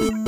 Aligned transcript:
thank 0.00 0.12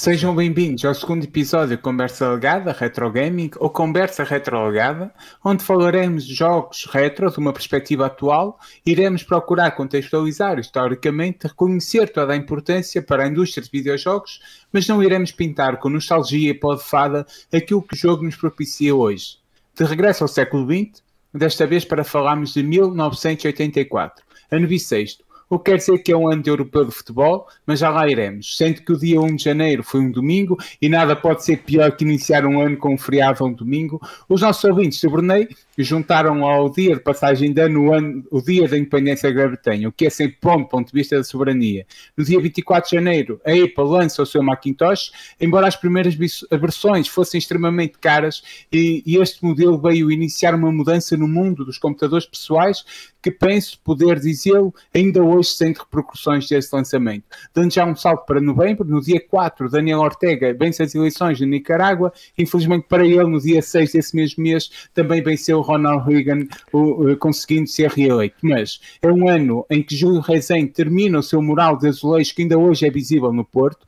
Sejam 0.00 0.34
bem-vindos 0.34 0.82
ao 0.86 0.94
segundo 0.94 1.24
episódio 1.24 1.76
de 1.76 1.82
Conversa 1.82 2.30
Legada 2.30 2.72
Retro 2.72 3.12
Gaming 3.12 3.50
ou 3.58 3.68
Conversa 3.68 4.24
Retro 4.24 4.66
Legada, 4.66 5.12
onde 5.44 5.62
falaremos 5.62 6.24
de 6.24 6.32
jogos 6.32 6.86
retro 6.86 7.30
de 7.30 7.38
uma 7.38 7.52
perspectiva 7.52 8.06
atual, 8.06 8.58
iremos 8.86 9.22
procurar 9.22 9.72
contextualizar 9.72 10.58
historicamente, 10.58 11.46
reconhecer 11.46 12.08
toda 12.08 12.32
a 12.32 12.36
importância 12.36 13.02
para 13.02 13.24
a 13.24 13.28
indústria 13.28 13.62
de 13.62 13.70
videojogos, 13.70 14.40
mas 14.72 14.88
não 14.88 15.02
iremos 15.02 15.32
pintar 15.32 15.76
com 15.76 15.90
nostalgia 15.90 16.48
e 16.48 16.54
pó 16.54 16.76
de 16.76 16.82
fada 16.82 17.26
aquilo 17.52 17.82
que 17.82 17.92
o 17.92 17.98
jogo 17.98 18.24
nos 18.24 18.36
propicia 18.36 18.96
hoje. 18.96 19.36
De 19.78 19.84
regresso 19.84 20.24
ao 20.24 20.28
século 20.28 20.64
XX, 20.64 21.02
desta 21.34 21.66
vez 21.66 21.84
para 21.84 22.04
falarmos 22.04 22.54
de 22.54 22.62
1984, 22.62 24.24
ano 24.50 24.66
bissexto, 24.66 25.22
o 25.50 25.58
que 25.58 25.72
quer 25.72 25.78
dizer 25.78 25.98
que 25.98 26.12
é 26.12 26.16
um 26.16 26.30
ano 26.30 26.42
de 26.42 26.48
europeu 26.48 26.84
de 26.84 26.92
futebol, 26.92 27.48
mas 27.66 27.80
já 27.80 27.90
lá 27.90 28.08
iremos. 28.08 28.56
Sendo 28.56 28.82
que 28.82 28.92
o 28.92 28.96
dia 28.96 29.20
1 29.20 29.34
de 29.34 29.42
janeiro 29.42 29.82
foi 29.82 30.00
um 30.00 30.10
domingo 30.10 30.56
e 30.80 30.88
nada 30.88 31.16
pode 31.16 31.44
ser 31.44 31.56
pior 31.58 31.90
que 31.90 32.04
iniciar 32.04 32.46
um 32.46 32.60
ano 32.60 32.76
com 32.76 32.94
um 32.94 32.98
feriado 32.98 33.44
um 33.44 33.52
domingo, 33.52 34.00
os 34.28 34.42
nossos 34.42 34.62
ouvintes 34.62 35.00
de 35.00 35.08
Brunei 35.08 35.48
juntaram 35.76 36.44
ao 36.44 36.70
dia 36.70 36.94
de 36.94 37.00
passagem 37.00 37.52
de 37.52 37.60
ano 37.62 37.86
o, 37.86 37.92
ano, 37.92 38.24
o 38.30 38.40
dia 38.40 38.68
da 38.68 38.76
independência 38.76 39.28
da 39.28 39.34
Grã-Bretanha, 39.34 39.88
o 39.88 39.92
que 39.92 40.06
é 40.06 40.10
sempre 40.10 40.36
bom 40.40 40.58
do 40.58 40.68
ponto 40.68 40.86
de 40.88 40.92
vista 40.92 41.16
da 41.16 41.24
soberania. 41.24 41.86
No 42.16 42.22
dia 42.22 42.38
24 42.38 42.90
de 42.90 42.96
janeiro, 42.96 43.40
a 43.44 43.50
Apple 43.50 43.84
lança 43.84 44.22
o 44.22 44.26
seu 44.26 44.42
Macintosh, 44.42 45.10
embora 45.40 45.66
as 45.66 45.74
primeiras 45.74 46.14
versões 46.14 47.08
fossem 47.08 47.38
extremamente 47.38 47.98
caras 47.98 48.42
e, 48.70 49.02
e 49.06 49.16
este 49.16 49.42
modelo 49.44 49.78
veio 49.78 50.12
iniciar 50.12 50.54
uma 50.54 50.70
mudança 50.70 51.16
no 51.16 51.26
mundo 51.26 51.64
dos 51.64 51.78
computadores 51.78 52.26
pessoais 52.26 52.84
que 53.22 53.30
penso 53.30 53.78
poder 53.84 54.18
dizê-lo 54.18 54.74
ainda 54.94 55.22
hoje 55.22 55.39
sente 55.42 55.80
repercussões 55.80 56.48
desse 56.48 56.74
lançamento. 56.74 57.24
Dando 57.54 57.72
já 57.72 57.84
um 57.84 57.96
salto 57.96 58.24
para 58.26 58.40
novembro, 58.40 58.84
no 58.84 59.00
dia 59.00 59.20
4, 59.20 59.68
Daniel 59.70 60.00
Ortega 60.00 60.54
vence 60.54 60.82
as 60.82 60.94
eleições 60.94 61.40
na 61.40 61.46
Nicarágua, 61.46 62.12
infelizmente 62.36 62.86
para 62.88 63.06
ele, 63.06 63.24
no 63.24 63.40
dia 63.40 63.62
6 63.62 63.92
desse 63.92 64.14
mesmo 64.16 64.42
mês, 64.42 64.88
também 64.94 65.22
venceu 65.22 65.60
Ronald 65.60 66.04
Reagan, 66.08 66.46
o, 66.72 67.16
conseguindo 67.16 67.68
ser 67.68 67.90
reeleito. 67.90 68.36
Mas 68.42 68.80
é 69.02 69.10
um 69.10 69.28
ano 69.28 69.66
em 69.70 69.82
que 69.82 69.96
Júlio 69.96 70.20
Rezende 70.20 70.72
termina 70.72 71.18
o 71.18 71.22
seu 71.22 71.42
mural 71.42 71.76
de 71.76 71.88
azulejos, 71.88 72.32
que 72.32 72.42
ainda 72.42 72.58
hoje 72.58 72.86
é 72.86 72.90
visível 72.90 73.32
no 73.32 73.44
Porto, 73.44 73.86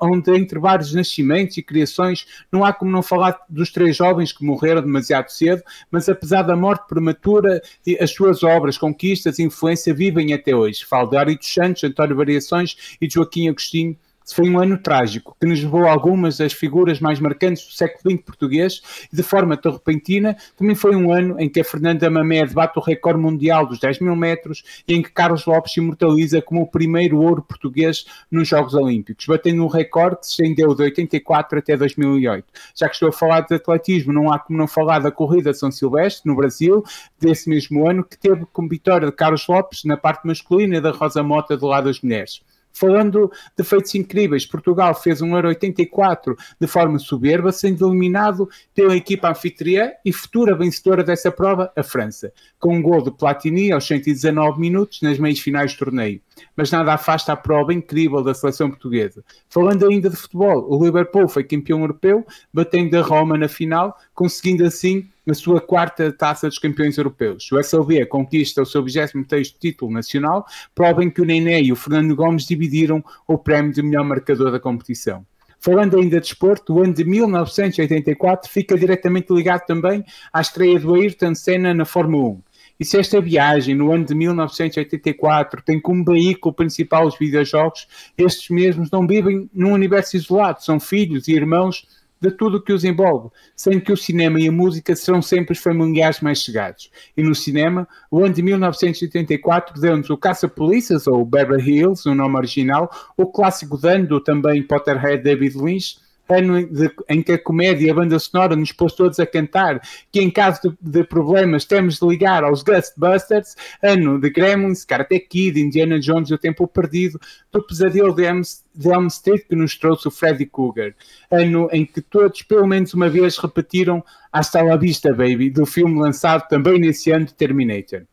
onde 0.00 0.30
entre 0.36 0.58
vários 0.58 0.94
nascimentos 0.94 1.56
e 1.56 1.62
criações, 1.62 2.26
não 2.50 2.64
há 2.64 2.72
como 2.72 2.90
não 2.90 3.02
falar 3.02 3.38
dos 3.48 3.70
três 3.70 3.96
jovens 3.96 4.32
que 4.32 4.44
morreram 4.44 4.82
demasiado 4.82 5.28
cedo, 5.28 5.62
mas 5.90 6.08
apesar 6.08 6.42
da 6.42 6.56
morte 6.56 6.86
prematura, 6.86 7.60
as 8.00 8.10
suas 8.10 8.42
obras, 8.42 8.78
conquistas 8.78 9.38
e 9.38 9.42
influência 9.42 9.92
vivem 9.92 10.32
até 10.32 10.54
hoje. 10.54 10.84
De 11.08 11.16
Ari 11.16 11.36
dos 11.36 11.52
Santos, 11.52 11.82
António 11.84 12.16
Variações 12.16 12.96
e 13.00 13.08
Joaquim 13.08 13.48
Agostinho, 13.48 13.96
foi 14.30 14.48
um 14.48 14.58
ano 14.58 14.78
trágico, 14.78 15.36
que 15.40 15.46
nos 15.46 15.62
levou 15.62 15.86
a 15.86 15.90
algumas 15.90 16.38
das 16.38 16.52
figuras 16.52 17.00
mais 17.00 17.18
marcantes 17.18 17.64
do 17.66 17.72
século 17.72 18.14
XX 18.14 18.24
português 18.24 18.82
e, 19.12 19.16
de 19.16 19.22
forma 19.22 19.56
tão 19.56 19.72
repentina, 19.72 20.36
também 20.56 20.74
foi 20.74 20.94
um 20.94 21.12
ano 21.12 21.38
em 21.38 21.48
que 21.48 21.60
a 21.60 21.64
Fernanda 21.64 22.08
Mamed 22.10 22.52
bate 22.54 22.78
o 22.78 22.82
recorde 22.82 23.20
mundial 23.20 23.66
dos 23.66 23.78
10 23.78 24.00
mil 24.00 24.16
metros 24.16 24.62
e 24.86 24.94
em 24.94 25.02
que 25.02 25.10
Carlos 25.10 25.46
Lopes 25.46 25.72
se 25.72 25.80
imortaliza 25.80 26.40
como 26.42 26.62
o 26.62 26.66
primeiro 26.66 27.20
ouro 27.20 27.42
português 27.42 28.04
nos 28.30 28.48
Jogos 28.48 28.74
Olímpicos, 28.74 29.26
batendo 29.26 29.64
um 29.64 29.68
recorde 29.68 30.20
que 30.20 30.26
se 30.26 30.32
estendeu 30.32 30.74
de 30.74 30.82
84 30.82 31.58
até 31.58 31.76
2008. 31.76 32.46
Já 32.74 32.88
que 32.88 32.94
estou 32.94 33.08
a 33.08 33.12
falar 33.12 33.40
de 33.40 33.54
atletismo, 33.54 34.12
não 34.12 34.32
há 34.32 34.38
como 34.38 34.58
não 34.58 34.66
falar 34.66 34.98
da 34.98 35.10
corrida 35.10 35.52
São 35.54 35.70
Silvestre, 35.70 36.28
no 36.28 36.36
Brasil, 36.36 36.84
desse 37.20 37.48
mesmo 37.48 37.88
ano, 37.88 38.04
que 38.04 38.18
teve 38.18 38.46
como 38.52 38.68
vitória 38.68 39.06
de 39.06 39.12
Carlos 39.12 39.46
Lopes 39.46 39.84
na 39.84 39.96
parte 39.96 40.26
masculina 40.26 40.80
da 40.80 40.90
Rosa 40.90 41.22
Mota 41.22 41.56
do 41.56 41.66
lado 41.66 41.84
das 41.84 42.00
mulheres. 42.00 42.42
Falando 42.72 43.30
de 43.56 43.62
feitos 43.62 43.94
incríveis, 43.94 44.46
Portugal 44.46 44.94
fez 44.94 45.20
um 45.20 45.34
Euro 45.34 45.48
84 45.48 46.36
de 46.60 46.66
forma 46.66 46.98
soberba, 46.98 47.52
sendo 47.52 47.86
eliminado 47.86 48.48
pela 48.74 48.96
equipa 48.96 49.30
anfitriã 49.30 49.90
e 50.04 50.12
futura 50.12 50.56
vencedora 50.56 51.04
dessa 51.04 51.30
prova, 51.30 51.70
a 51.76 51.82
França, 51.82 52.32
com 52.58 52.74
um 52.74 52.82
gol 52.82 53.02
de 53.02 53.10
Platini 53.10 53.70
aos 53.72 53.86
119 53.86 54.58
minutos 54.58 55.02
nas 55.02 55.18
meias 55.18 55.38
finais 55.38 55.74
do 55.74 55.78
torneio. 55.78 56.20
Mas 56.56 56.70
nada 56.70 56.94
afasta 56.94 57.32
a 57.32 57.36
prova 57.36 57.74
incrível 57.74 58.22
da 58.22 58.34
seleção 58.34 58.70
portuguesa. 58.70 59.22
Falando 59.48 59.86
ainda 59.86 60.08
de 60.08 60.16
futebol, 60.16 60.66
o 60.68 60.82
Liverpool 60.82 61.28
foi 61.28 61.44
campeão 61.44 61.80
europeu, 61.80 62.26
batendo 62.52 62.96
a 62.96 63.02
Roma 63.02 63.36
na 63.36 63.48
final, 63.48 63.96
conseguindo 64.14 64.64
assim 64.64 65.11
na 65.26 65.34
sua 65.34 65.60
quarta 65.60 66.12
taça 66.12 66.48
dos 66.48 66.58
campeões 66.58 66.98
europeus. 66.98 67.50
O 67.52 67.58
SLV 67.58 68.06
conquista 68.06 68.62
o 68.62 68.66
seu 68.66 68.82
23 68.82 69.50
título 69.52 69.92
nacional, 69.92 70.44
prova 70.74 71.04
em 71.04 71.10
que 71.10 71.20
o 71.20 71.24
Nené 71.24 71.62
e 71.62 71.72
o 71.72 71.76
Fernando 71.76 72.14
Gomes 72.14 72.44
dividiram 72.44 73.02
o 73.26 73.38
prémio 73.38 73.72
de 73.72 73.82
melhor 73.82 74.04
marcador 74.04 74.50
da 74.50 74.60
competição. 74.60 75.24
Falando 75.58 75.96
ainda 75.96 76.16
de 76.16 76.22
desporto, 76.22 76.74
o 76.74 76.82
ano 76.82 76.92
de 76.92 77.04
1984 77.04 78.50
fica 78.50 78.76
diretamente 78.76 79.32
ligado 79.32 79.64
também 79.64 80.04
à 80.32 80.40
estreia 80.40 80.80
do 80.80 80.92
Ayrton 80.92 81.36
Senna 81.36 81.72
na 81.72 81.84
Fórmula 81.84 82.30
1. 82.30 82.42
E 82.80 82.84
se 82.84 82.98
esta 82.98 83.20
viagem, 83.20 83.76
no 83.76 83.92
ano 83.92 84.04
de 84.04 84.12
1984, 84.12 85.62
tem 85.62 85.80
como 85.80 86.04
veículo 86.04 86.52
principal 86.52 87.06
os 87.06 87.16
videojogos, 87.16 87.86
estes 88.18 88.50
mesmos 88.50 88.90
não 88.90 89.06
vivem 89.06 89.48
num 89.54 89.72
universo 89.72 90.16
isolado, 90.16 90.64
são 90.64 90.80
filhos 90.80 91.28
e 91.28 91.32
irmãos 91.32 91.86
de 92.22 92.30
tudo 92.30 92.58
o 92.58 92.62
que 92.62 92.72
os 92.72 92.84
envolve, 92.84 93.30
sendo 93.56 93.80
que 93.80 93.92
o 93.92 93.96
cinema 93.96 94.40
e 94.40 94.46
a 94.46 94.52
música 94.52 94.94
serão 94.94 95.20
sempre 95.20 95.52
os 95.52 95.58
familiares 95.58 96.20
mais 96.20 96.38
chegados. 96.38 96.88
E 97.16 97.22
no 97.22 97.34
cinema, 97.34 97.86
o 98.08 98.24
ano 98.24 98.32
de 98.32 98.42
1984 98.42 99.80
deu-nos 99.80 100.08
o 100.08 100.16
Caça-Polícias, 100.16 101.08
ou 101.08 101.24
Beverly 101.24 101.68
Hills, 101.68 102.08
o 102.08 102.14
nome 102.14 102.36
original, 102.36 102.88
o 103.16 103.26
clássico 103.26 103.76
dando 103.76 104.20
também 104.20 104.62
Potterhead 104.62 105.24
David 105.24 105.58
Lynch, 105.58 105.96
ano 106.28 106.66
de, 106.66 106.90
em 107.08 107.22
que 107.22 107.32
a 107.32 107.38
comédia 107.38 107.86
e 107.86 107.90
a 107.90 107.94
banda 107.94 108.18
sonora 108.18 108.56
nos 108.56 108.72
pôs 108.72 108.94
todos 108.94 109.18
a 109.18 109.26
cantar, 109.26 109.80
que 110.10 110.20
em 110.20 110.30
caso 110.30 110.60
de, 110.62 110.76
de, 110.80 111.04
problemas 111.04 111.64
temos 111.64 111.98
de 111.98 112.06
ligar 112.06 112.44
aos 112.44 112.62
Ghostbusters, 112.62 113.56
ano 113.82 114.20
de 114.20 114.30
Gremlins, 114.30 114.84
Karate 114.84 115.20
Kid, 115.20 115.60
Indiana 115.60 115.98
Jones 115.98 116.30
e 116.30 116.34
o 116.34 116.38
Tempo 116.38 116.66
Perdido, 116.66 117.20
do 117.50 117.62
pesadelo 117.62 118.14
de 118.14 118.24
Elm, 118.24 118.40
de 118.74 118.88
Elm 118.88 119.06
Street 119.08 119.46
que 119.48 119.56
nos 119.56 119.76
trouxe 119.76 120.08
o 120.08 120.10
Freddy 120.10 120.46
Krueger, 120.46 120.94
ano 121.30 121.68
em 121.72 121.84
que 121.84 122.00
todos 122.00 122.42
pelo 122.42 122.66
menos 122.66 122.94
uma 122.94 123.08
vez 123.08 123.36
repetiram 123.38 124.02
Hasta 124.32 124.62
la 124.62 124.76
vista, 124.76 125.10
baby, 125.12 125.50
do 125.50 125.66
filme 125.66 126.00
lançado 126.00 126.48
também 126.48 126.78
nesse 126.78 127.10
ano 127.10 127.26
de 127.26 127.34
Terminator. 127.34 128.04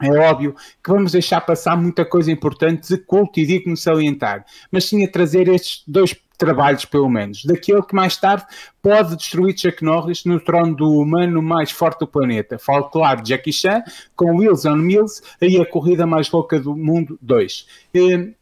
É 0.00 0.10
óbvio 0.10 0.54
que 0.82 0.90
vamos 0.90 1.12
deixar 1.12 1.40
passar 1.42 1.76
muita 1.76 2.04
coisa 2.04 2.30
importante 2.30 2.88
de 2.88 2.98
culto 2.98 3.40
e 3.40 3.44
digno 3.44 3.76
salientar, 3.76 4.46
mas 4.70 4.84
sim 4.84 5.04
a 5.04 5.10
trazer 5.10 5.48
estes 5.48 5.82
dois 5.86 6.14
trabalhos, 6.40 6.86
pelo 6.86 7.08
menos, 7.08 7.44
daquele 7.44 7.82
que 7.82 7.94
mais 7.94 8.16
tarde 8.16 8.44
pode 8.82 9.14
destruir 9.14 9.56
Chuck 9.56 9.84
Norris 9.84 10.24
no 10.24 10.40
trono 10.40 10.74
do 10.74 10.90
humano 10.90 11.42
mais 11.42 11.70
forte 11.70 12.00
do 12.00 12.06
planeta. 12.06 12.58
Falo, 12.58 12.84
claro, 12.84 13.22
Jackie 13.22 13.52
Chan, 13.52 13.82
com 14.16 14.38
Wheels 14.38 14.64
on 14.64 14.76
Mills, 14.76 15.22
aí 15.40 15.60
a 15.60 15.66
corrida 15.66 16.06
mais 16.06 16.30
louca 16.30 16.58
do 16.58 16.74
mundo 16.74 17.18
2. 17.20 17.66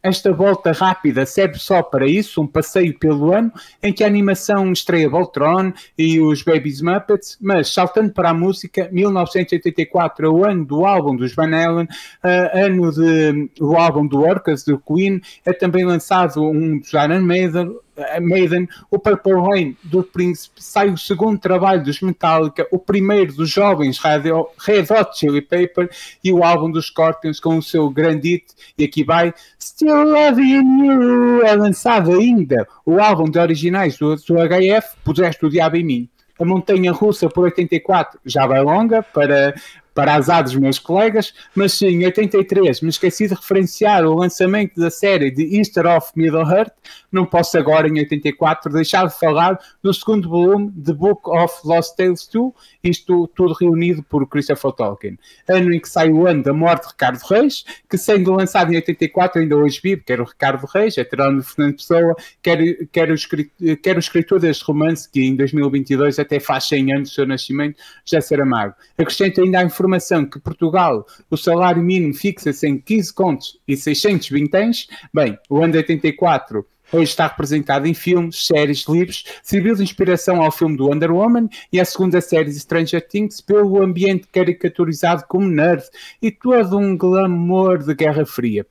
Esta 0.01 0.31
volta 0.31 0.71
rápida 0.71 1.25
serve 1.25 1.59
só 1.59 1.83
para 1.83 2.07
isso, 2.07 2.41
um 2.41 2.47
passeio 2.47 2.97
pelo 2.97 3.33
ano, 3.33 3.51
em 3.83 3.91
que 3.91 4.03
a 4.03 4.07
animação 4.07 4.71
estreia 4.71 5.09
Voltron 5.09 5.73
e 5.97 6.21
os 6.21 6.41
Babies 6.41 6.81
Muppets, 6.81 7.37
mas 7.41 7.73
saltando 7.73 8.13
para 8.13 8.29
a 8.29 8.33
música, 8.33 8.87
1984 8.91 10.25
é 10.25 10.29
o 10.29 10.45
ano 10.45 10.63
do 10.63 10.85
álbum 10.85 11.15
dos 11.15 11.35
Van 11.35 11.53
Halen, 11.53 11.85
uh, 11.85 12.57
ano 12.57 12.91
de, 12.91 13.49
o 13.59 13.75
álbum 13.75 14.07
do 14.07 14.21
Orcas, 14.21 14.63
do 14.63 14.79
Queen, 14.79 15.19
é 15.45 15.51
também 15.51 15.83
lançado 15.83 16.41
um 16.41 16.79
dos 16.79 16.93
Iron 16.93 17.21
Maiden, 17.21 17.75
Maiden, 18.21 18.67
o 18.89 18.99
Purple 18.99 19.33
Rain 19.33 19.77
do 19.83 20.03
Príncipe, 20.03 20.61
sai 20.63 20.89
o 20.89 20.97
segundo 20.97 21.39
trabalho 21.39 21.83
dos 21.83 22.01
Metallica, 22.01 22.67
o 22.71 22.79
primeiro 22.79 23.33
dos 23.33 23.49
jovens 23.49 23.99
Red 23.99 24.83
Hot 24.91 25.17
Chili 25.17 25.41
Pepper 25.41 25.89
e 26.23 26.31
o 26.31 26.43
álbum 26.43 26.71
dos 26.71 26.87
Scorpions 26.87 27.39
com 27.39 27.57
o 27.57 27.63
seu 27.63 27.89
grande 27.89 28.29
hit, 28.29 28.45
e 28.77 28.83
aqui 28.83 29.03
vai 29.03 29.33
Still 29.61 30.03
Loving 30.03 30.85
You, 30.85 31.43
é 31.43 31.55
lançado 31.55 32.11
ainda 32.11 32.67
o 32.85 32.99
álbum 32.99 33.29
de 33.29 33.39
originais 33.39 33.97
do, 33.97 34.15
do 34.15 34.35
HF, 34.35 34.97
Puseste 35.03 35.45
o 35.45 35.49
Diabo 35.49 35.77
em 35.77 35.83
Mim. 35.83 36.09
A 36.39 36.45
Montanha 36.45 36.93
Russa 36.93 37.27
por 37.29 37.43
84 37.43 38.19
já 38.25 38.47
vai 38.47 38.61
longa 38.61 39.03
para 39.03 39.53
para 39.99 40.15
azar 40.15 40.41
dos 40.41 40.55
meus 40.55 40.79
colegas, 40.79 41.33
mas 41.53 41.73
sim, 41.73 41.87
em 41.87 42.05
83 42.05 42.79
me 42.79 42.87
esqueci 42.87 43.27
de 43.27 43.33
referenciar 43.33 44.05
o 44.05 44.15
lançamento 44.15 44.79
da 44.79 44.89
série 44.89 45.29
de 45.29 45.57
Easter 45.57 45.85
of 45.85 46.11
Middle-earth, 46.15 46.71
não 47.11 47.25
posso 47.25 47.57
agora, 47.57 47.85
em 47.85 47.99
84, 47.99 48.71
deixar 48.71 49.07
de 49.07 49.19
falar 49.19 49.59
do 49.83 49.93
segundo 49.93 50.29
volume 50.29 50.71
The 50.71 50.93
Book 50.93 51.29
of 51.29 51.53
Lost 51.65 51.97
Tales 51.97 52.29
2, 52.31 52.53
isto 52.81 53.27
tudo 53.35 53.53
reunido 53.53 54.01
por 54.01 54.25
Christopher 54.25 54.71
Tolkien. 54.71 55.19
Ano 55.49 55.73
em 55.73 55.81
que 55.81 55.89
sai 55.89 56.09
o 56.09 56.25
ano 56.25 56.43
da 56.43 56.53
morte 56.53 56.83
de 56.83 56.91
Ricardo 56.91 57.19
Reis, 57.29 57.65
que 57.89 57.97
sendo 57.97 58.31
lançado 58.31 58.71
em 58.71 58.77
84 58.77 59.41
ainda 59.41 59.57
hoje 59.57 59.81
vive, 59.83 60.01
quer 60.01 60.21
o 60.21 60.23
Ricardo 60.23 60.65
Reis, 60.65 60.95
veterano 60.95 61.41
de 61.41 61.45
Fernando 61.45 61.75
Pessoa, 61.75 62.15
quer, 62.41 62.57
quer, 62.89 63.11
o 63.11 63.13
escritor, 63.13 63.77
quer 63.83 63.97
o 63.97 63.99
escritor 63.99 64.39
deste 64.39 64.63
romance, 64.63 65.09
que 65.11 65.21
em 65.21 65.35
2022 65.35 66.19
até 66.19 66.39
faz 66.39 66.69
100 66.69 66.93
anos 66.93 67.09
do 67.09 67.15
seu 67.15 67.27
nascimento, 67.27 67.75
José 68.05 68.21
Saramago. 68.21 68.75
Acrescento 68.97 69.41
ainda 69.41 69.59
a 69.59 69.63
informação 69.63 69.88
que 70.29 70.39
Portugal, 70.39 71.05
o 71.29 71.37
salário 71.37 71.81
mínimo 71.81 72.13
fixa-se 72.13 72.67
em 72.67 72.77
15 72.77 73.13
contos 73.13 73.59
e 73.67 73.75
600 73.75 74.29
vinténs. 74.29 74.87
Bem, 75.13 75.37
o 75.49 75.57
ano 75.61 75.73
de 75.73 75.79
84 75.79 76.65
Hoje 76.91 77.11
está 77.11 77.27
representado 77.27 77.85
em 77.85 77.93
filmes, 77.93 78.47
séries, 78.47 78.87
livros, 78.89 79.23
serviu 79.43 79.75
de 79.75 79.83
inspiração 79.83 80.41
ao 80.41 80.51
filme 80.51 80.75
do 80.75 80.87
Wonder 80.87 81.11
Woman 81.11 81.47
e 81.71 81.79
à 81.79 81.85
segunda 81.85 82.19
série 82.19 82.49
de 82.49 82.59
Stranger 82.59 83.07
Things 83.07 83.41
pelo 83.41 83.79
ambiente 83.79 84.27
caricaturizado 84.33 85.23
como 85.27 85.47
nerd 85.47 85.83
e 86.19 86.31
todo 86.31 86.79
um 86.79 86.97
glamour 86.97 87.77
de 87.77 87.93
Guerra 87.93 88.25
Fria. 88.25 88.65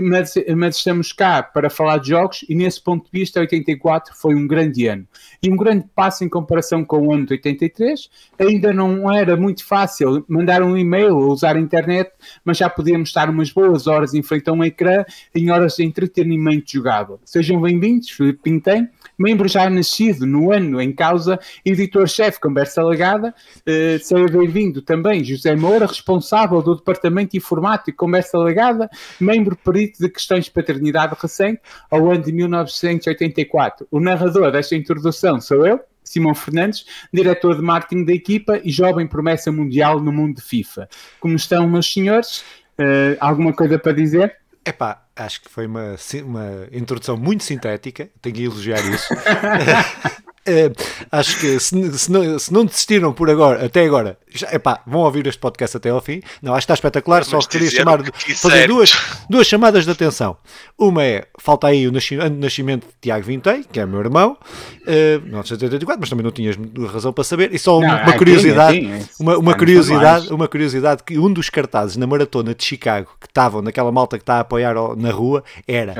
Mas, 0.00 0.34
mas 0.56 0.76
estamos 0.76 1.12
cá 1.12 1.42
para 1.42 1.68
falar 1.68 1.98
de 1.98 2.10
jogos 2.10 2.44
e 2.48 2.54
nesse 2.54 2.80
ponto 2.80 3.10
de 3.10 3.18
vista 3.18 3.40
84 3.40 4.14
foi 4.14 4.36
um 4.36 4.46
grande 4.46 4.86
ano. 4.86 5.04
E 5.42 5.50
um 5.50 5.56
grande 5.56 5.86
passo 5.92 6.22
em 6.22 6.28
comparação 6.28 6.84
com 6.84 7.08
o 7.08 7.12
ano 7.12 7.26
de 7.26 7.32
83. 7.32 8.08
Ainda 8.38 8.72
não 8.72 9.12
era 9.12 9.36
muito 9.36 9.64
fácil 9.64 10.24
mandar 10.28 10.62
um 10.62 10.76
e-mail 10.76 11.16
ou 11.16 11.32
usar 11.32 11.56
a 11.56 11.60
internet, 11.60 12.12
mas 12.44 12.58
já 12.58 12.70
podíamos 12.70 13.08
estar 13.08 13.28
umas 13.28 13.50
boas 13.50 13.88
horas 13.88 14.14
em 14.14 14.22
frente 14.22 14.48
a 14.48 14.52
um 14.52 14.62
ecrã 14.62 15.04
em 15.34 15.50
horas 15.50 15.74
de 15.74 15.84
entretenimento 15.84 16.70
jogável. 16.70 17.18
Sejam 17.24 17.55
bem-vindos, 17.60 18.10
Filipe 18.10 18.40
Pintem, 18.42 18.88
membro 19.18 19.48
já 19.48 19.68
nascido 19.68 20.26
no 20.26 20.52
ano 20.52 20.80
em 20.80 20.92
causa, 20.92 21.38
editor-chefe 21.64 22.40
Conversa 22.40 22.82
Legada. 22.82 23.34
Uh, 23.60 23.98
seja 24.02 24.26
bem-vindo 24.28 24.82
também 24.82 25.24
José 25.24 25.54
Moura, 25.54 25.86
responsável 25.86 26.60
do 26.62 26.74
Departamento 26.74 27.36
Informático 27.36 27.96
Conversa 27.96 28.38
Legada, 28.38 28.90
membro 29.20 29.56
perito 29.56 29.98
de 30.00 30.08
questões 30.08 30.46
de 30.46 30.50
paternidade 30.50 31.14
recente 31.20 31.60
ao 31.90 32.10
ano 32.10 32.22
de 32.22 32.32
1984. 32.32 33.86
O 33.90 34.00
narrador 34.00 34.50
desta 34.50 34.76
introdução 34.76 35.40
sou 35.40 35.66
eu, 35.66 35.80
Simão 36.04 36.34
Fernandes, 36.34 36.84
diretor 37.12 37.56
de 37.56 37.62
marketing 37.62 38.04
da 38.04 38.12
equipa 38.12 38.60
e 38.62 38.70
jovem 38.70 39.06
promessa 39.06 39.50
mundial 39.50 40.00
no 40.00 40.12
mundo 40.12 40.36
de 40.36 40.42
FIFA. 40.42 40.88
Como 41.20 41.36
estão, 41.36 41.68
meus 41.68 41.92
senhores? 41.92 42.40
Uh, 42.78 43.16
alguma 43.18 43.52
coisa 43.52 43.78
para 43.78 43.92
dizer? 43.92 44.36
Epá, 44.64 45.05
acho 45.16 45.40
que 45.40 45.48
foi 45.48 45.66
uma, 45.66 45.96
uma 46.24 46.68
introdução 46.70 47.16
muito 47.16 47.42
sintética, 47.42 48.08
tenho 48.20 48.34
que 48.34 48.42
elogiar 48.44 48.80
isso. 48.80 49.14
Uh, 50.46 50.72
acho 51.10 51.40
que 51.40 51.58
se, 51.58 51.98
se, 51.98 52.12
não, 52.12 52.38
se, 52.38 52.52
não, 52.52 52.64
desistiram 52.64 53.12
por 53.12 53.28
agora, 53.28 53.64
até 53.64 53.84
agora, 53.84 54.16
já, 54.28 54.48
epá, 54.52 54.80
vão 54.86 55.00
ouvir 55.00 55.26
este 55.26 55.40
podcast 55.40 55.76
até 55.76 55.90
ao 55.90 56.00
fim. 56.00 56.22
Não, 56.40 56.52
acho 56.52 56.66
que 56.66 56.72
está 56.72 56.74
espetacular. 56.74 57.24
Só 57.24 57.38
queria 57.40 57.70
chamar, 57.70 58.02
que 58.02 58.34
fazer 58.34 58.68
duas, 58.68 58.92
duas 59.28 59.46
chamadas 59.46 59.84
de 59.84 59.90
atenção. 59.90 60.36
Uma 60.78 61.02
é, 61.02 61.26
falta 61.40 61.66
aí 61.66 61.88
o 61.88 61.92
nascimento 61.92 62.86
de 62.86 62.92
Tiago 63.00 63.24
Vintei, 63.24 63.64
que 63.64 63.80
é 63.80 63.86
meu 63.86 64.00
irmão, 64.00 64.36
uh, 64.82 65.22
1984, 65.22 66.00
mas 66.00 66.08
também 66.08 66.24
não 66.24 66.30
tinhas 66.30 66.56
razão 66.92 67.12
para 67.12 67.24
saber. 67.24 67.52
E 67.52 67.58
só 67.58 67.80
não, 67.80 67.88
uma, 67.88 68.10
é 68.10 68.12
curiosidade, 68.12 68.86
é 68.86 69.00
uma, 69.18 69.38
uma 69.38 69.54
curiosidade, 69.54 70.32
uma 70.32 70.46
curiosidade 70.46 71.02
que 71.02 71.18
um 71.18 71.32
dos 71.32 71.50
cartazes 71.50 71.96
na 71.96 72.06
maratona 72.06 72.54
de 72.54 72.62
Chicago 72.62 73.08
que 73.20 73.26
estavam 73.26 73.62
naquela 73.62 73.90
malta 73.90 74.16
que 74.16 74.22
está 74.22 74.36
a 74.36 74.40
apoiar 74.40 74.74
na 74.96 75.10
rua 75.10 75.42
era, 75.66 75.94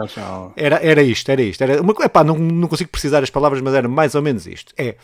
era, 0.57 0.77
era 0.77 1.03
isto, 1.03 1.31
era 1.31 1.43
isto. 1.43 1.63
Era 1.63 1.83
uma, 1.83 1.95
epá, 2.05 2.23
não, 2.23 2.37
não 2.37 2.69
consigo 2.69 2.91
precisar 2.91 3.23
as 3.23 3.31
palavras, 3.31 3.61
mas 3.61 3.75
era 3.75 3.89
mais 3.89 4.15
ou 4.15 4.23
menos 4.23 4.36
menos 4.37 4.47
isto. 4.47 4.73
É, 4.77 4.97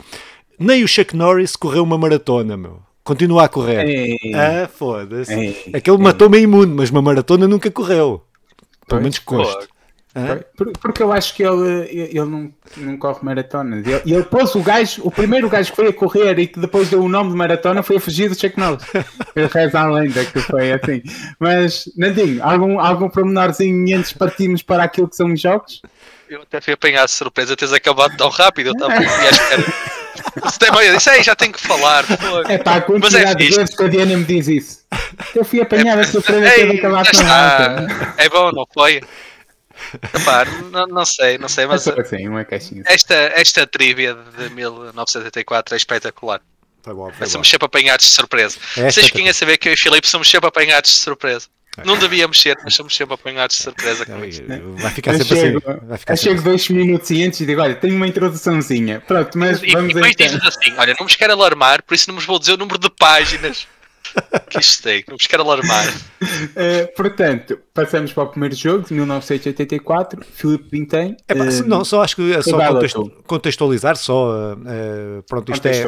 nem 0.58 0.84
o 0.84 0.88
Chuck 0.88 1.16
Norris 1.16 1.56
correu 1.56 1.82
uma 1.82 1.98
maratona, 1.98 2.56
meu. 2.56 2.80
Continua 3.02 3.44
a 3.44 3.48
correr. 3.48 3.84
Ei, 3.84 4.32
ah, 4.34 4.68
foda-se. 4.68 5.70
Aquele 5.74 5.98
matou-me 5.98 6.38
imune, 6.38 6.72
mas 6.72 6.90
uma 6.90 7.02
maratona 7.02 7.48
nunca 7.48 7.68
correu. 7.70 8.22
Pelo 8.86 9.00
menos 9.00 9.18
custa. 9.18 9.66
Porque 10.80 11.02
eu 11.02 11.12
acho 11.12 11.34
que 11.34 11.42
ele, 11.42 11.88
ele 11.90 12.24
não, 12.24 12.52
não 12.76 12.96
corre 12.98 13.20
maratona. 13.22 13.82
E 13.84 13.90
ele, 13.90 14.14
ele 14.14 14.24
pôs 14.24 14.54
o 14.54 14.62
gajo, 14.62 15.02
o 15.04 15.10
primeiro 15.10 15.48
gajo 15.48 15.70
que 15.70 15.76
foi 15.76 15.88
a 15.88 15.92
correr 15.92 16.38
e 16.38 16.46
que 16.46 16.60
depois 16.60 16.90
deu 16.90 17.02
o 17.02 17.08
nome 17.08 17.30
de 17.30 17.36
maratona 17.36 17.82
foi 17.82 17.96
a 17.96 18.00
fugir 18.00 18.28
do 18.28 18.38
Chuck 18.38 18.58
Norris. 18.58 18.84
Ele 19.34 19.48
fez 19.48 19.74
a 19.74 19.86
lenda 19.88 20.24
que 20.24 20.40
foi 20.40 20.72
assim. 20.72 21.02
Mas, 21.38 21.90
Nandinho, 21.96 22.42
algum, 22.42 22.78
algum 22.78 23.08
pormenorzinho 23.08 23.98
antes 23.98 24.12
partimos 24.12 24.62
para 24.62 24.84
aquilo 24.84 25.08
que 25.08 25.16
são 25.16 25.32
os 25.32 25.40
jogos? 25.40 25.80
eu 26.34 26.42
até 26.42 26.60
fui 26.60 26.72
apanhado 26.72 27.06
de 27.06 27.12
surpresa 27.12 27.56
teres 27.56 27.74
acabado 27.74 28.16
tão 28.16 28.28
rápido. 28.30 28.68
Eu 28.68 28.72
estava 28.72 28.94
aqui 28.94 29.04
à 29.04 29.30
espera. 29.30 29.62
Se 30.50 30.58
tem 30.58 30.68
eu 30.68 30.94
disse, 30.94 31.10
Ei, 31.10 31.22
já 31.22 31.34
tenho 31.34 31.52
que 31.52 31.60
falar. 31.60 32.04
É 32.48 32.58
pá, 32.58 32.76
a 32.76 32.80
quantidade 32.80 33.30
é 33.30 33.34
de 33.34 33.56
vezes 33.56 33.74
que 33.74 33.82
a 33.82 33.88
Diana 33.88 34.16
me 34.16 34.24
diz 34.24 34.48
isso. 34.48 34.78
Eu 35.34 35.44
fui 35.44 35.60
apanhado 35.60 36.00
é, 36.00 36.04
a 36.04 36.06
surpresa 36.06 36.48
de 36.48 36.54
ter 36.54 36.78
acabado 36.78 37.10
tão 37.10 37.24
rápido. 37.24 38.14
É 38.18 38.28
bom, 38.28 38.52
não 38.52 38.66
foi? 38.72 39.02
Epá, 40.14 40.44
não, 40.70 40.86
não 40.86 41.04
sei, 41.04 41.38
não 41.38 41.48
sei, 41.48 41.66
mas 41.66 41.86
assim, 41.86 42.28
uma 42.28 42.46
esta, 42.86 43.14
esta 43.14 43.66
trivia 43.66 44.16
de 44.36 44.50
1984 44.50 45.74
é 45.74 45.76
espetacular. 45.76 46.40
Foi 46.82 46.94
bom, 46.94 47.12
foi 47.12 47.26
somos 47.28 47.48
sempre 47.48 47.66
apanhados 47.66 48.06
de 48.06 48.12
surpresa. 48.12 48.58
É 48.76 48.90
Vocês 48.90 49.10
a 49.28 49.34
saber 49.34 49.56
que 49.56 49.68
eu 49.68 49.72
e 49.72 49.74
o 49.74 49.78
Filipe 49.78 50.08
somos 50.08 50.28
sempre 50.28 50.48
apanhados 50.48 50.90
de 50.90 50.96
surpresa. 50.98 51.46
Não 51.84 51.96
devíamos 51.96 52.38
ser, 52.38 52.58
mas 52.62 52.74
somos 52.74 52.94
sempre 52.94 53.14
apanhados 53.14 53.56
de 53.56 53.62
surpresa 53.62 54.04
com 54.04 54.22
isto. 54.24 54.44
Vai 54.76 54.90
ficar 54.90 55.14
sempre 55.14 55.36
chego, 55.36 55.58
assim. 55.58 55.86
Vai 55.86 55.98
ficar 55.98 56.12
eu 56.12 56.16
sempre 56.18 56.36
chego 56.36 56.50
dois 56.50 56.68
minutos 56.68 57.10
e 57.10 57.22
antes 57.24 57.40
e 57.40 57.46
digo: 57.46 57.62
olha, 57.62 57.74
tenho 57.74 57.96
uma 57.96 58.06
introduçãozinha. 58.06 59.00
Pronto, 59.00 59.38
mas 59.38 59.62
e, 59.62 59.72
vamos 59.72 59.90
e 59.90 59.94
depois 59.94 60.14
dizes 60.14 60.44
assim: 60.44 60.74
olha, 60.76 60.94
não 60.98 61.06
me 61.06 61.14
quero 61.14 61.32
alarmar, 61.32 61.82
por 61.82 61.94
isso 61.94 62.08
não 62.08 62.16
vos 62.16 62.26
vou 62.26 62.38
dizer 62.38 62.52
o 62.52 62.56
número 62.58 62.78
de 62.78 62.90
páginas 62.90 63.66
que 64.48 64.60
isto 64.60 64.82
tem, 64.82 65.04
não 65.08 65.16
vos 65.16 65.26
quero 65.26 65.42
alarmar. 65.42 65.88
Uh, 65.88 66.92
portanto, 66.96 67.58
passamos 67.72 68.12
para 68.12 68.24
o 68.24 68.26
primeiro 68.28 68.54
jogo 68.54 68.86
de 68.86 68.94
1984, 68.94 70.24
Filipe 70.32 70.64
Pintem. 70.68 71.16
É, 71.28 71.34
uh, 71.34 71.66
não, 71.66 71.84
só 71.84 72.02
acho 72.02 72.16
que 72.16 72.32
é 72.32 72.42
só 72.42 72.58
contextualizar, 73.26 73.96
só 73.96 74.54
uh, 74.54 75.22
pronto, 75.28 75.52
isto 75.52 75.66
é. 75.66 75.84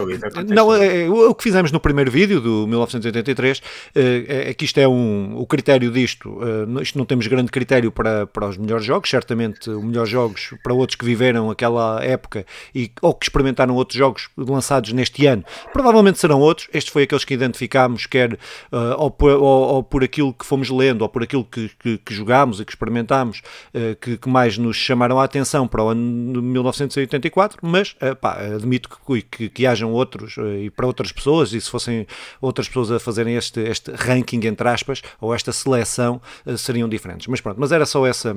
Não, 0.49 0.75
é, 0.75 1.09
o 1.09 1.35
que 1.35 1.43
fizemos 1.43 1.71
no 1.73 1.81
primeiro 1.81 2.11
vídeo 2.11 2.41
do 2.41 2.67
1983 2.67 3.63
é, 3.95 4.51
é 4.51 4.55
que 4.55 4.65
isto 4.65 4.79
é 4.79 4.89
um. 4.89 5.37
O 5.37 5.47
critério 5.47 5.91
disto, 5.91 6.39
isto 6.81 6.97
não 6.99 7.05
temos 7.05 7.27
grande 7.27 7.51
critério 7.51 7.93
para, 7.93 8.27
para 8.27 8.49
os 8.49 8.57
melhores 8.57 8.85
jogos, 8.85 9.11
certamente 9.11 9.69
os 9.71 9.83
melhores 9.83 10.11
jogos 10.11 10.55
para 10.63 10.73
outros 10.73 10.97
que 10.97 11.05
viveram 11.05 11.51
aquela 11.51 12.03
época 12.03 12.47
e, 12.75 12.91
ou 13.03 13.15
que 13.15 13.27
experimentaram 13.27 13.75
outros 13.75 13.99
jogos 13.99 14.29
lançados 14.37 14.93
neste 14.93 15.27
ano, 15.27 15.45
provavelmente 15.73 16.19
serão 16.19 16.41
outros. 16.41 16.69
Este 16.73 16.91
foi 16.91 17.03
aqueles 17.05 17.25
que 17.25 17.35
identificámos 17.35 18.04
quer 18.07 18.35
uh, 18.35 18.95
ou, 18.99 19.11
por, 19.11 19.31
ou, 19.31 19.43
ou, 19.43 19.83
por 19.83 20.05
aquilo 20.05 20.33
que 20.33 20.45
fomos 20.45 20.71
lendo, 20.71 21.03
ou 21.03 21.09
por 21.09 21.23
aquilo 21.23 21.45
que, 21.45 21.71
que, 21.79 21.99
que 21.99 22.15
jogámos 22.15 22.61
e 22.61 22.65
que 22.65 22.73
experimentámos, 22.73 23.43
uh, 23.75 23.97
que, 24.01 24.17
que, 24.17 24.29
mais 24.29 24.59
nos 24.59 24.77
chamaram 24.77 25.19
a 25.19 25.25
atenção 25.25 25.67
para 25.67 25.83
o 25.83 25.89
ano 25.89 26.33
de 26.33 26.41
1984, 26.41 27.59
mas 27.63 27.93
uh, 28.03 28.17
pá, 28.17 28.39
admito 28.41 28.89
que, 28.89 29.23
que, 29.23 29.49
que 29.49 29.67
hajam 29.67 29.93
outros 29.93 30.37
e 30.63 30.71
para 30.71 30.87
outras 30.87 31.13
pessoas, 31.13 31.53
e 31.53 31.61
se 31.61 31.71
fossem 31.71 32.07
outras 32.41 32.69
pessoas 32.69 32.91
a 32.91 32.99
fazerem 33.01 33.37
este, 33.37 33.61
este 33.61 33.91
ranking, 33.93 34.41
entre 34.47 34.69
aspas, 34.69 35.03
ou 35.21 35.35
esta 35.35 35.53
seleção, 35.53 36.21
seriam 36.57 36.89
diferentes. 36.89 37.27
Mas 37.27 37.41
pronto, 37.41 37.61
mas 37.61 37.73
era 37.73 37.87
só 37.87 38.07
essa. 38.07 38.37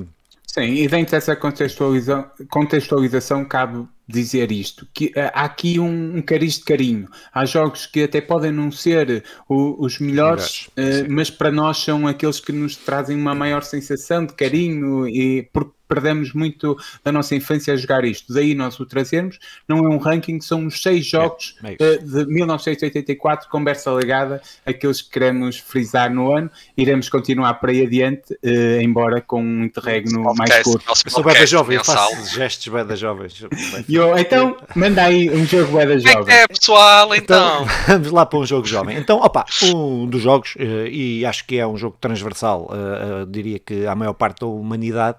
Sim, 0.58 0.74
e 0.74 0.88
dentro 0.88 1.12
dessa 1.12 1.36
contextualização, 1.36 2.30
contextualização 2.50 3.44
cabe 3.44 3.86
dizer 4.08 4.50
isto, 4.50 4.88
que 4.92 5.06
uh, 5.08 5.30
há 5.34 5.44
aqui 5.44 5.78
um, 5.78 6.16
um 6.16 6.22
cariz 6.22 6.54
de 6.54 6.64
carinho. 6.64 7.08
Há 7.32 7.44
jogos 7.44 7.86
que 7.86 8.02
até 8.02 8.20
podem 8.20 8.50
não 8.50 8.72
ser 8.72 9.22
o, 9.48 9.84
os 9.84 9.98
melhores, 10.00 10.66
uh, 10.68 11.06
mas 11.08 11.30
para 11.30 11.52
nós 11.52 11.78
são 11.78 12.06
aqueles 12.06 12.40
que 12.40 12.50
nos 12.50 12.74
trazem 12.74 13.16
uma 13.16 13.34
maior 13.34 13.62
sensação 13.62 14.24
de 14.26 14.32
carinho 14.32 15.06
e 15.06 15.48
porque 15.52 15.77
perdemos 15.88 16.32
muito 16.32 16.76
da 17.02 17.10
nossa 17.10 17.34
infância 17.34 17.72
a 17.72 17.76
jogar 17.76 18.04
isto. 18.04 18.32
Daí 18.32 18.54
nós 18.54 18.78
o 18.78 18.86
trazermos. 18.86 19.38
Não 19.66 19.78
é 19.78 19.88
um 19.88 19.98
ranking, 19.98 20.40
são 20.40 20.66
os 20.66 20.82
seis 20.82 21.06
é, 21.06 21.08
jogos 21.08 21.56
é, 21.64 21.76
é 21.80 21.96
de 21.96 22.26
1984, 22.26 23.48
conversa 23.48 23.90
legada, 23.92 24.40
aqueles 24.64 25.00
que 25.00 25.10
queremos 25.10 25.58
frisar 25.58 26.12
no 26.12 26.32
ano. 26.32 26.50
Iremos 26.76 27.08
continuar 27.08 27.54
para 27.54 27.70
aí 27.70 27.82
adiante, 27.82 28.34
uh, 28.34 28.80
embora 28.80 29.20
com 29.20 29.42
um 29.42 29.64
interregno 29.64 30.22
mais 30.34 30.62
curto. 30.62 30.84
Eu 30.88 31.10
sou 31.10 31.24
bem 31.24 31.46
jovem, 31.46 31.76
eu 31.78 31.84
faço 31.84 32.34
gestos 32.34 32.68
bem 32.68 32.84
da 32.84 32.94
jovens. 32.94 33.42
Eu, 33.88 34.16
então, 34.18 34.56
manda 34.74 35.04
aí 35.04 35.30
um 35.30 35.44
jogo 35.46 35.76
bem 35.76 35.86
da 35.86 35.98
jovem. 35.98 36.34
É, 36.34 36.46
pessoal, 36.46 37.14
então. 37.14 37.64
então. 37.64 37.66
Vamos 37.88 38.10
lá 38.10 38.26
para 38.26 38.38
um 38.38 38.46
jogo 38.46 38.66
jovem. 38.66 38.96
Então, 38.96 39.18
opa, 39.18 39.44
um 39.74 40.06
dos 40.06 40.22
jogos, 40.22 40.54
uh, 40.56 40.86
e 40.88 41.24
acho 41.24 41.44
que 41.46 41.58
é 41.58 41.66
um 41.66 41.76
jogo 41.76 41.96
transversal, 42.00 42.70
uh, 42.70 43.26
diria 43.26 43.58
que 43.58 43.86
à 43.86 43.94
maior 43.94 44.12
parte 44.12 44.40
da 44.40 44.46
humanidade, 44.46 45.18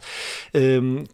um, 0.54 0.59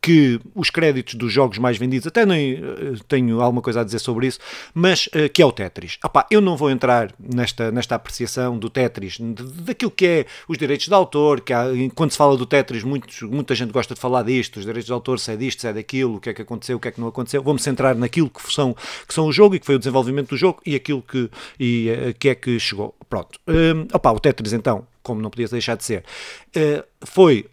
que 0.01 0.39
os 0.53 0.69
créditos 0.69 1.15
dos 1.15 1.31
jogos 1.31 1.57
mais 1.57 1.77
vendidos, 1.77 2.07
até 2.07 2.25
nem 2.25 2.55
uh, 2.55 3.03
tenho 3.07 3.41
alguma 3.41 3.61
coisa 3.61 3.81
a 3.81 3.83
dizer 3.83 3.99
sobre 3.99 4.27
isso, 4.27 4.39
mas 4.73 5.07
uh, 5.07 5.29
que 5.31 5.41
é 5.41 5.45
o 5.45 5.51
Tetris. 5.51 5.97
Opa, 6.03 6.25
eu 6.29 6.41
não 6.41 6.55
vou 6.55 6.69
entrar 6.69 7.13
nesta, 7.19 7.71
nesta 7.71 7.95
apreciação 7.95 8.57
do 8.57 8.69
Tetris, 8.69 9.17
daquilo 9.19 9.91
que 9.91 10.05
é 10.05 10.25
os 10.47 10.57
direitos 10.57 10.87
de 10.87 10.93
autor, 10.93 11.41
que 11.41 11.53
há, 11.53 11.65
quando 11.93 12.11
se 12.11 12.17
fala 12.17 12.37
do 12.37 12.45
Tetris, 12.45 12.83
muitos, 12.83 13.21
muita 13.23 13.55
gente 13.55 13.71
gosta 13.71 13.93
de 13.93 13.99
falar 13.99 14.23
disto, 14.23 14.57
os 14.57 14.65
direitos 14.65 14.85
de 14.85 14.93
autor, 14.93 15.19
se 15.19 15.31
é 15.31 15.35
disto, 15.35 15.61
se 15.61 15.67
é 15.67 15.73
daquilo, 15.73 16.15
o 16.15 16.19
que 16.19 16.29
é 16.29 16.33
que 16.33 16.41
aconteceu, 16.41 16.77
o 16.77 16.79
que 16.79 16.87
é 16.87 16.91
que 16.91 16.99
não 16.99 17.07
aconteceu. 17.07 17.41
Vou-me 17.43 17.59
centrar 17.59 17.95
naquilo 17.95 18.29
que 18.29 18.53
são, 18.53 18.75
que 19.07 19.13
são 19.13 19.27
o 19.27 19.31
jogo 19.31 19.55
e 19.55 19.59
que 19.59 19.65
foi 19.65 19.75
o 19.75 19.79
desenvolvimento 19.79 20.29
do 20.29 20.37
jogo 20.37 20.61
e 20.65 20.75
aquilo 20.75 21.01
que, 21.01 21.29
e, 21.59 21.89
uh, 21.89 22.13
que 22.17 22.29
é 22.29 22.35
que 22.35 22.59
chegou. 22.59 22.95
Pronto. 23.09 23.39
Um, 23.47 23.87
opa, 23.93 24.11
o 24.11 24.19
Tetris 24.19 24.53
então, 24.53 24.87
como 25.03 25.21
não 25.21 25.29
podia 25.29 25.47
deixar 25.47 25.75
de 25.75 25.83
ser, 25.83 26.03
foi 27.03 27.45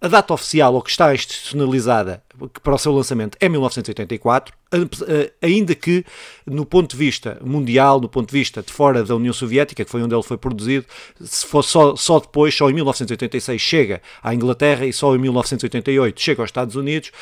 a 0.00 0.08
data 0.08 0.32
oficial, 0.32 0.74
ou 0.74 0.82
que 0.82 0.90
está 0.90 1.14
institucionalizada 1.14 2.22
para 2.62 2.74
o 2.74 2.78
seu 2.78 2.92
lançamento, 2.92 3.36
é 3.38 3.48
1984, 3.48 4.54
eh, 4.72 5.32
ainda 5.42 5.74
que, 5.74 6.04
no 6.46 6.64
ponto 6.64 6.92
de 6.92 6.96
vista 6.96 7.38
mundial, 7.44 8.00
no 8.00 8.08
ponto 8.08 8.28
de 8.28 8.32
vista 8.32 8.62
de 8.62 8.72
fora 8.72 9.04
da 9.04 9.14
União 9.14 9.32
Soviética, 9.32 9.84
que 9.84 9.90
foi 9.90 10.02
onde 10.02 10.14
ele 10.14 10.22
foi 10.22 10.38
produzido, 10.38 10.86
se 11.20 11.44
for 11.44 11.62
só, 11.62 11.94
só 11.96 12.18
depois, 12.18 12.54
só 12.54 12.70
em 12.70 12.72
1986 12.72 13.60
chega 13.60 14.00
à 14.22 14.34
Inglaterra 14.34 14.86
e 14.86 14.92
só 14.92 15.14
em 15.14 15.18
1988 15.18 16.20
chega 16.20 16.42
aos 16.42 16.48
Estados 16.48 16.76
Unidos 16.76 17.12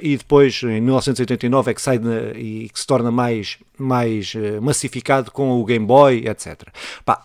e 0.00 0.16
depois, 0.16 0.62
em 0.62 0.80
1989, 0.80 1.70
é 1.70 1.74
que 1.74 1.82
sai 1.82 2.00
e 2.36 2.68
que 2.72 2.78
se 2.78 2.86
torna 2.86 3.10
mais, 3.10 3.58
mais 3.76 4.32
massificado 4.60 5.30
com 5.32 5.60
o 5.60 5.64
Game 5.64 5.84
Boy, 5.84 6.28
etc. 6.28 6.68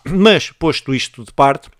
Mas, 0.04 0.50
posto 0.50 0.92
isto 0.92 1.24
de 1.24 1.32
parte, 1.32 1.68
eh, 1.68 1.77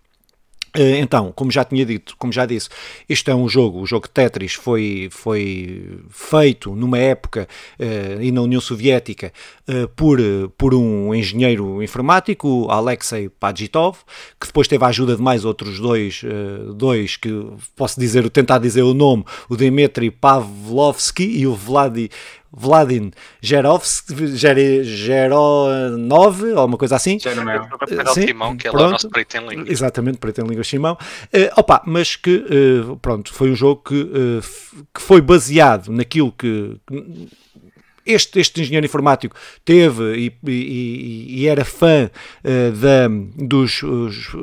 então, 0.74 1.32
como 1.32 1.50
já 1.50 1.64
tinha 1.64 1.84
dito, 1.84 2.14
como 2.18 2.32
já 2.32 2.44
disse, 2.44 2.68
este 3.08 3.30
é 3.30 3.34
um 3.34 3.48
jogo, 3.48 3.80
o 3.80 3.86
jogo 3.86 4.08
Tetris 4.08 4.54
foi, 4.54 5.08
foi 5.10 6.00
feito 6.10 6.74
numa 6.74 6.98
época 6.98 7.48
uh, 7.78 8.22
e 8.22 8.30
na 8.30 8.42
União 8.42 8.60
Soviética 8.60 9.32
uh, 9.68 9.88
por, 9.88 10.18
por 10.56 10.74
um 10.74 11.14
engenheiro 11.14 11.82
informático, 11.82 12.66
Alexei 12.70 13.28
Pajitov, 13.28 13.98
que 14.40 14.46
depois 14.46 14.68
teve 14.68 14.84
a 14.84 14.88
ajuda 14.88 15.16
de 15.16 15.22
mais 15.22 15.44
outros 15.44 15.80
dois, 15.80 16.22
uh, 16.22 16.72
dois 16.74 17.16
que 17.16 17.30
posso 17.74 17.98
dizer, 17.98 18.28
tentar 18.30 18.58
dizer 18.58 18.82
o 18.82 18.94
nome, 18.94 19.24
o 19.48 19.56
Dmitry 19.56 20.10
Pavlovsky 20.10 21.24
e 21.24 21.46
o 21.46 21.54
Vladi 21.54 22.10
Vladin 22.52 23.10
Geronov, 23.40 24.32
ou 26.56 26.64
uma 26.64 26.78
coisa 26.78 26.96
assim. 26.96 27.18
Geronov. 27.18 27.68
Sim, 28.12 28.26
Timão, 28.26 28.56
que 28.56 28.68
é 28.68 28.70
pronto, 28.70 28.86
o 28.86 28.90
nosso 28.90 29.10
preto 29.10 29.36
em 29.36 29.46
língua. 29.48 29.64
Exatamente, 29.68 30.18
preto 30.18 30.40
em 30.40 30.46
língua 30.46 30.64
Simão. 30.64 30.96
Uh, 31.24 31.50
opa, 31.56 31.82
mas 31.86 32.16
que, 32.16 32.36
uh, 32.36 32.96
pronto, 32.96 33.32
foi 33.32 33.50
um 33.50 33.56
jogo 33.56 33.82
que, 33.82 34.00
uh, 34.00 34.40
que 34.94 35.00
foi 35.00 35.20
baseado 35.20 35.90
naquilo 35.92 36.32
que 36.32 36.76
este, 38.04 38.40
este 38.40 38.62
engenheiro 38.62 38.86
informático 38.86 39.36
teve 39.64 40.16
e, 40.16 40.50
e, 40.50 41.40
e 41.40 41.46
era 41.46 41.64
fã 41.64 42.10
uh, 42.44 42.72
da, 42.72 43.08
dos 43.36 43.82
os, 43.82 44.34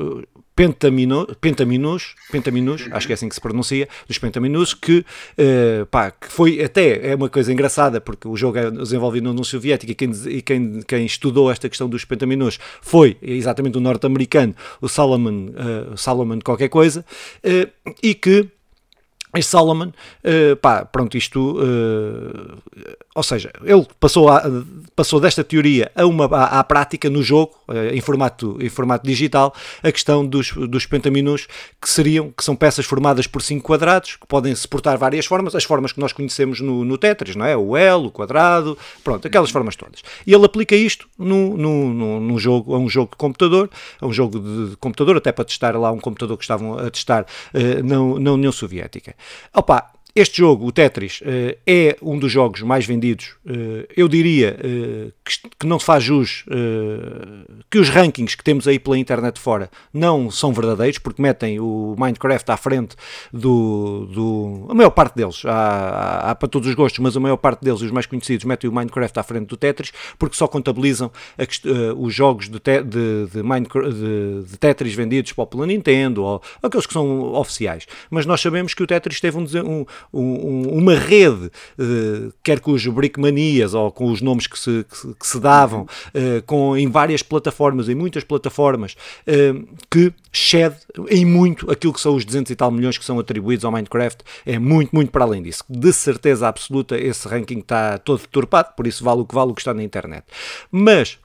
pentamino, 0.55 1.27
pentaminos, 1.41 2.15
pentaminos, 2.31 2.87
acho 2.91 3.07
que 3.07 3.13
é 3.13 3.15
assim 3.15 3.27
que 3.27 3.35
se 3.35 3.41
pronuncia, 3.41 3.89
dos 4.07 4.17
pentaminos, 4.17 4.73
que, 4.73 4.99
uh, 4.99 5.85
pá, 5.87 6.11
que 6.11 6.31
foi 6.31 6.63
até, 6.63 7.11
é 7.11 7.15
uma 7.15 7.29
coisa 7.29 7.51
engraçada, 7.51 7.99
porque 7.99 8.27
o 8.27 8.37
jogo 8.37 8.57
é 8.57 8.71
desenvolvido 8.71 9.25
na 9.25 9.31
União 9.31 9.43
Soviética 9.43 9.91
e, 9.91 9.95
quem, 9.95 10.11
e 10.27 10.41
quem, 10.41 10.81
quem 10.87 11.05
estudou 11.05 11.51
esta 11.51 11.67
questão 11.67 11.89
dos 11.89 12.05
pentaminos 12.05 12.57
foi 12.81 13.17
exatamente 13.21 13.77
o 13.77 13.81
norte-americano, 13.81 14.55
o 14.79 14.87
Solomon, 14.87 15.49
uh, 15.49 16.43
qualquer 16.43 16.69
coisa, 16.69 17.03
uh, 17.43 17.93
e 18.01 18.15
que 18.15 18.47
este 19.37 19.51
Solomon, 19.51 19.87
uh, 19.87 20.55
pá, 20.61 20.85
pronto, 20.85 21.17
isto, 21.17 21.57
uh, 21.59 22.57
ou 23.13 23.23
seja, 23.23 23.51
ele 23.63 23.85
passou, 23.99 24.29
a, 24.29 24.43
passou 24.95 25.19
desta 25.19 25.43
teoria 25.43 25.91
a 25.95 26.59
à, 26.59 26.63
prática 26.63 27.09
no 27.09 27.21
jogo, 27.23 27.53
uh, 27.67 27.93
em, 27.93 28.01
formato, 28.01 28.57
em 28.61 28.69
formato 28.69 29.05
digital, 29.05 29.53
a 29.83 29.91
questão 29.91 30.25
dos, 30.25 30.51
dos 30.51 30.85
pentaminos, 30.85 31.47
que 31.81 31.89
seriam, 31.89 32.31
que 32.31 32.43
são 32.43 32.55
peças 32.55 32.85
formadas 32.85 33.27
por 33.27 33.41
cinco 33.41 33.65
quadrados, 33.67 34.15
que 34.15 34.27
podem 34.27 34.53
suportar 34.55 34.97
várias 34.97 35.25
formas, 35.25 35.55
as 35.55 35.63
formas 35.63 35.91
que 35.91 35.99
nós 35.99 36.13
conhecemos 36.13 36.59
no, 36.61 36.85
no 36.85 36.97
Tetris, 36.97 37.35
não 37.35 37.45
é? 37.45 37.55
O 37.55 37.75
L, 37.75 38.07
o 38.07 38.11
quadrado, 38.11 38.77
pronto, 39.03 39.27
aquelas 39.27 39.49
formas 39.49 39.75
todas. 39.75 40.01
E 40.25 40.33
ele 40.33 40.45
aplica 40.45 40.75
isto 40.75 41.07
no, 41.17 41.57
no, 41.57 41.93
no, 41.93 42.19
no 42.19 42.39
jogo, 42.39 42.73
a 42.73 42.77
um 42.77 42.89
jogo 42.89 43.11
de 43.11 43.17
computador, 43.17 43.69
a 43.99 44.05
um 44.05 44.13
jogo 44.13 44.39
de 44.39 44.75
computador, 44.77 45.17
até 45.17 45.31
para 45.31 45.45
testar 45.45 45.77
lá 45.77 45.91
um 45.91 45.99
computador 45.99 46.37
que 46.37 46.43
estavam 46.43 46.77
a 46.77 46.89
testar 46.89 47.25
na, 47.83 48.19
na 48.19 48.31
União 48.31 48.51
Soviética. 48.51 49.15
Opa, 49.53 49.94
este 50.15 50.37
jogo, 50.37 50.65
o 50.65 50.71
Tetris, 50.71 51.19
uh, 51.19 51.57
é 51.67 51.97
um 52.01 52.17
dos 52.17 52.31
jogos 52.31 52.61
mais 52.61 52.85
vendidos. 52.85 53.35
Uh, 53.45 53.85
eu 53.97 54.07
diria 54.07 54.57
uh, 54.57 55.11
que, 55.59 55.67
não 55.67 55.77
se 55.77 55.85
faz 55.85 56.03
jus 56.03 56.45
que 57.69 57.79
os 57.79 57.89
rankings 57.89 58.37
que 58.37 58.43
temos 58.43 58.67
aí 58.67 58.77
pela 58.79 58.97
internet 58.97 59.39
fora 59.39 59.69
não 59.91 60.31
são 60.31 60.53
verdadeiros, 60.53 60.99
porque 60.99 61.21
metem 61.21 61.59
o 61.59 61.95
Minecraft 61.97 62.49
à 62.51 62.55
frente 62.55 62.95
do. 63.33 64.05
do 64.05 64.67
a 64.69 64.73
maior 64.73 64.91
parte 64.91 65.15
deles, 65.15 65.43
há, 65.43 66.31
há, 66.31 66.35
para 66.35 66.47
todos 66.47 66.69
os 66.69 66.75
gostos, 66.75 66.99
mas 66.99 67.17
a 67.17 67.19
maior 67.19 67.37
parte 67.37 67.63
deles, 67.63 67.81
os 67.81 67.91
mais 67.91 68.05
conhecidos, 68.05 68.45
metem 68.45 68.69
o 68.69 68.73
Minecraft 68.73 69.19
à 69.19 69.23
frente 69.23 69.47
do 69.47 69.57
Tetris, 69.57 69.91
porque 70.17 70.37
só 70.37 70.47
contabilizam 70.47 71.11
a, 71.37 71.43
os 71.97 72.13
jogos 72.13 72.47
de, 72.47 72.59
de, 72.59 73.27
de, 73.33 73.43
Minecraft, 73.43 73.93
de, 73.93 74.57
Tetris 74.57 74.93
vendidos 74.93 75.33
para 75.33 75.57
o 75.57 75.65
Nintendo, 75.65 76.23
ou 76.23 76.41
aqueles 76.61 76.85
que 76.85 76.93
são 76.93 77.33
oficiais. 77.33 77.85
Mas 78.09 78.25
nós 78.25 78.39
sabemos 78.39 78.73
que 78.73 78.83
o 78.83 78.87
Tetris 78.87 79.19
teve 79.19 79.37
um, 79.37 79.45
um 79.63 79.85
um, 80.13 80.69
uma 80.69 80.95
rede, 80.95 81.51
uh, 81.79 82.33
quer 82.43 82.59
com 82.59 82.71
os 82.71 82.85
Brickmanias 82.85 83.73
ou 83.73 83.91
com 83.91 84.11
os 84.11 84.21
nomes 84.21 84.47
que 84.47 84.57
se, 84.57 84.85
que, 84.89 85.13
que 85.15 85.27
se 85.27 85.39
davam, 85.39 85.81
uh, 85.83 86.41
com, 86.45 86.77
em 86.77 86.89
várias 86.89 87.21
plataformas, 87.21 87.89
em 87.89 87.95
muitas 87.95 88.23
plataformas, 88.23 88.95
uh, 89.27 89.67
que 89.89 90.13
excede 90.31 90.77
em 91.09 91.25
muito 91.25 91.71
aquilo 91.71 91.93
que 91.93 92.01
são 92.01 92.15
os 92.15 92.25
200 92.25 92.51
e 92.51 92.55
tal 92.55 92.71
milhões 92.71 92.97
que 92.97 93.05
são 93.05 93.19
atribuídos 93.19 93.65
ao 93.65 93.71
Minecraft. 93.71 94.23
É 94.45 94.59
muito, 94.59 94.89
muito 94.93 95.11
para 95.11 95.23
além 95.23 95.41
disso. 95.41 95.63
De 95.69 95.91
certeza 95.93 96.47
absoluta, 96.47 96.97
esse 96.97 97.27
ranking 97.27 97.59
está 97.59 97.97
todo 97.97 98.21
deturpado, 98.21 98.73
por 98.75 98.87
isso 98.87 99.03
vale 99.03 99.21
o 99.21 99.25
que 99.25 99.35
vale 99.35 99.51
o 99.51 99.53
que 99.55 99.61
está 99.61 99.73
na 99.73 99.83
internet. 99.83 100.25
Mas 100.71 101.17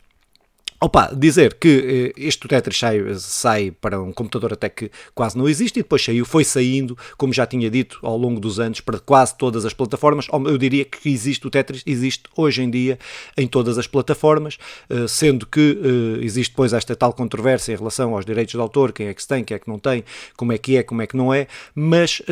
Opa, 0.82 1.12
dizer 1.14 1.58
que 1.60 2.12
eh, 2.16 2.26
este 2.26 2.48
Tetris 2.48 2.78
sai, 2.78 3.02
sai, 3.18 3.70
para 3.70 4.00
um 4.00 4.12
computador 4.14 4.54
até 4.54 4.70
que 4.70 4.90
quase 5.14 5.36
não 5.36 5.46
existe 5.46 5.78
e 5.78 5.82
depois 5.82 6.02
saiu, 6.02 6.24
foi 6.24 6.42
saindo, 6.42 6.96
como 7.18 7.34
já 7.34 7.46
tinha 7.46 7.70
dito, 7.70 7.98
ao 8.02 8.16
longo 8.16 8.40
dos 8.40 8.58
anos 8.58 8.80
para 8.80 8.98
quase 8.98 9.36
todas 9.36 9.66
as 9.66 9.74
plataformas. 9.74 10.26
Eu 10.32 10.56
diria 10.56 10.86
que 10.86 11.10
existe 11.10 11.46
o 11.46 11.50
Tetris, 11.50 11.82
existe 11.84 12.22
hoje 12.34 12.62
em 12.62 12.70
dia 12.70 12.98
em 13.36 13.46
todas 13.46 13.76
as 13.76 13.86
plataformas, 13.86 14.56
eh, 14.88 15.06
sendo 15.06 15.44
que 15.44 15.78
eh, 15.84 16.24
existe 16.24 16.52
depois 16.52 16.72
esta 16.72 16.96
tal 16.96 17.12
controvérsia 17.12 17.74
em 17.74 17.76
relação 17.76 18.14
aos 18.14 18.24
direitos 18.24 18.54
de 18.54 18.60
autor, 18.60 18.90
quem 18.92 19.08
é 19.08 19.12
que 19.12 19.20
se 19.20 19.28
tem, 19.28 19.44
quem 19.44 19.56
é 19.56 19.58
que 19.58 19.68
não 19.68 19.78
tem, 19.78 20.02
como 20.34 20.50
é 20.50 20.56
que 20.56 20.78
é, 20.78 20.82
como 20.82 21.02
é 21.02 21.06
que 21.06 21.16
não 21.16 21.32
é, 21.32 21.46
mas 21.74 22.22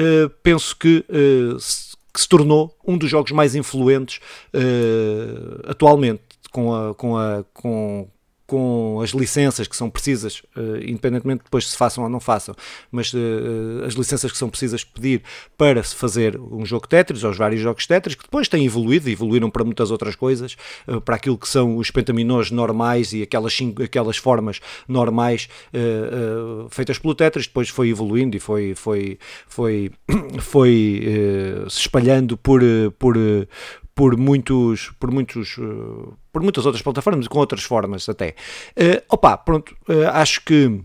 penso 0.43 0.75
que 0.75 1.05
se 2.14 2.28
tornou 2.28 2.75
um 2.87 2.97
dos 2.97 3.11
jogos 3.11 3.31
mais 3.33 3.55
influentes 3.55 4.21
atualmente, 5.67 6.23
com 6.50 6.75
a, 6.75 6.95
com 6.95 7.17
a, 7.17 7.45
com, 7.52 8.09
com 8.49 8.99
as 9.02 9.11
licenças 9.11 9.69
que 9.69 9.76
são 9.76 9.90
precisas, 9.90 10.38
uh, 10.57 10.78
independentemente 10.83 11.45
depois 11.45 11.69
se 11.69 11.76
façam 11.76 12.02
ou 12.02 12.09
não 12.09 12.19
façam, 12.19 12.57
mas 12.90 13.12
uh, 13.12 13.85
as 13.87 13.93
licenças 13.93 14.33
que 14.33 14.38
são 14.38 14.49
precisas 14.49 14.83
pedir 14.83 15.23
para 15.59 15.83
se 15.83 15.95
fazer 15.95 16.40
um 16.40 16.64
jogo 16.64 16.88
Tetris, 16.88 17.23
ou 17.25 17.31
os 17.31 17.37
vários 17.37 17.61
jogos 17.61 17.87
Tetris, 17.87 18.14
que 18.14 18.23
depois 18.23 18.49
têm 18.49 18.64
evoluído, 18.64 19.11
evoluíram 19.11 19.50
para 19.50 19.62
muitas 19.64 19.90
outras 19.90 20.17
coisas, 20.17 20.57
para 21.05 21.17
aquilo 21.17 21.37
que 21.37 21.47
são 21.47 21.76
os 21.76 21.90
pentaminos 21.90 22.50
normais 22.50 23.12
e 23.12 23.21
aquelas, 23.23 23.55
aquelas 23.85 24.17
formas 24.17 24.61
normais 24.88 25.49
feitas 26.71 26.99
pelo 26.99 27.14
Tetris, 27.14 27.47
depois 27.47 27.69
foi 27.69 27.90
evoluindo 27.90 28.35
e 28.35 28.40
foi, 28.40 28.75
foi, 28.75 29.19
foi, 29.47 29.90
foi 30.40 31.02
se 31.69 31.81
espalhando 31.81 32.37
por, 32.38 32.62
por, 32.99 33.14
por 33.99 34.17
muitos, 34.17 34.93
por 35.00 35.11
muitos, 35.11 35.59
uh, 35.59 36.17
por 36.33 36.40
muitas 36.40 36.64
outras 36.64 36.81
plataformas 36.81 37.26
e 37.26 37.28
com 37.28 37.40
outras 37.40 37.64
formas 37.64 38.09
até. 38.09 38.37
Uh, 38.76 39.02
opa, 39.09 39.37
pronto, 39.37 39.76
uh, 39.88 40.07
acho 40.12 40.40
que 40.45 40.67
uh, 40.67 40.85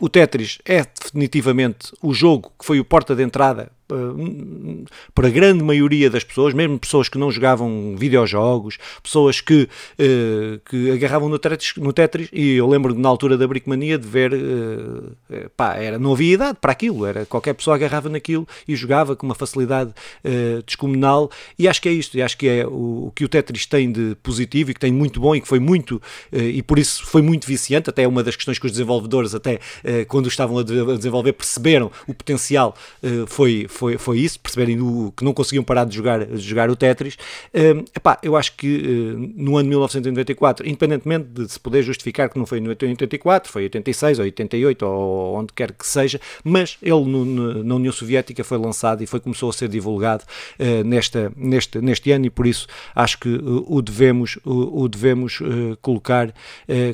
o 0.00 0.08
Tetris 0.08 0.58
é 0.64 0.84
definitivamente 0.84 1.92
o 2.02 2.12
jogo 2.12 2.52
que 2.58 2.64
foi 2.64 2.80
o 2.80 2.84
porta 2.84 3.14
de 3.14 3.22
entrada 3.22 3.70
eh, 3.90 4.84
para 5.14 5.28
a 5.28 5.30
grande 5.30 5.64
maioria 5.64 6.10
das 6.10 6.22
pessoas, 6.22 6.54
mesmo 6.54 6.78
pessoas 6.78 7.08
que 7.08 7.18
não 7.18 7.30
jogavam 7.30 7.96
videojogos, 7.96 8.78
pessoas 9.02 9.40
que, 9.40 9.62
uh, 9.98 10.60
que 10.68 10.90
agarravam 10.92 11.28
no 11.28 11.38
Tetris, 11.38 11.74
no 11.76 11.92
Tetris, 11.92 12.28
e 12.32 12.54
eu 12.54 12.68
lembro 12.68 12.94
na 12.94 13.08
altura 13.08 13.36
da 13.36 13.46
Brickmania 13.48 13.98
de 13.98 14.06
ver, 14.06 14.32
uh, 14.32 15.50
pá, 15.56 15.74
era, 15.74 15.98
não 15.98 16.12
havia 16.12 16.34
idade 16.34 16.58
para 16.60 16.70
aquilo, 16.70 17.04
era 17.04 17.26
qualquer 17.26 17.54
pessoa 17.54 17.74
agarrava 17.74 18.08
naquilo 18.08 18.46
e 18.66 18.76
jogava 18.76 19.16
com 19.16 19.26
uma 19.26 19.34
facilidade 19.34 19.92
descomunal, 20.64 21.30
e 21.58 21.66
acho 21.66 21.80
que 21.82 21.88
é 21.88 21.92
isto, 21.92 22.16
e 22.16 22.22
acho 22.22 22.36
que 22.36 22.46
é 22.46 22.66
o, 22.66 23.06
o, 23.06 23.12
que 23.14 23.24
o 23.24 23.28
Tetris 23.28 23.66
tem 23.66 23.90
de 23.90 24.16
positivo 24.22 24.70
e 24.70 24.74
que 24.74 24.80
tem 24.80 24.92
muito 24.92 25.18
bom 25.20 25.34
e 25.34 25.40
que 25.40 25.48
foi 25.48 25.58
muito, 25.58 26.00
e 26.32 26.62
por 26.62 26.78
isso 26.78 27.04
foi 27.06 27.22
muito 27.22 27.46
viciante, 27.46 27.90
até 27.90 28.02
é 28.02 28.08
uma 28.08 28.22
das 28.22 28.36
questões 28.36 28.58
que 28.58 28.66
os 28.66 28.72
desenvolvedores 28.72 29.34
até 29.34 29.58
quando 30.08 30.26
o 30.26 30.28
estavam 30.28 30.58
a, 30.58 30.62
desenvolver, 30.62 31.32
perceberam 31.32 31.90
o 32.06 32.14
potencial, 32.14 32.74
foi, 33.26 33.66
foi, 33.68 33.98
foi 33.98 34.18
isso, 34.18 34.40
perceberem 34.40 34.78
que 35.16 35.24
não 35.24 35.32
conseguiam 35.32 35.64
parar 35.64 35.84
de 35.84 35.94
jogar, 35.94 36.24
de 36.24 36.38
jogar 36.38 36.70
o 36.70 36.76
Tetris. 36.76 37.16
epá, 37.94 38.18
eu 38.22 38.36
acho 38.36 38.54
que 38.56 39.14
no 39.36 39.56
ano 39.56 39.64
de 39.64 39.68
1994, 39.70 40.66
independentemente 40.66 41.28
de 41.28 41.48
se 41.48 41.58
poder 41.58 41.82
justificar 41.82 42.28
que 42.28 42.38
não 42.38 42.46
foi 42.46 42.60
no 42.60 42.70
84, 42.70 43.50
foi 43.50 43.64
86 43.64 44.18
ou 44.18 44.24
88 44.24 44.86
ou 44.86 45.34
onde 45.36 45.52
quer 45.52 45.72
que 45.72 45.86
seja, 45.86 46.20
mas 46.44 46.76
ele 46.82 47.04
no, 47.04 47.64
na 47.64 47.74
União 47.74 47.92
Soviética 47.92 48.44
foi 48.44 48.58
lançado 48.58 49.02
e 49.02 49.06
foi 49.06 49.20
começou 49.20 49.50
a 49.50 49.52
ser 49.52 49.68
divulgado 49.68 50.24
nesta, 50.84 51.32
neste, 51.36 51.80
neste 51.80 52.10
ano 52.10 52.26
e 52.26 52.30
por 52.30 52.46
isso 52.46 52.66
acho 52.94 53.18
que 53.18 53.38
o 53.38 53.80
devemos, 53.82 54.38
o, 54.44 54.82
o 54.82 54.88
devemos 54.88 55.40
colocar, 55.80 56.32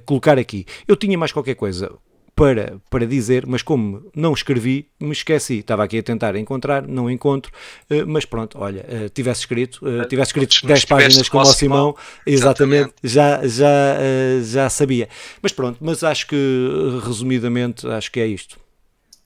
colocar 0.04 0.38
aqui. 0.38 0.66
Eu 0.86 0.96
tinha 0.96 1.16
mais 1.16 1.32
qualquer 1.32 1.54
coisa 1.54 1.90
para, 2.34 2.80
para 2.90 3.06
dizer, 3.06 3.46
mas 3.46 3.62
como 3.62 4.10
não 4.14 4.32
escrevi, 4.32 4.88
me 5.00 5.12
esqueci. 5.12 5.58
Estava 5.58 5.84
aqui 5.84 5.98
a 5.98 6.02
tentar 6.02 6.34
encontrar, 6.36 6.86
não 6.86 7.10
encontro, 7.10 7.52
uh, 7.90 8.06
mas 8.06 8.24
pronto, 8.24 8.58
olha, 8.60 8.84
uh, 8.88 9.08
tivesse 9.08 9.40
escrito, 9.40 9.86
uh, 9.86 10.06
tivesse 10.06 10.30
escrito 10.30 10.66
10 10.66 10.84
páginas 10.84 11.28
como 11.28 11.42
o 11.42 11.46
Simão, 11.46 11.96
exatamente, 12.26 12.92
exatamente, 13.02 13.44
já, 13.44 13.46
já, 13.46 13.98
uh, 13.98 14.44
já 14.44 14.70
sabia. 14.70 15.08
Mas 15.40 15.52
pronto, 15.52 15.78
mas 15.80 16.02
acho 16.02 16.26
que, 16.26 17.00
resumidamente, 17.04 17.86
acho 17.86 18.10
que 18.10 18.20
é 18.20 18.26
isto. 18.26 18.58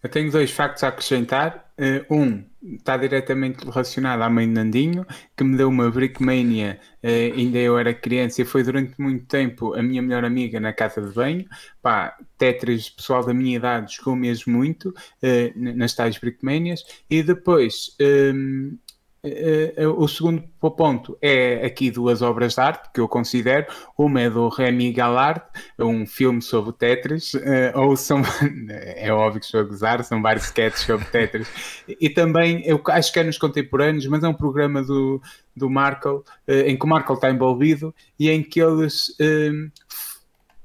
Eu 0.03 0.09
tenho 0.09 0.31
dois 0.31 0.51
factos 0.51 0.85
a 0.85 0.89
acrescentar. 0.89 1.69
Uh, 1.79 2.15
um 2.15 2.45
está 2.77 2.97
diretamente 2.97 3.65
relacionado 3.65 4.23
à 4.23 4.29
mãe 4.31 4.47
de 4.47 4.53
Nandinho, 4.53 5.07
que 5.37 5.45
me 5.45 5.57
deu 5.57 5.69
uma 5.69 5.91
Brickmania, 5.91 6.81
uh, 7.03 7.37
ainda 7.37 7.59
eu 7.59 7.79
era 7.79 7.95
criança 7.95 8.43
e 8.43 8.45
foi 8.45 8.63
durante 8.63 9.01
muito 9.01 9.27
tempo 9.27 9.75
a 9.75 9.83
minha 9.83 10.03
melhor 10.03 10.25
amiga 10.25 10.61
na 10.61 10.73
casa 10.73 11.01
de 11.01 11.13
banho. 11.13 11.47
Pá, 11.83 12.17
Tetris, 12.37 12.91
pessoal 12.91 13.25
da 13.25 13.33
minha 13.35 13.57
idade, 13.57 13.95
jogou 13.97 14.17
mesmo 14.17 14.53
muito 14.53 14.91
uh, 14.91 15.75
nas 15.77 15.95
tais 15.95 16.19
Brickmanias. 16.19 16.85
E 17.09 17.23
depois. 17.23 17.95
Ehm, 18.01 18.79
o 19.97 20.07
segundo 20.09 20.43
ponto 20.61 21.17
é 21.21 21.65
aqui 21.67 21.91
duas 21.91 22.23
obras 22.23 22.55
de 22.55 22.61
arte 22.61 22.91
que 22.93 23.01
eu 23.01 23.09
considero. 23.09 23.67
Uma 23.97 24.23
é 24.23 24.31
do 24.31 24.49
Remy 24.49 24.93
Gallard, 24.93 25.43
um 25.79 26.07
filme 26.07 26.43
sobre 26.43 26.73
Tetris, 26.73 27.35
uh, 27.35 27.41
ou 27.75 27.97
são, 27.97 28.23
é 28.69 29.13
óbvio 29.13 29.41
que 29.41 29.47
estou 29.47 29.61
a 29.61 29.65
gozar, 29.65 30.03
são 30.05 30.21
vários 30.23 30.45
sketches 30.47 30.83
sobre 30.83 31.07
Tetris. 31.07 31.49
E 31.89 32.09
também, 32.11 32.63
eu 32.67 32.81
acho 32.89 33.13
que 33.13 33.19
é 33.19 33.25
nos 33.25 33.39
contemporâneos, 33.39 34.07
mas 34.07 34.23
é 34.23 34.29
um 34.29 34.35
programa 34.35 34.83
do, 34.83 35.21
do 35.55 35.71
Markle, 35.71 36.23
em 36.47 36.77
que 36.77 36.85
o 36.85 36.89
Markle 36.89 37.15
está 37.15 37.31
envolvido 37.31 37.95
e 38.19 38.31
em 38.31 38.43
que 38.43 38.61
eles 38.61 39.15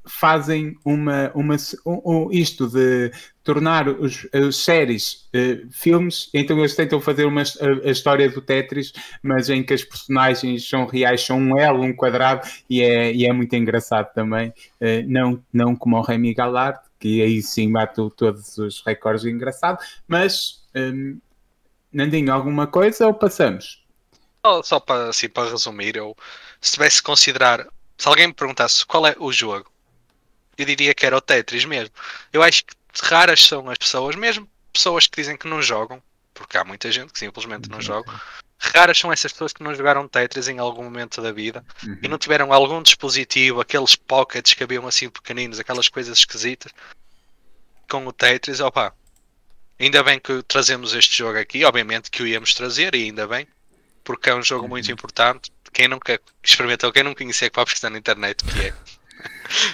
fazem 0.06 0.78
uma, 0.84 1.32
uma 1.34 1.56
um, 1.86 2.02
um, 2.06 2.32
isto 2.32 2.68
de 2.68 3.12
tornar 3.44 3.88
os, 3.90 4.28
as 4.32 4.56
séries 4.56 5.28
uh, 5.36 5.68
filmes, 5.72 6.30
então 6.34 6.58
eles 6.60 6.76
tentam 6.76 7.02
fazer 7.02 7.26
uma, 7.26 7.42
a, 7.42 7.88
a, 7.88 7.92
história 7.92 8.30
do 8.30 8.42
Tetris, 8.42 8.94
mas 9.22 9.50
em 9.50 9.64
que 9.64 9.74
as 9.74 9.84
personagens 9.84 10.68
são 10.68 10.86
reais, 10.86 11.22
são 11.22 11.38
um 11.38 11.60
L, 11.60 11.80
um 11.80 11.96
quadrado, 11.96 12.48
e 12.70 12.82
é, 12.82 13.14
e 13.14 13.26
é 13.26 13.34
muito 13.34 13.56
engraçado 13.56 14.14
também, 14.14 14.50
uh, 14.50 15.08
não, 15.08 15.44
não 15.52 15.76
como 15.76 15.98
o 15.98 16.02
Remy 16.02 16.34
Gallard, 16.34 16.80
que 17.00 17.22
aí 17.22 17.42
sim 17.42 17.72
bate 17.72 17.96
todos 18.16 18.58
os 18.58 18.82
recordes 18.86 19.26
engraçado, 19.26 19.78
mas 20.08 20.64
um, 20.76 21.20
Nandinho, 21.92 22.32
alguma 22.32 22.66
coisa 22.66 23.08
ou 23.08 23.14
passamos? 23.14 23.84
Oh, 24.46 24.64
só 24.64 24.80
para, 24.80 25.10
assim, 25.10 25.30
para 25.30 25.50
resumir, 25.50 25.96
eu 25.96 26.16
se 26.60 26.74
tivesse 26.74 26.98
que 26.98 27.04
considerar, 27.04 27.68
se 27.98 28.08
alguém 28.08 28.28
me 28.28 28.34
perguntasse 28.34 28.86
qual 28.86 29.06
é 29.06 29.16
o 29.20 29.32
jogo 29.32 29.74
eu 30.58 30.66
diria 30.66 30.94
que 30.94 31.06
era 31.06 31.18
o 31.18 31.22
Tetris 31.22 31.66
mesmo. 31.66 31.94
Eu 32.32 32.44
acho 32.44 32.66
que 32.66 32.74
raras 33.02 33.44
são 33.44 33.70
as 33.70 33.78
pessoas, 33.78 34.16
mesmo 34.16 34.50
pessoas 34.72 35.08
que 35.08 35.22
dizem 35.22 35.38
que 35.38 35.48
não 35.48 35.62
jogam, 35.62 36.02
porque 36.34 36.58
há 36.58 36.64
muita 36.64 36.92
gente 36.92 37.14
que 37.14 37.20
simplesmente 37.20 37.70
não 37.70 37.82
joga. 37.82 38.12
Raras 38.58 38.98
são 38.98 39.12
essas 39.12 39.32
pessoas 39.32 39.52
que 39.52 39.62
não 39.62 39.76
jogaram 39.76 40.08
Tetris 40.08 40.48
em 40.48 40.58
algum 40.58 40.84
momento 40.84 41.22
da 41.22 41.32
vida 41.32 41.64
uhum. 41.84 41.98
e 42.02 42.08
não 42.08 42.18
tiveram 42.18 42.54
algum 42.54 42.82
dispositivo, 42.82 43.60
aqueles 43.60 43.96
pockets 43.96 44.54
que 44.54 44.64
haviam 44.64 44.88
assim 44.88 45.10
pequeninos, 45.10 45.60
aquelas 45.60 45.90
coisas 45.90 46.18
esquisitas 46.18 46.72
com 47.90 48.08
o 48.08 48.14
Tetris. 48.14 48.62
Opa, 48.62 48.94
ainda 49.80 50.02
bem 50.02 50.20
que 50.20 50.42
trazemos 50.44 50.94
este 50.94 51.18
jogo 51.18 51.38
aqui, 51.38 51.66
obviamente 51.66 52.10
que 52.10 52.24
o 52.24 52.28
íamos 52.28 52.54
trazer, 52.54 52.96
e 52.96 53.04
ainda 53.04 53.28
bem, 53.28 53.46
porque 54.04 54.30
é 54.30 54.36
um 54.36 54.42
jogo 54.42 54.64
uhum. 54.64 54.70
muito 54.70 54.92
importante. 54.92 55.52
Quem 55.74 55.88
nunca 55.88 56.20
experimentou, 56.42 56.92
quem 56.92 57.04
não 57.04 57.14
conhecia, 57.14 57.50
que 57.50 57.56
pode 57.56 57.66
pesquisar 57.66 57.90
na 57.90 57.98
internet 57.98 58.44
o 58.44 58.48
que 58.48 58.68
é. 58.68 58.74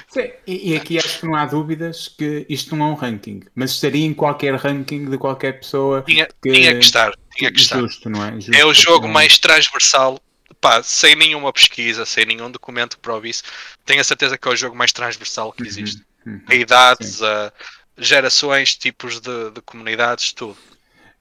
Sim, 0.08 0.32
e, 0.46 0.72
e, 0.72 0.76
aqui 0.76 0.98
acho 0.98 1.20
que 1.20 1.26
não 1.26 1.36
há 1.36 1.46
dúvidas 1.46 2.08
que 2.08 2.46
isto 2.50 2.76
não 2.76 2.88
é 2.88 2.92
um 2.92 2.96
ranking, 2.96 3.42
mas 3.56 3.72
estaria 3.72 4.06
em 4.06 4.14
qualquer 4.14 4.56
ranking 4.56 5.10
de 5.10 5.18
qualquer 5.18 5.60
pessoa. 5.60 6.02
Tinha 6.02 6.26
que, 6.26 6.52
tinha 6.52 6.74
que 6.74 6.84
estar, 6.84 7.14
tinha 7.36 7.52
que 7.52 7.60
estar. 7.60 7.80
Justo, 7.80 8.10
não 8.10 8.26
é? 8.26 8.34
Justo 8.34 8.56
é 8.56 8.66
o 8.66 8.74
jogo 8.74 9.08
mais 9.08 9.38
transversal, 9.38 10.20
pá, 10.60 10.84
sem 10.84 11.16
nenhuma 11.16 11.54
pesquisa, 11.54 12.06
sem 12.06 12.26
nenhum 12.26 12.52
documento 12.52 12.98
que 12.98 13.02
prove 13.02 13.30
isso. 13.30 13.44
Tenho 13.86 14.02
a 14.02 14.04
certeza 14.04 14.38
que 14.38 14.48
é 14.48 14.52
o 14.52 14.56
jogo 14.56 14.76
mais 14.76 14.92
transversal 14.92 15.52
que 15.54 15.64
uhum, 15.64 15.70
existe. 15.70 16.04
Uhum, 16.26 16.34
uhum, 16.34 16.42
a 16.48 16.56
idades, 16.56 17.22
a 17.22 17.54
gerações, 17.98 18.76
tipos 18.76 19.20
de, 19.20 19.52
de 19.52 19.62
comunidades, 19.62 20.34
tudo. 20.34 20.58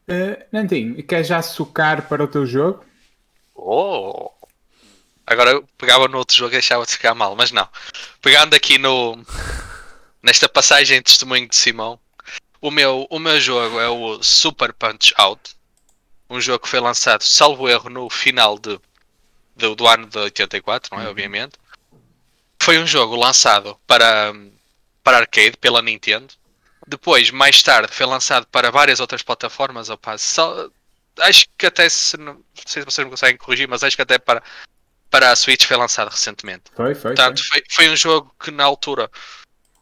Uh, 0.09 0.43
Nantinho, 0.51 1.03
quer 1.03 1.23
já 1.23 1.43
sucar 1.43 2.09
para 2.09 2.25
o 2.25 2.29
teu 2.29 2.47
jogo? 2.47 2.85
Oh! 3.55 4.31
Agora 5.27 5.51
eu 5.51 5.69
pegava 5.77 6.09
no 6.09 6.17
outro 6.17 6.35
jogo 6.35 6.53
e 6.53 6.53
deixava 6.53 6.87
de 6.87 6.93
ficar 6.93 7.15
mal, 7.15 7.37
mas 7.37 7.53
não. 7.53 7.69
Pegando 8.29 8.53
aqui 8.53 8.77
no 8.77 9.25
nesta 10.23 10.51
passagem 10.51 10.99
de 10.99 11.05
testemunho 11.05 11.49
de 11.49 11.57
Simão, 11.57 11.99
o 12.61 12.71
meu, 12.71 13.07
o 13.09 13.19
meu 13.19 13.41
jogo 13.41 13.81
é 13.81 13.89
o 13.89 14.23
Super 14.23 14.71
Punch 14.75 15.15
Out, 15.17 15.57
um 16.29 16.39
jogo 16.39 16.63
que 16.63 16.69
foi 16.69 16.79
lançado, 16.79 17.23
salvo 17.23 17.71
erro, 17.71 17.89
no 17.89 18.11
final 18.11 18.59
de, 18.59 18.79
de 19.57 19.75
do 19.75 19.89
ano 19.89 20.07
de 20.07 20.19
84, 20.19 20.95
não 20.95 21.01
é? 21.01 21.05
Uhum. 21.05 21.11
Obviamente. 21.11 21.55
Foi 22.61 22.79
um 22.79 22.87
jogo 22.87 23.17
lançado 23.17 23.81
para, 23.87 24.35
para 25.03 25.21
arcade 25.21 25.57
pela 25.57 25.81
Nintendo. 25.81 26.35
Depois, 26.87 27.31
mais 27.31 27.63
tarde, 27.63 27.95
foi 27.95 28.05
lançado 28.05 28.47
para 28.49 28.71
várias 28.71 29.01
outras 29.01 29.23
plataformas. 29.23 29.89
Opa, 29.89 30.19
só, 30.19 30.69
acho 31.21 31.47
que 31.57 31.65
até 31.65 31.89
se 31.89 32.19
não 32.19 32.45
sei 32.67 32.83
se 32.83 32.85
vocês 32.85 33.07
me 33.07 33.11
conseguem 33.11 33.39
corrigir, 33.39 33.67
mas 33.67 33.83
acho 33.83 33.97
que 33.97 34.03
até 34.03 34.19
para 34.19 34.43
para 35.11 35.31
a 35.31 35.37
Switch 35.37 35.65
foi 35.65 35.77
lançado 35.77 36.09
recentemente. 36.09 36.65
Foi, 36.75 36.95
foi. 36.95 37.15
Portanto, 37.15 37.43
foi. 37.47 37.63
Foi, 37.69 37.87
foi 37.87 37.93
um 37.93 37.97
jogo 37.97 38.35
que 38.39 38.51
na 38.51 38.65
altura 38.65 39.11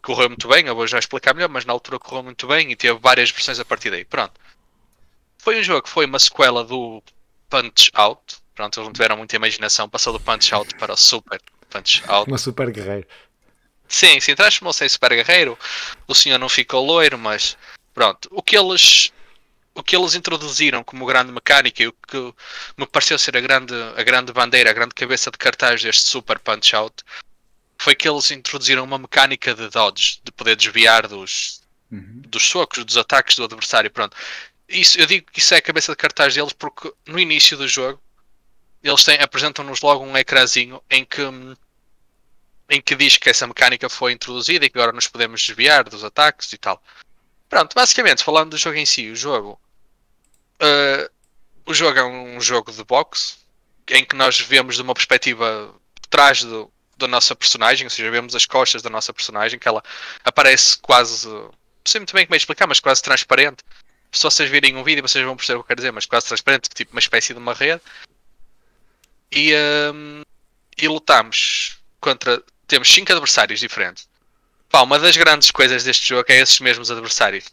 correu 0.02 0.28
muito 0.28 0.46
bem, 0.46 0.66
eu 0.66 0.74
vou 0.74 0.86
já 0.86 0.98
explicar 0.98 1.34
melhor, 1.34 1.48
mas 1.48 1.64
na 1.64 1.72
altura 1.72 1.98
correu 1.98 2.22
muito 2.22 2.46
bem 2.46 2.70
e 2.70 2.76
teve 2.76 2.98
várias 3.00 3.30
versões 3.30 3.58
a 3.58 3.64
partir 3.64 3.90
daí. 3.90 4.04
Pronto. 4.04 4.40
Foi 5.38 5.58
um 5.58 5.62
jogo 5.62 5.82
que 5.82 5.90
foi 5.90 6.06
uma 6.06 6.18
sequela 6.18 6.64
do 6.64 7.02
Punch 7.50 7.90
Out. 7.94 8.36
Pronto, 8.54 8.78
eles 8.78 8.86
não 8.86 8.92
tiveram 8.92 9.16
muita 9.16 9.36
imaginação, 9.36 9.88
passou 9.88 10.12
do 10.12 10.20
Punch 10.20 10.54
Out 10.54 10.76
para 10.76 10.92
o 10.92 10.96
Super 10.96 11.40
Punch 11.68 12.02
Out. 12.06 12.30
Uma 12.30 12.38
super 12.38 12.70
guerreiro. 12.70 13.06
Sim, 13.88 14.20
sim, 14.20 14.34
transformou-se 14.34 14.84
em 14.84 14.88
super 14.88 15.10
guerreiro. 15.10 15.58
O 16.06 16.14
senhor 16.14 16.38
não 16.38 16.48
ficou 16.48 16.84
loiro, 16.84 17.18
mas 17.18 17.56
pronto. 17.92 18.28
O 18.30 18.42
que 18.42 18.56
eles 18.56 19.12
o 19.76 19.82
que 19.82 19.94
eles 19.94 20.14
introduziram 20.14 20.82
como 20.82 21.04
grande 21.04 21.30
mecânica 21.30 21.82
e 21.82 21.86
o 21.86 21.92
que 21.92 22.34
me 22.78 22.86
pareceu 22.86 23.18
ser 23.18 23.36
a 23.36 23.40
grande, 23.40 23.74
a 23.94 24.02
grande 24.02 24.32
bandeira, 24.32 24.70
a 24.70 24.72
grande 24.72 24.94
cabeça 24.94 25.30
de 25.30 25.36
cartaz 25.36 25.82
deste 25.82 26.04
Super 26.04 26.38
Punch 26.38 26.74
Out 26.74 27.04
foi 27.78 27.94
que 27.94 28.08
eles 28.08 28.30
introduziram 28.30 28.84
uma 28.84 28.98
mecânica 28.98 29.54
de 29.54 29.68
dodge, 29.68 30.18
de 30.24 30.32
poder 30.32 30.56
desviar 30.56 31.06
dos, 31.06 31.60
uhum. 31.92 32.22
dos 32.26 32.42
socos, 32.42 32.86
dos 32.86 32.96
ataques 32.96 33.36
do 33.36 33.44
adversário. 33.44 33.90
Pronto. 33.90 34.16
Isso, 34.66 34.98
eu 34.98 35.04
digo 35.04 35.30
que 35.30 35.40
isso 35.40 35.52
é 35.52 35.58
a 35.58 35.62
cabeça 35.62 35.92
de 35.92 35.96
cartaz 35.96 36.34
deles 36.34 36.54
porque 36.54 36.90
no 37.06 37.18
início 37.18 37.56
do 37.56 37.68
jogo 37.68 38.00
eles 38.82 39.06
apresentam-nos 39.20 39.82
logo 39.82 40.04
um 40.04 40.16
ecrãzinho 40.16 40.82
em 40.90 41.04
que 41.04 41.22
em 42.68 42.80
que 42.80 42.96
diz 42.96 43.16
que 43.16 43.30
essa 43.30 43.46
mecânica 43.46 43.88
foi 43.88 44.12
introduzida 44.12 44.64
e 44.64 44.70
que 44.70 44.76
agora 44.78 44.92
nos 44.92 45.06
podemos 45.06 45.40
desviar 45.40 45.84
dos 45.84 46.02
ataques 46.02 46.52
e 46.52 46.58
tal. 46.58 46.82
Pronto, 47.48 47.74
basicamente, 47.74 48.24
falando 48.24 48.50
do 48.50 48.58
jogo 48.58 48.76
em 48.76 48.84
si, 48.84 49.08
o 49.08 49.14
jogo 49.14 49.60
Uh, 50.60 51.10
o 51.66 51.74
jogo 51.74 51.98
é 51.98 52.04
um 52.04 52.40
jogo 52.40 52.72
de 52.72 52.84
boxe 52.84 53.36
em 53.88 54.04
que 54.04 54.16
nós 54.16 54.40
vemos 54.40 54.76
de 54.76 54.82
uma 54.82 54.94
perspectiva 54.94 55.74
de 56.02 56.08
trás 56.08 56.42
do, 56.42 56.72
da 56.96 57.06
nossa 57.06 57.34
personagem, 57.36 57.86
ou 57.86 57.90
seja, 57.90 58.10
vemos 58.10 58.34
as 58.34 58.46
costas 58.46 58.82
da 58.82 58.90
nossa 58.90 59.12
personagem, 59.12 59.58
que 59.58 59.68
ela 59.68 59.82
aparece 60.24 60.78
quase. 60.78 61.28
Não 61.28 61.52
sei 61.84 62.00
muito 62.00 62.14
bem 62.14 62.26
como 62.26 62.34
é 62.34 62.38
explicar, 62.38 62.66
mas 62.66 62.80
quase 62.80 63.02
transparente. 63.02 63.62
Se 64.12 64.22
vocês 64.22 64.48
virem 64.48 64.76
um 64.76 64.82
vídeo, 64.82 65.06
vocês 65.06 65.24
vão 65.24 65.36
perceber 65.36 65.58
o 65.58 65.60
que 65.60 65.64
eu 65.64 65.68
quero 65.68 65.80
dizer, 65.80 65.92
mas 65.92 66.06
quase 66.06 66.26
transparente, 66.26 66.68
tipo 66.74 66.92
uma 66.92 67.00
espécie 67.00 67.34
de 67.34 67.38
uma 67.38 67.52
rede. 67.52 67.82
E, 69.30 69.52
um, 69.92 70.22
e 70.78 70.88
lutamos 70.88 71.78
contra. 72.00 72.42
Temos 72.66 72.92
cinco 72.92 73.12
adversários 73.12 73.60
diferentes. 73.60 74.08
Pá, 74.68 74.82
uma 74.82 74.98
das 74.98 75.16
grandes 75.16 75.50
coisas 75.50 75.84
deste 75.84 76.08
jogo 76.08 76.24
é 76.28 76.40
esses 76.40 76.58
mesmos 76.60 76.90
adversários 76.90 77.46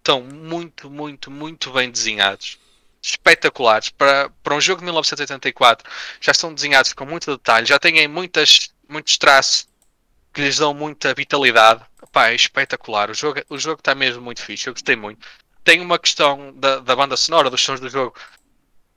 estão 0.00 0.22
muito, 0.22 0.90
muito, 0.90 1.30
muito 1.30 1.70
bem 1.72 1.90
desenhados. 1.90 2.58
Espetaculares. 3.02 3.90
Para, 3.90 4.28
para 4.42 4.54
um 4.54 4.60
jogo 4.60 4.80
de 4.80 4.84
1984, 4.86 5.90
já 6.20 6.32
estão 6.32 6.52
desenhados 6.52 6.92
com 6.92 7.06
muito 7.06 7.30
detalhe, 7.30 7.66
já 7.66 7.78
têm 7.78 8.08
muitas, 8.08 8.70
muitos 8.88 9.16
traços 9.16 9.68
que 10.32 10.40
lhes 10.42 10.58
dão 10.58 10.74
muita 10.74 11.14
vitalidade. 11.14 11.84
pá, 12.12 12.28
é 12.28 12.34
espetacular. 12.34 13.10
O 13.10 13.14
jogo 13.14 13.40
o 13.48 13.58
jogo 13.58 13.80
está 13.80 13.94
mesmo 13.94 14.22
muito 14.22 14.42
fixe. 14.42 14.68
Eu 14.68 14.74
gostei 14.74 14.96
muito. 14.96 15.26
Tem 15.64 15.80
uma 15.80 15.98
questão 15.98 16.52
da, 16.56 16.78
da 16.80 16.96
banda 16.96 17.16
sonora, 17.16 17.50
dos 17.50 17.60
sons 17.62 17.80
do 17.80 17.88
jogo. 17.88 18.14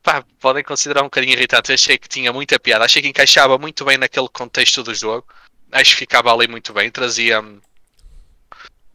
Pá, 0.02 0.24
podem 0.40 0.64
considerar 0.64 1.02
um 1.02 1.06
bocadinho 1.06 1.34
irritante. 1.34 1.72
Eu 1.72 1.76
achei 1.76 1.98
que 1.98 2.10
tinha 2.10 2.32
muita 2.34 2.60
piada. 2.60 2.86
Achei 2.86 3.02
que 3.02 3.08
encaixava 3.08 3.58
muito 3.58 3.86
bem 3.86 3.98
naquele 3.98 4.30
contexto 4.30 4.84
do 4.84 4.94
jogo. 4.94 5.28
Acho 5.72 5.92
que 5.94 6.00
ficava 6.00 6.34
ali 6.34 6.48
muito 6.48 6.74
bem. 6.74 6.92
Trazia. 6.92 7.42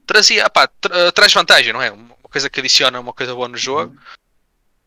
Trazia. 0.08 0.48
Pá, 0.48 0.66
tra 0.66 1.12
traz 1.12 1.32
vantagem, 1.34 1.72
não 1.72 1.82
é? 1.82 1.90
Uma 1.90 2.16
coisa 2.22 2.48
que 2.48 2.58
adiciona 2.58 2.98
uma 2.98 3.12
coisa 3.12 3.34
boa 3.34 3.46
no 3.46 3.58
jogo. 3.58 3.92
Uhum. 3.92 4.00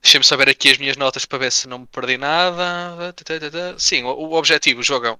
Deixem-me 0.02 0.26
saber 0.26 0.50
aqui 0.50 0.72
as 0.72 0.80
minhas 0.80 0.98
notas 0.98 1.26
para 1.26 1.38
ver 1.38 1.52
se 1.52 1.68
não 1.68 1.80
me 1.80 1.86
perdi 1.86 2.18
nada. 2.18 3.14
Sim, 3.78 4.04
o, 4.04 4.10
o 4.10 4.34
objetivo, 4.34 4.80
o 4.80 4.84
jogo 4.84 5.20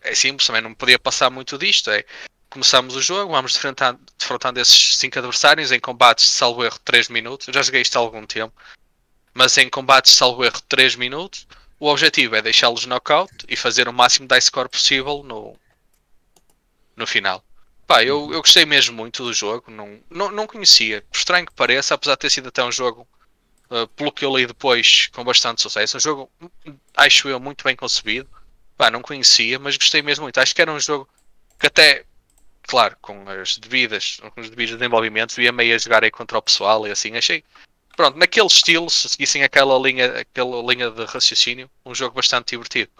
é 0.00 0.14
simples, 0.14 0.46
também 0.46 0.62
não 0.62 0.72
podia 0.72 1.00
passar 1.00 1.30
muito 1.30 1.58
disto. 1.58 1.90
É 1.90 2.04
começamos 2.48 2.94
o 2.94 3.02
jogo, 3.02 3.32
vamos 3.32 3.54
defrontando, 3.54 4.00
defrontando 4.18 4.60
esses 4.60 4.96
5 4.96 5.18
adversários 5.18 5.72
em 5.72 5.80
combates 5.80 6.26
de 6.26 6.30
salvo 6.30 6.64
erro 6.64 6.78
3 6.84 7.08
minutos. 7.08 7.48
Eu 7.48 7.54
já 7.54 7.62
joguei 7.62 7.82
isto 7.82 7.96
há 7.96 8.00
algum 8.00 8.24
tempo, 8.24 8.54
mas 9.34 9.58
em 9.58 9.68
combates 9.68 10.12
de 10.12 10.18
salvo 10.18 10.44
erro 10.44 10.60
3 10.68 10.94
minutos. 10.94 11.46
O 11.78 11.88
objetivo 11.88 12.36
é 12.36 12.42
deixá-los 12.42 12.86
knockout 12.86 13.32
e 13.48 13.56
fazer 13.56 13.88
o 13.88 13.92
máximo 13.92 14.28
de 14.28 14.40
score 14.40 14.68
possível 14.68 15.24
no, 15.24 15.56
no 16.96 17.06
final. 17.06 17.42
Pá, 17.90 18.04
eu, 18.04 18.32
eu 18.32 18.40
gostei 18.40 18.64
mesmo 18.64 18.96
muito 18.96 19.24
do 19.24 19.34
jogo, 19.34 19.68
não, 19.68 19.98
não, 20.08 20.30
não 20.30 20.46
conhecia, 20.46 21.02
por 21.10 21.18
estranho 21.18 21.44
que 21.44 21.52
pareça, 21.52 21.92
apesar 21.92 22.14
de 22.14 22.20
ter 22.20 22.30
sido 22.30 22.46
até 22.46 22.62
um 22.62 22.70
jogo, 22.70 23.04
uh, 23.68 23.88
pelo 23.88 24.12
que 24.12 24.24
eu 24.24 24.36
li 24.36 24.46
depois, 24.46 25.08
com 25.08 25.24
bastante 25.24 25.60
sucesso. 25.60 25.96
Um 25.96 26.00
jogo, 26.00 26.30
acho 26.96 27.28
eu, 27.28 27.40
muito 27.40 27.64
bem 27.64 27.74
concebido. 27.74 28.30
Pá, 28.76 28.92
não 28.92 29.02
conhecia, 29.02 29.58
mas 29.58 29.76
gostei 29.76 30.02
mesmo 30.02 30.22
muito. 30.22 30.38
Acho 30.38 30.54
que 30.54 30.62
era 30.62 30.70
um 30.70 30.78
jogo 30.78 31.08
que 31.58 31.66
até 31.66 32.04
claro, 32.62 32.96
com 33.00 33.28
as 33.28 33.58
devidas, 33.58 34.20
com 34.36 34.40
os 34.40 34.48
devidos 34.48 34.76
desenvolvimentos, 34.76 35.36
ia 35.38 35.50
meio 35.50 35.74
a 35.74 35.78
jogar 35.78 36.04
aí 36.04 36.12
contra 36.12 36.38
o 36.38 36.42
pessoal 36.42 36.86
e 36.86 36.92
assim, 36.92 37.16
achei, 37.16 37.42
pronto, 37.96 38.16
naquele 38.16 38.46
estilo, 38.46 38.88
se 38.88 39.08
seguissem 39.08 39.42
aquela 39.42 39.76
linha, 39.80 40.20
aquela 40.20 40.62
linha 40.62 40.92
de 40.92 41.04
raciocínio, 41.06 41.68
um 41.84 41.92
jogo 41.92 42.14
bastante 42.14 42.50
divertido. 42.50 42.92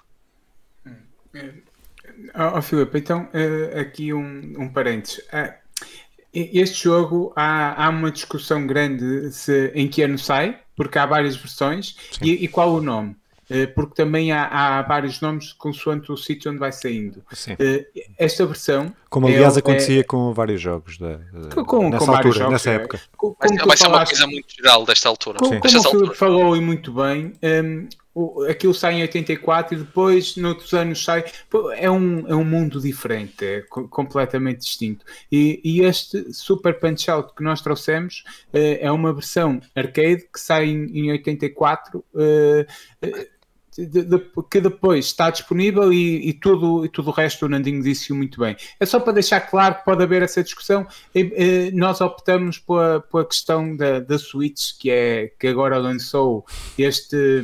Oh, 2.34 2.58
oh 2.58 2.62
Filipe, 2.62 2.98
então 2.98 3.28
uh, 3.34 3.78
aqui 3.80 4.12
um, 4.12 4.54
um 4.58 4.68
parênteses. 4.68 5.18
Uh, 5.18 5.52
este 6.32 6.84
jogo 6.84 7.32
há, 7.34 7.86
há 7.86 7.88
uma 7.88 8.10
discussão 8.10 8.66
grande 8.66 9.32
se, 9.32 9.72
em 9.74 9.88
que 9.88 10.02
ano 10.02 10.18
sai, 10.18 10.60
porque 10.76 10.98
há 10.98 11.04
várias 11.04 11.36
versões, 11.36 11.96
e, 12.22 12.44
e, 12.44 12.48
qual 12.48 12.72
o 12.72 12.80
nome? 12.80 13.16
Eh, 13.50 13.66
porque 13.66 13.94
também 13.94 14.30
há, 14.30 14.46
há, 14.46 14.82
vários 14.82 15.20
nomes 15.20 15.52
consoante 15.52 16.12
o 16.12 16.16
sítio 16.16 16.52
onde 16.52 16.60
vai 16.60 16.70
saindo. 16.70 17.20
Sim. 17.32 17.56
Eh, 17.58 17.84
esta 18.16 18.46
versão. 18.46 18.94
Como 19.08 19.26
aliás 19.26 19.56
é, 19.56 19.58
acontecia 19.58 20.00
é, 20.00 20.04
com 20.04 20.32
vários 20.32 20.60
jogos 20.60 20.96
da, 20.98 21.18
com, 21.52 21.64
com, 21.64 21.90
nessa 21.90 22.06
com 22.06 22.12
altura, 22.12 22.38
jogos, 22.38 22.52
nessa 22.52 22.70
é. 22.70 22.74
época. 22.74 23.00
Com, 23.16 23.36
vai, 23.36 23.66
vai 23.66 23.76
ser 23.76 23.88
uma 23.88 24.06
coisa 24.06 24.26
muito 24.28 24.54
geral 24.54 24.86
desta 24.86 25.08
altura. 25.08 25.38
Com, 25.40 25.60
como 25.60 25.78
o 25.78 25.90
Filipe 25.90 26.14
falou 26.14 26.56
e 26.56 26.60
muito 26.60 26.92
bem, 26.92 27.26
um, 27.26 27.32
ehm, 27.42 27.88
aquilo 28.48 28.74
sai 28.74 28.94
em 28.94 29.02
84 29.02 29.74
e 29.74 29.78
depois, 29.78 30.36
noutros 30.36 30.72
anos, 30.72 31.02
sai. 31.02 31.24
É 31.76 31.90
um, 31.90 32.26
é 32.26 32.34
um 32.34 32.44
mundo 32.44 32.80
diferente, 32.80 33.44
é 33.44 33.62
completamente 33.62 34.60
distinto. 34.60 35.04
E, 35.30 35.60
e 35.64 35.82
este 35.82 36.32
Super 36.32 36.78
Punch 36.78 37.10
Out 37.10 37.34
que 37.34 37.42
nós 37.42 37.60
trouxemos 37.60 38.24
uh, 38.52 38.78
é 38.80 38.90
uma 38.90 39.12
versão 39.12 39.60
arcade 39.74 40.28
que 40.32 40.40
sai 40.40 40.66
em, 40.66 40.86
em 40.98 41.12
84. 41.12 42.04
Uh, 42.14 42.66
uh, 43.06 43.40
de, 43.78 44.02
de, 44.02 44.18
que 44.50 44.60
depois 44.60 45.06
está 45.06 45.30
disponível 45.30 45.92
e, 45.92 46.28
e, 46.28 46.32
tudo, 46.32 46.84
e 46.84 46.88
tudo 46.88 47.08
o 47.08 47.12
resto 47.12 47.46
o 47.46 47.48
Nandinho 47.48 47.82
disse 47.82 48.12
muito 48.12 48.40
bem. 48.40 48.56
É 48.78 48.84
só 48.84 48.98
para 48.98 49.12
deixar 49.14 49.40
claro 49.40 49.76
que 49.76 49.84
pode 49.84 50.02
haver 50.02 50.22
essa 50.22 50.42
discussão. 50.42 50.86
E, 51.14 51.70
nós 51.72 52.00
optamos 52.00 52.58
pela, 52.58 53.00
pela 53.00 53.24
questão 53.24 53.74
da, 53.76 54.00
da 54.00 54.18
Switch, 54.18 54.76
que, 54.78 54.90
é, 54.90 55.32
que 55.38 55.46
agora 55.46 55.78
lançou 55.78 56.44
este, 56.76 57.42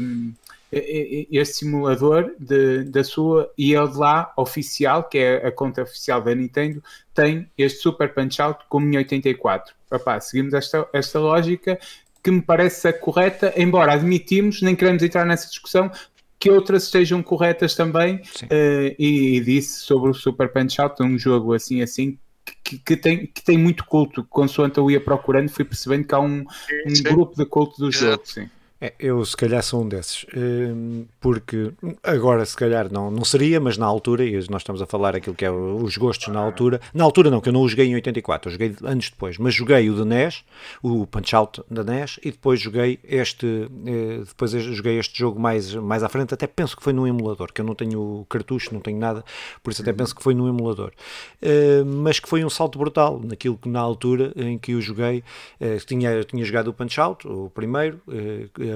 este 1.30 1.56
simulador 1.56 2.34
de, 2.38 2.84
da 2.84 3.02
sua 3.04 3.50
e 3.56 3.72
ele 3.72 3.92
lá, 3.94 4.32
oficial, 4.36 5.04
que 5.04 5.18
é 5.18 5.46
a 5.46 5.52
conta 5.52 5.82
oficial 5.82 6.20
da 6.20 6.34
Nintendo, 6.34 6.82
tem 7.14 7.50
este 7.56 7.80
Super 7.80 8.12
Punch 8.12 8.40
Out 8.40 8.64
como 8.68 8.86
em 8.86 8.96
84. 8.96 9.74
Opa, 9.90 10.20
seguimos 10.20 10.54
esta, 10.54 10.88
esta 10.92 11.18
lógica 11.18 11.78
que 12.22 12.30
me 12.30 12.42
parece 12.42 12.92
correta, 12.94 13.52
embora 13.56 13.92
admitimos, 13.92 14.60
nem 14.60 14.74
queremos 14.74 15.00
entrar 15.02 15.24
nessa 15.24 15.48
discussão, 15.48 15.90
que 16.38 16.50
outras 16.50 16.84
estejam 16.84 17.22
corretas 17.22 17.74
também. 17.74 18.16
Uh, 18.16 18.94
e, 18.98 19.36
e, 19.36 19.40
disse 19.40 19.80
sobre 19.80 20.10
o 20.10 20.14
Super 20.14 20.52
Punch 20.52 20.80
Out, 20.80 21.02
um 21.02 21.18
jogo 21.18 21.54
assim 21.54 21.82
assim. 21.82 22.18
Que, 22.62 22.78
que, 22.78 22.96
tem, 22.96 23.26
que 23.26 23.42
tem 23.42 23.56
muito 23.56 23.84
culto, 23.84 24.24
consoante 24.24 24.78
eu 24.78 24.90
ia 24.90 25.00
procurando, 25.00 25.48
fui 25.48 25.64
percebendo 25.64 26.06
que 26.06 26.14
há 26.14 26.20
um, 26.20 26.44
um 26.86 27.02
grupo 27.02 27.36
de 27.36 27.44
culto 27.44 27.78
do 27.78 27.92
jogo. 27.92 28.22
Sim. 28.24 28.48
É, 28.86 28.92
eu 29.00 29.24
se 29.24 29.36
calhar 29.36 29.60
sou 29.64 29.82
um 29.82 29.88
desses, 29.88 30.24
hum, 30.36 31.06
porque 31.20 31.72
agora 32.04 32.44
se 32.44 32.56
calhar 32.56 32.92
não, 32.92 33.10
não 33.10 33.24
seria, 33.24 33.58
mas 33.58 33.76
na 33.76 33.84
altura, 33.84 34.24
e 34.24 34.32
nós 34.48 34.62
estamos 34.62 34.80
a 34.80 34.86
falar 34.86 35.16
aquilo 35.16 35.34
que 35.34 35.44
é 35.44 35.50
os 35.50 35.96
gostos 35.96 36.28
na 36.28 36.38
altura, 36.38 36.80
na 36.94 37.02
altura 37.02 37.28
não, 37.28 37.40
que 37.40 37.48
eu 37.48 37.52
não 37.52 37.62
o 37.62 37.68
joguei 37.68 37.86
em 37.86 37.94
84, 37.96 38.48
eu 38.48 38.52
joguei 38.52 38.76
anos 38.84 39.10
depois, 39.10 39.38
mas 39.38 39.54
joguei 39.54 39.90
o 39.90 39.94
de 39.96 40.04
NES, 40.04 40.44
o 40.82 41.04
Punch 41.04 41.34
Out 41.34 41.64
da 41.68 41.82
NES, 41.82 42.20
e 42.22 42.30
depois 42.30 42.60
joguei 42.60 43.00
este, 43.02 43.68
eh, 43.86 44.22
depois 44.24 44.52
joguei 44.52 45.00
este 45.00 45.18
jogo 45.18 45.40
mais, 45.40 45.74
mais 45.74 46.04
à 46.04 46.08
frente, 46.08 46.32
até 46.32 46.46
penso 46.46 46.76
que 46.76 46.82
foi 46.82 46.92
num 46.92 47.08
emulador, 47.08 47.52
que 47.52 47.60
eu 47.60 47.64
não 47.64 47.74
tenho 47.74 48.24
cartucho, 48.28 48.72
não 48.72 48.80
tenho 48.80 48.98
nada, 48.98 49.24
por 49.64 49.72
isso 49.72 49.82
até 49.82 49.92
penso 49.92 50.14
que 50.14 50.22
foi 50.22 50.34
num 50.34 50.48
emulador, 50.48 50.92
hum, 51.42 52.02
mas 52.02 52.20
que 52.20 52.28
foi 52.28 52.44
um 52.44 52.50
salto 52.50 52.78
brutal 52.78 53.20
naquilo 53.24 53.56
que 53.56 53.68
na 53.68 53.80
altura 53.80 54.32
em 54.36 54.56
que 54.56 54.72
eu 54.72 54.80
joguei, 54.80 55.24
eh, 55.58 55.76
tinha, 55.84 56.22
tinha 56.22 56.44
jogado 56.44 56.68
o 56.68 56.72
Punch 56.72 57.00
Out, 57.00 57.26
o 57.26 57.50
primeiro, 57.50 58.00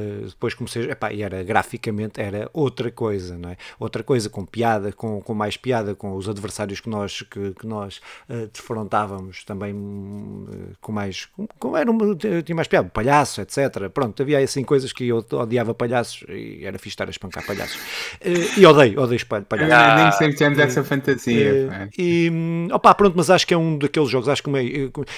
eh, 0.01 0.27
depois 0.27 0.55
comecei, 0.55 0.91
epá, 0.91 1.13
e 1.13 1.23
era 1.23 1.43
graficamente 1.43 2.21
era 2.21 2.49
outra 2.53 2.91
coisa, 2.91 3.37
não 3.37 3.51
é? 3.51 3.57
Outra 3.79 4.03
coisa 4.03 4.29
com 4.31 4.45
piada, 4.45 4.93
com, 4.93 5.21
com 5.21 5.35
mais 5.35 5.57
piada, 5.57 5.95
com 5.95 6.15
os 6.17 6.29
adversários 6.29 6.81
que 6.81 6.89
nós 6.89 7.23
que, 7.23 7.53
que 7.53 7.67
nós 7.67 8.01
uh, 8.29 8.49
defrontávamos 8.53 9.45
também 9.45 9.75
uh, 9.75 10.77
com 10.81 10.93
mais 10.93 11.27
com, 11.27 11.47
com, 11.59 11.77
era 11.77 11.91
uma, 11.91 12.15
tinha 12.15 12.57
mais 12.57 12.69
piada, 12.69 12.89
palhaço, 12.89 13.41
etc. 13.41 13.89
Pronto, 13.93 14.21
havia 14.23 14.39
assim 14.39 14.65
coisas 14.65 14.93
que 14.93 15.09
eu 15.09 15.25
odiava 15.33 15.75
palhaços 15.75 16.25
e 16.29 16.65
era 16.65 16.79
fixe 16.79 16.95
estar 16.95 17.07
a 17.07 17.11
espancar 17.11 17.45
palhaços. 17.47 17.77
Uh, 17.77 18.59
e 18.59 18.67
odeio, 18.67 19.01
odeio 19.01 19.21
palhaços. 19.27 19.73
Ah, 19.73 19.97
nem 19.97 20.13
sempre 20.13 20.37
temos 20.37 20.59
essa 20.59 20.83
fantasia. 20.83 21.91
e 21.99 22.31
opá, 22.73 22.95
pronto, 22.95 23.15
mas 23.17 23.31
acho 23.31 23.47
que 23.47 23.55
é 23.55 23.57
um 23.57 23.79
daqueles 23.79 24.09
jogos, 24.09 24.29
acho 24.29 24.43
que 24.43 24.51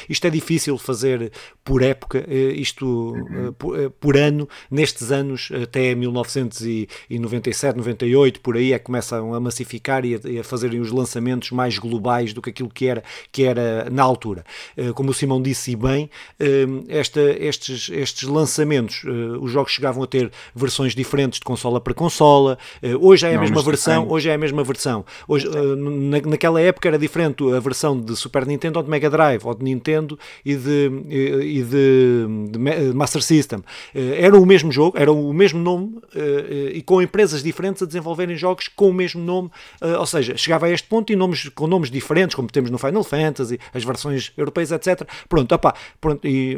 isto 0.08 0.26
é 0.26 0.30
difícil 0.30 0.76
fazer 0.78 1.32
por 1.64 1.82
época, 1.82 2.24
isto 2.28 2.86
uhum. 2.86 3.52
por, 3.52 3.90
por 3.92 4.16
ano 4.16 4.48
nestes 4.70 5.12
anos, 5.12 5.50
até 5.62 5.94
1997, 5.94 7.76
98, 7.76 8.40
por 8.40 8.56
aí, 8.56 8.72
é 8.72 8.78
que 8.78 8.84
começam 8.84 9.34
a 9.34 9.40
massificar 9.40 10.04
e 10.04 10.14
a, 10.14 10.20
e 10.24 10.38
a 10.38 10.44
fazerem 10.44 10.80
os 10.80 10.90
lançamentos 10.90 11.50
mais 11.50 11.78
globais 11.78 12.32
do 12.32 12.42
que 12.42 12.50
aquilo 12.50 12.68
que 12.68 12.86
era, 12.86 13.02
que 13.30 13.44
era 13.44 13.88
na 13.90 14.02
altura. 14.02 14.44
Eh, 14.76 14.92
como 14.92 15.10
o 15.10 15.14
Simão 15.14 15.40
disse 15.40 15.74
bem, 15.76 16.10
eh, 16.38 16.66
esta, 16.88 17.20
estes, 17.20 17.90
estes 17.90 18.28
lançamentos, 18.28 19.02
eh, 19.04 19.10
os 19.40 19.50
jogos 19.50 19.72
chegavam 19.72 20.02
a 20.02 20.06
ter 20.06 20.30
versões 20.54 20.94
diferentes 20.94 21.38
de 21.38 21.44
consola 21.44 21.80
para 21.80 21.94
consola, 21.94 22.58
hoje 23.00 23.26
é 23.26 23.30
a 23.30 23.34
Não, 23.34 23.40
mesma 23.42 23.62
versão, 23.62 24.08
hoje 24.08 24.28
é 24.28 24.34
a 24.34 24.38
mesma 24.38 24.62
versão. 24.64 25.04
Hoje, 25.26 25.48
na, 25.48 26.20
naquela 26.20 26.60
época 26.60 26.88
era 26.88 26.98
diferente 26.98 27.42
a 27.52 27.60
versão 27.60 27.98
de 27.98 28.16
Super 28.16 28.46
Nintendo 28.46 28.78
ou 28.78 28.82
de 28.82 28.90
Mega 28.90 29.08
Drive, 29.10 29.44
ou 29.44 29.54
de 29.54 29.64
Nintendo 29.64 30.18
e 30.44 30.54
de, 30.54 30.90
e 31.08 31.62
de, 31.62 32.26
de 32.50 32.94
Master 32.94 33.22
System. 33.22 33.60
Era 33.94 34.36
o 34.36 34.44
mesmo 34.52 34.70
jogo, 34.70 34.98
era 34.98 35.10
o 35.10 35.32
mesmo 35.32 35.58
nome 35.58 35.96
uh, 35.96 35.98
uh, 35.98 36.68
e 36.72 36.82
com 36.82 37.00
empresas 37.00 37.42
diferentes 37.42 37.82
a 37.82 37.86
desenvolverem 37.86 38.36
jogos 38.36 38.68
com 38.68 38.90
o 38.90 38.92
mesmo 38.92 39.22
nome, 39.22 39.50
uh, 39.80 39.98
ou 39.98 40.06
seja, 40.06 40.36
chegava 40.36 40.66
a 40.66 40.70
este 40.70 40.86
ponto 40.86 41.12
e 41.12 41.16
nomes, 41.16 41.48
com 41.48 41.66
nomes 41.66 41.90
diferentes, 41.90 42.34
como 42.34 42.48
temos 42.48 42.70
no 42.70 42.78
Final 42.78 43.02
Fantasy, 43.02 43.58
as 43.72 43.82
versões 43.82 44.32
europeias, 44.36 44.70
etc. 44.72 45.08
Pronto, 45.28 45.52
opa, 45.54 45.74
pronto 46.00 46.26
e, 46.26 46.56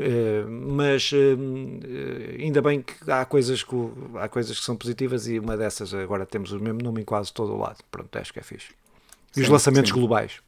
mas 0.48 1.10
ainda 2.38 2.60
bem 2.60 2.82
que 2.82 3.10
há 3.10 3.24
coisas 3.24 3.62
que, 3.62 3.76
há 4.16 4.28
coisas 4.28 4.58
que 4.58 4.64
são 4.64 4.76
positivas 4.76 5.28
e 5.28 5.38
uma 5.38 5.56
dessas 5.56 5.94
agora 5.94 6.26
temos 6.26 6.52
o 6.52 6.58
mesmo 6.58 6.82
nome 6.82 7.02
em 7.02 7.04
quase 7.04 7.32
todo 7.32 7.52
o 7.52 7.58
lado. 7.58 7.78
Pronto, 7.90 8.16
acho 8.18 8.32
que 8.32 8.40
é 8.40 8.42
fixe. 8.42 8.68
E 9.32 9.36
sim, 9.36 9.42
os 9.42 9.48
lançamentos 9.48 9.90
sim. 9.90 9.98
globais. 9.98 10.40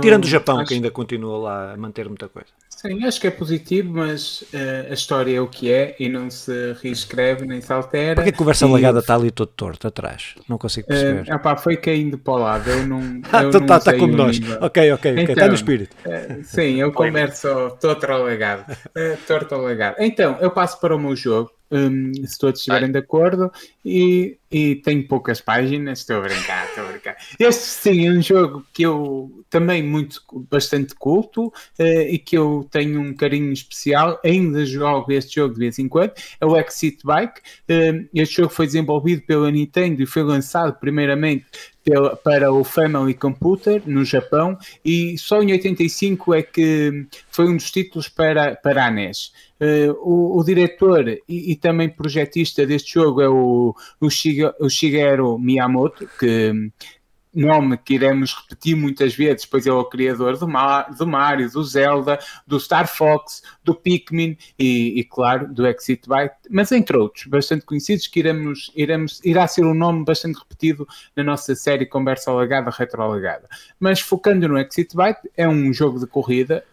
Tirando 0.00 0.24
o 0.24 0.28
Japão, 0.28 0.58
acho... 0.60 0.68
que 0.68 0.74
ainda 0.74 0.90
continua 0.90 1.38
lá 1.38 1.72
a 1.72 1.76
manter 1.76 2.08
muita 2.08 2.28
coisa. 2.28 2.48
Sim, 2.80 3.04
acho 3.04 3.20
que 3.20 3.26
é 3.26 3.30
positivo, 3.30 3.92
mas 3.92 4.40
uh, 4.40 4.90
a 4.90 4.94
história 4.94 5.36
é 5.36 5.40
o 5.40 5.46
que 5.46 5.70
é 5.70 5.94
e 6.00 6.08
não 6.08 6.30
se 6.30 6.74
reescreve 6.82 7.44
nem 7.44 7.60
se 7.60 7.70
altera. 7.70 8.14
Porquê 8.14 8.32
que 8.32 8.36
a 8.36 8.38
conversa 8.38 8.66
e... 8.66 8.72
legada 8.72 9.00
está 9.00 9.16
ali 9.16 9.30
todo 9.30 9.48
torto 9.48 9.86
atrás? 9.86 10.34
Não 10.48 10.56
consigo 10.56 10.86
eh, 10.88 10.94
perceber. 10.94 11.30
Uh, 11.30 11.36
opa, 11.36 11.56
foi 11.58 11.76
caindo 11.76 12.16
para 12.16 12.32
o 12.32 12.38
lado, 12.38 12.70
eu 12.70 12.86
não. 12.86 13.00
ah, 13.30 13.44
então 13.44 13.60
está 13.60 13.80
tá 13.80 13.92
como 13.98 14.16
nós. 14.16 14.40
Ok, 14.62 14.92
ok, 14.92 14.92
ok, 14.92 15.12
está 15.12 15.32
então, 15.32 15.48
no 15.48 15.54
espírito. 15.54 15.94
Uh, 16.06 16.42
sim, 16.42 16.80
eu 16.80 16.90
converso 16.90 17.76
todo 17.78 18.24
legado. 18.24 18.64
Uh, 18.70 19.18
torto 19.26 19.58
legado. 19.58 19.96
Então, 19.98 20.38
eu 20.40 20.50
passo 20.50 20.80
para 20.80 20.96
o 20.96 20.98
meu 20.98 21.14
jogo. 21.14 21.50
Um, 21.70 22.12
se 22.26 22.36
todos 22.36 22.60
estiverem 22.60 22.90
de 22.90 22.98
acordo, 22.98 23.52
e, 23.84 24.38
e 24.50 24.76
tem 24.76 25.06
poucas 25.06 25.40
páginas, 25.40 26.00
estou 26.00 26.16
a 26.16 26.20
brincar, 26.22 26.66
estou 26.66 26.84
a 26.84 26.89
Este 27.38 27.62
sim 27.62 28.06
é 28.06 28.10
um 28.10 28.22
jogo 28.22 28.64
que 28.72 28.82
eu 28.82 29.44
também 29.48 29.82
muito 29.82 30.22
bastante 30.50 30.94
culto 30.94 31.46
uh, 31.46 31.82
e 31.82 32.18
que 32.18 32.36
eu 32.36 32.66
tenho 32.70 33.00
um 33.00 33.14
carinho 33.14 33.52
especial. 33.52 34.20
Ainda 34.24 34.64
jogo 34.64 35.12
este 35.12 35.36
jogo 35.36 35.54
de 35.54 35.60
vez 35.60 35.78
em 35.78 35.88
quando. 35.88 36.12
É 36.40 36.46
o 36.46 36.56
Exit 36.56 37.04
Bike. 37.04 37.40
Uh, 37.68 38.08
este 38.14 38.36
jogo 38.36 38.52
foi 38.52 38.66
desenvolvido 38.66 39.22
pela 39.22 39.50
Nintendo 39.50 40.02
e 40.02 40.06
foi 40.06 40.22
lançado 40.22 40.74
primeiramente 40.78 41.46
para 42.22 42.52
o 42.52 42.62
Family 42.62 43.14
Computer 43.14 43.82
no 43.86 44.04
Japão 44.04 44.56
e 44.84 45.16
só 45.16 45.42
em 45.42 45.52
85 45.52 46.34
é 46.34 46.42
que 46.42 47.06
foi 47.30 47.48
um 47.48 47.56
dos 47.56 47.70
títulos 47.70 48.08
para, 48.08 48.54
para 48.56 48.86
a 48.86 48.90
NES. 48.90 49.32
Uh, 49.60 49.92
o, 50.00 50.38
o, 50.38 50.44
diretor 50.44 51.06
e, 51.08 51.20
e, 51.28 51.56
também 51.56 51.88
projetista 51.88 52.66
deste 52.66 52.94
jogo 52.94 53.20
é 53.20 53.28
o, 53.28 53.74
o 54.00 54.70
Shigeru 54.70 55.38
Miyamoto, 55.38 56.08
que 56.18 56.70
nome 57.34 57.76
que 57.76 57.94
iremos 57.94 58.34
repetir 58.34 58.76
muitas 58.76 59.14
vezes, 59.14 59.44
pois 59.44 59.66
é 59.66 59.72
o 59.72 59.84
criador 59.84 60.36
do, 60.36 60.48
Mar, 60.48 60.92
do 60.92 61.06
Mario, 61.06 61.50
do 61.50 61.62
Zelda, 61.62 62.18
do 62.46 62.58
Star 62.58 62.86
Fox, 62.86 63.42
do 63.64 63.74
Pikmin 63.74 64.36
e, 64.58 65.00
e, 65.00 65.04
claro, 65.04 65.52
do 65.52 65.66
Exit 65.66 66.08
Byte, 66.08 66.34
mas 66.50 66.72
entre 66.72 66.96
outros, 66.96 67.26
bastante 67.26 67.64
conhecidos, 67.64 68.06
que 68.06 68.18
iremos, 68.18 68.72
iremos, 68.74 69.20
irá 69.24 69.46
ser 69.46 69.64
um 69.64 69.74
nome 69.74 70.04
bastante 70.04 70.38
repetido 70.38 70.86
na 71.14 71.22
nossa 71.22 71.54
série 71.54 71.86
Conversa 71.86 72.30
Alagada, 72.30 72.70
Retroalagada. 72.70 73.48
Mas 73.78 74.00
focando 74.00 74.48
no 74.48 74.58
Exit 74.58 74.96
Byte, 74.96 75.30
é 75.36 75.48
um 75.48 75.72
jogo 75.72 75.98
de 75.98 76.06
corrida 76.06 76.64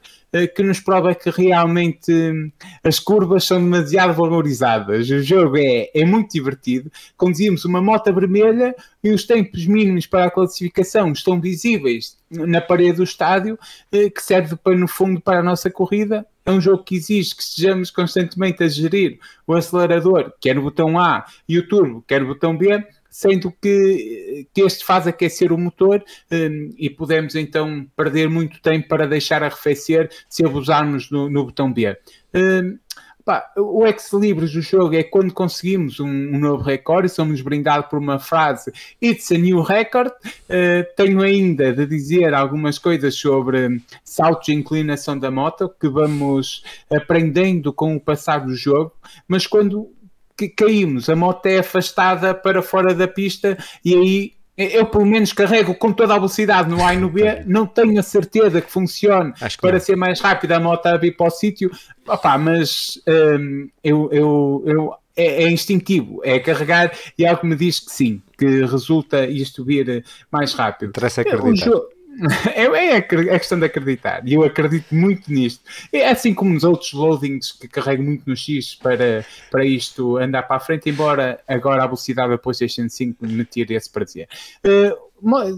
que 0.46 0.62
nos 0.62 0.80
prova 0.80 1.16
que 1.16 1.30
realmente 1.30 2.12
hum, 2.12 2.52
as 2.84 3.00
curvas 3.00 3.46
são 3.46 3.64
demasiado 3.64 4.14
valorizadas. 4.14 5.10
O 5.10 5.24
jogo 5.24 5.58
é, 5.58 5.90
é 5.94 6.06
muito 6.06 6.34
divertido. 6.34 6.92
Conduzimos 7.16 7.66
uma 7.66 7.82
moto 7.82 8.14
vermelha 8.14 8.76
e 9.04 9.10
os 9.10 9.26
tempos 9.26 9.66
mínimos 9.66 10.06
para 10.06 10.26
a 10.26 10.32
classificação 10.32 11.12
estão 11.14 11.40
visíveis 11.40 12.18
na 12.30 12.60
parede 12.60 12.98
do 12.98 13.04
estádio, 13.04 13.58
eh, 13.92 14.10
que 14.10 14.22
serve 14.22 14.56
para, 14.58 14.76
no 14.76 14.88
fundo 14.88 15.22
para 15.22 15.40
a 15.40 15.44
nossa 15.44 15.72
corrida. 15.72 16.26
É 16.46 16.52
um 16.52 16.62
jogo 16.62 16.84
que 16.84 16.96
exige 16.96 17.36
que 17.36 17.42
estejamos 17.42 17.90
constantemente 17.90 18.64
a 18.64 18.68
gerir 18.68 19.20
o 19.46 19.54
acelerador, 19.54 20.34
quer 20.40 20.58
o 20.58 20.62
botão 20.62 21.00
A, 21.00 21.26
e 21.48 21.58
o 21.58 21.68
turbo, 21.68 22.04
quer 22.08 22.22
o 22.24 22.28
botão 22.28 22.58
B, 22.58 22.86
sendo 23.18 23.52
que, 23.60 24.48
que 24.54 24.62
este 24.62 24.86
faz 24.86 25.08
aquecer 25.08 25.52
o 25.52 25.58
motor 25.58 26.04
um, 26.32 26.70
e 26.78 26.88
podemos 26.88 27.34
então 27.34 27.88
perder 27.96 28.30
muito 28.30 28.62
tempo 28.62 28.88
para 28.88 29.08
deixar 29.08 29.42
arrefecer 29.42 30.08
se 30.30 30.46
abusarmos 30.46 31.10
no, 31.10 31.28
no 31.28 31.46
botão 31.46 31.74
B. 31.74 31.98
Um, 32.32 32.78
pá, 33.26 33.52
o 33.58 33.88
ex-libris 33.88 34.52
do 34.54 34.62
jogo 34.62 34.94
é 34.94 35.02
quando 35.02 35.34
conseguimos 35.34 36.00
um, 36.00 36.08
um, 36.08 36.38
novo 36.38 36.62
recorde 36.62 37.10
somos 37.10 37.42
brindados 37.42 37.90
por 37.90 37.98
uma 37.98 38.20
frase 38.20 38.72
It's 39.02 39.32
a 39.32 39.38
new 39.40 39.64
record. 39.64 40.12
Uh, 40.48 40.86
tenho 40.96 41.24
ainda 41.24 41.74
de 41.74 41.88
dizer 41.88 42.36
algumas 42.36 42.78
coisas 42.78 43.16
sobre 43.16 43.82
saltos 44.04 44.46
de 44.46 44.54
inclinação 44.54 45.18
da 45.18 45.32
moto 45.32 45.74
que 45.80 45.90
vamos 45.90 46.64
aprendendo 46.88 47.74
com 47.74 47.96
o 47.96 48.00
passar 48.00 48.46
do 48.46 48.54
jogo, 48.54 48.94
mas 49.28 49.48
quando 49.48 49.92
que 50.38 50.48
caímos, 50.48 51.10
a 51.10 51.16
moto 51.16 51.46
é 51.48 51.60
afastada 51.60 52.34
para 52.34 52.62
fora 52.62 52.94
da 52.94 53.08
pista 53.08 53.58
e 53.84 53.96
aí 53.96 54.38
eu 54.58 54.88
pelo 54.88 55.06
menos 55.06 55.32
carrego 55.34 55.76
com 55.76 55.92
toda 55.94 56.14
a 56.14 56.18
velocidade 56.18 56.70
no 56.70 56.84
A 56.84 56.94
e 56.94 56.98
no 56.98 57.10
B, 57.10 57.22
não 57.46 57.66
tenho 57.66 58.00
a 58.00 58.04
certeza 58.04 58.62
que 58.62 58.72
funcione 58.72 59.34
que 59.34 59.58
para 59.60 59.80
ser 59.80 59.96
mais 59.96 60.20
rápida 60.20 60.58
a 60.58 60.60
moto 60.60 60.88
a 60.88 60.98
vir 60.98 61.16
para 61.16 61.28
o 61.28 61.30
sítio, 61.30 61.72
Opa, 62.08 62.38
mas 62.38 63.02
hum, 63.08 63.70
eu, 63.84 64.10
eu, 64.12 64.64
eu 64.66 64.94
é, 65.16 65.44
é, 65.44 65.52
instintivo, 65.52 66.22
é 66.24 66.40
carregar 66.40 66.92
e 67.18 67.26
algo 67.26 67.46
me 67.46 67.56
diz 67.56 67.80
que 67.80 67.92
sim, 67.92 68.22
que 68.38 68.46
resulta 68.66 69.26
isto 69.26 69.66
vir 69.66 70.06
mais 70.32 70.54
rápido. 70.54 70.90
Interessa 70.90 71.22
acreditar. 71.22 71.70
É, 71.70 71.97
é, 72.56 72.96
é, 72.96 73.02
questão 73.02 73.60
de 73.60 73.66
acreditar 73.66 74.28
e 74.28 74.34
eu 74.34 74.44
acredito 74.44 74.94
muito 74.94 75.32
nisto. 75.32 75.64
É 75.94 76.10
assim 76.10 76.34
como 76.34 76.52
nos 76.52 76.64
outros 76.64 76.92
loadings 76.94 77.52
que 77.52 77.68
carrego 77.68 78.04
muito 78.04 78.24
no 78.28 78.36
X 78.36 78.76
para, 78.76 79.26
para 79.52 79.66
isto 79.66 80.18
andar 80.18 80.44
para 80.44 80.58
a 80.58 80.60
frente, 80.60 80.90
embora 80.90 81.40
agora 81.48 81.84
a 81.84 81.86
velocidade 81.86 82.30
da 82.30 82.38
PlayStation 82.38 82.90
5 82.90 83.26
me 83.26 83.46
tire 83.46 83.76
esse 83.76 83.90
prazer. 83.90 84.28
Uh, 84.66 85.07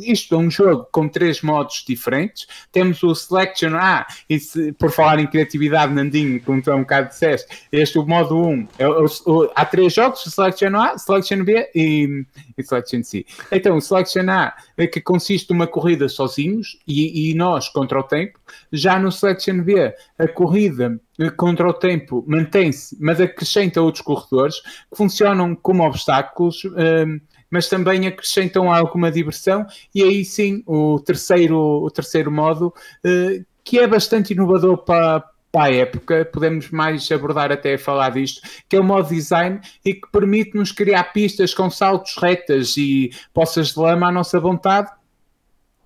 isto 0.01 0.35
é 0.35 0.37
um 0.37 0.49
jogo 0.49 0.87
com 0.91 1.07
três 1.07 1.41
modos 1.41 1.83
diferentes. 1.87 2.47
Temos 2.71 3.01
o 3.03 3.13
Selection 3.13 3.75
A, 3.75 4.05
e 4.29 4.39
se, 4.39 4.71
por 4.73 4.91
falar 4.91 5.19
em 5.19 5.27
criatividade, 5.27 5.93
Nandinho, 5.93 6.41
como 6.41 6.61
tu 6.61 6.71
há 6.71 6.75
um 6.75 6.81
bocado 6.81 7.09
disseste, 7.09 7.67
este 7.71 7.97
o 7.97 8.05
modo 8.05 8.37
1. 8.37 8.67
É, 8.77 8.87
o, 8.87 9.05
o, 9.25 9.51
há 9.55 9.65
três 9.65 9.93
jogos: 9.93 10.23
Selection 10.23 10.75
A, 10.75 10.97
Selection 10.97 11.43
B 11.43 11.69
e, 11.75 12.25
e 12.57 12.63
Selection 12.63 13.03
C. 13.03 13.25
Então, 13.51 13.77
o 13.77 13.81
Selection 13.81 14.29
A 14.29 14.55
é 14.77 14.87
que 14.87 15.01
consiste 15.01 15.49
numa 15.51 15.67
corrida 15.67 16.07
sozinhos 16.07 16.79
e, 16.87 17.31
e 17.31 17.33
nós 17.33 17.69
contra 17.69 17.99
o 17.99 18.03
tempo. 18.03 18.39
Já 18.71 18.99
no 18.99 19.11
Selection 19.11 19.61
B, 19.61 19.93
a 20.17 20.27
corrida 20.27 20.99
contra 21.35 21.67
o 21.67 21.73
tempo 21.73 22.23
mantém-se, 22.27 22.97
mas 22.99 23.19
acrescenta 23.19 23.81
outros 23.81 24.03
corredores 24.03 24.61
que 24.61 24.95
funcionam 24.95 25.55
como 25.55 25.83
obstáculos. 25.83 26.63
Um, 26.65 27.19
mas 27.49 27.67
também 27.67 28.07
acrescentam 28.07 28.71
alguma 28.71 29.11
diversão, 29.11 29.65
e 29.93 30.03
aí 30.03 30.23
sim 30.23 30.63
o 30.65 30.99
terceiro, 30.99 31.57
o 31.57 31.89
terceiro 31.89 32.31
modo, 32.31 32.73
eh, 33.03 33.41
que 33.63 33.79
é 33.79 33.87
bastante 33.87 34.33
inovador 34.33 34.77
para, 34.79 35.23
para 35.51 35.65
a 35.65 35.73
época, 35.73 36.25
podemos 36.25 36.69
mais 36.69 37.11
abordar 37.11 37.51
até 37.51 37.77
falar 37.77 38.11
disto, 38.11 38.41
que 38.67 38.75
é 38.75 38.79
o 38.79 38.83
modo 38.83 39.09
design 39.09 39.59
e 39.83 39.93
que 39.93 40.07
permite-nos 40.11 40.71
criar 40.71 41.05
pistas 41.05 41.53
com 41.53 41.69
saltos 41.69 42.15
retas 42.17 42.77
e 42.77 43.11
poças 43.33 43.73
de 43.73 43.79
lama 43.79 44.07
à 44.07 44.11
nossa 44.11 44.39
vontade, 44.39 44.89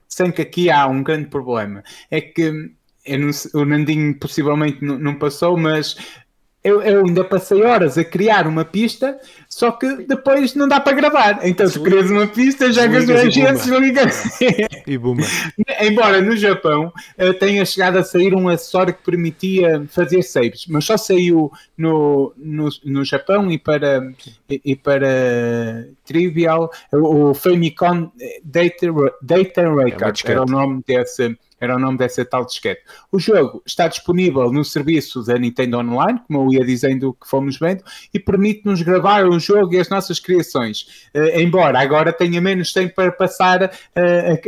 sem 0.07 0.31
que 0.31 0.41
aqui 0.41 0.69
há 0.69 0.85
um 0.87 1.01
grande 1.01 1.27
problema. 1.27 1.83
É 2.11 2.21
que 2.21 2.71
não, 3.07 3.29
o 3.61 3.65
Nandinho 3.65 4.17
possivelmente 4.17 4.83
não, 4.83 4.97
não 4.97 5.15
passou, 5.15 5.57
mas 5.57 5.95
eu, 6.63 6.81
eu, 6.81 7.05
ainda 7.05 7.23
passei 7.23 7.61
horas 7.61 7.97
a 7.97 8.05
criar 8.05 8.47
uma 8.47 8.63
pista, 8.63 9.19
só 9.49 9.71
que 9.71 10.05
depois 10.07 10.55
não 10.55 10.67
dá 10.67 10.79
para 10.79 10.93
gravar. 10.93 11.39
Então, 11.43 11.67
se 11.67 11.79
crias 11.79 12.09
uma 12.09 12.25
pista, 12.25 12.71
jogas 12.71 13.07
o 13.07 13.13
agente 13.13 13.69
e 14.87 14.97
bumba. 14.97 15.23
Embora 15.81 16.21
no 16.21 16.37
Japão 16.37 16.93
uh, 17.17 17.33
tenha 17.33 17.65
chegado 17.65 17.97
a 17.97 18.03
sair 18.03 18.33
um 18.33 18.47
acessório 18.47 18.93
que 18.93 19.03
permitia 19.03 19.85
fazer 19.89 20.21
saves, 20.23 20.65
mas 20.67 20.85
só 20.85 20.95
saiu 20.95 21.51
no, 21.77 22.33
no, 22.37 22.69
no 22.85 23.03
Japão 23.03 23.51
e 23.51 23.57
para, 23.57 24.01
e, 24.49 24.61
e 24.63 24.75
para 24.75 25.85
Trivial 26.05 26.71
o 26.91 27.33
Famicom 27.33 28.09
Data, 28.43 28.87
Data 29.21 29.75
Record 29.75 30.21
é 30.25 30.31
era 30.31 30.43
o 30.43 30.45
nome 30.45 30.81
desse 30.87 31.37
era 31.63 31.75
o 31.75 31.79
nome 31.79 31.97
dessa 31.97 32.25
tal 32.25 32.45
disquete. 32.45 32.81
O 33.11 33.19
jogo 33.19 33.61
está 33.65 33.87
disponível 33.87 34.51
no 34.51 34.63
serviço 34.63 35.23
da 35.23 35.37
Nintendo 35.37 35.77
Online, 35.77 36.19
como 36.27 36.43
eu 36.43 36.59
ia 36.59 36.65
dizendo 36.65 37.13
que 37.13 37.27
fomos 37.27 37.57
vendo, 37.57 37.83
e 38.13 38.19
permite-nos 38.19 38.81
gravar 38.81 39.25
o 39.25 39.39
jogo 39.39 39.73
e 39.73 39.79
as 39.79 39.89
nossas 39.89 40.19
criações. 40.19 41.07
Uh, 41.15 41.39
embora 41.39 41.79
agora 41.79 42.11
tenha 42.11 42.41
menos 42.41 42.73
tempo 42.73 42.95
para 42.95 43.11
passar 43.11 43.63
uh, 43.63 43.69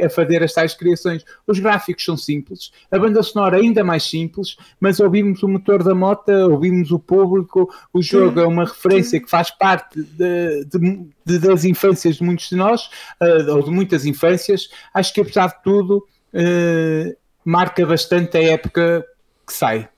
a, 0.04 0.06
a, 0.06 0.10
fazer 0.10 0.44
as 0.44 0.54
tais 0.54 0.74
criações. 0.74 1.24
Os 1.48 1.60
gráficos 1.60 2.04
são 2.04 2.18
simples, 2.18 2.72
a 2.92 3.00
banda 3.00 3.22
sonora 3.24 3.58
ainda 3.58 3.84
mais 3.84 4.04
simples, 4.04 4.58
mas 4.80 5.00
ouvimos 5.00 5.42
o 5.44 5.48
motor 5.48 5.84
da 5.84 5.96
moto, 5.96 6.30
ouvimos 6.30 6.92
o 6.92 7.00
público, 7.00 7.74
o 7.94 8.02
jogo 8.02 8.40
é 8.40 8.48
uma 8.48 8.66
referência 8.66 9.20
que 9.20 9.30
faz 9.30 9.52
parte 9.52 10.02
de, 10.02 10.66
de, 10.66 11.08
de, 11.26 11.40
das 11.40 11.64
infâncias 11.64 12.18
de 12.18 12.24
muitos 12.24 12.50
de 12.50 12.56
nós, 12.56 12.90
uh, 13.22 13.52
ou 13.56 13.64
de 13.64 13.72
muitas 13.72 14.06
infâncias. 14.06 14.70
Acho 14.94 15.14
que 15.14 15.22
apesar 15.22 15.48
de 15.48 15.64
tudo 15.64 16.06
uh, 16.36 17.16
marca 17.44 17.86
bastante 17.86 18.38
a 18.38 18.44
época 18.44 19.06
que 19.46 19.54
sai. 19.54 19.90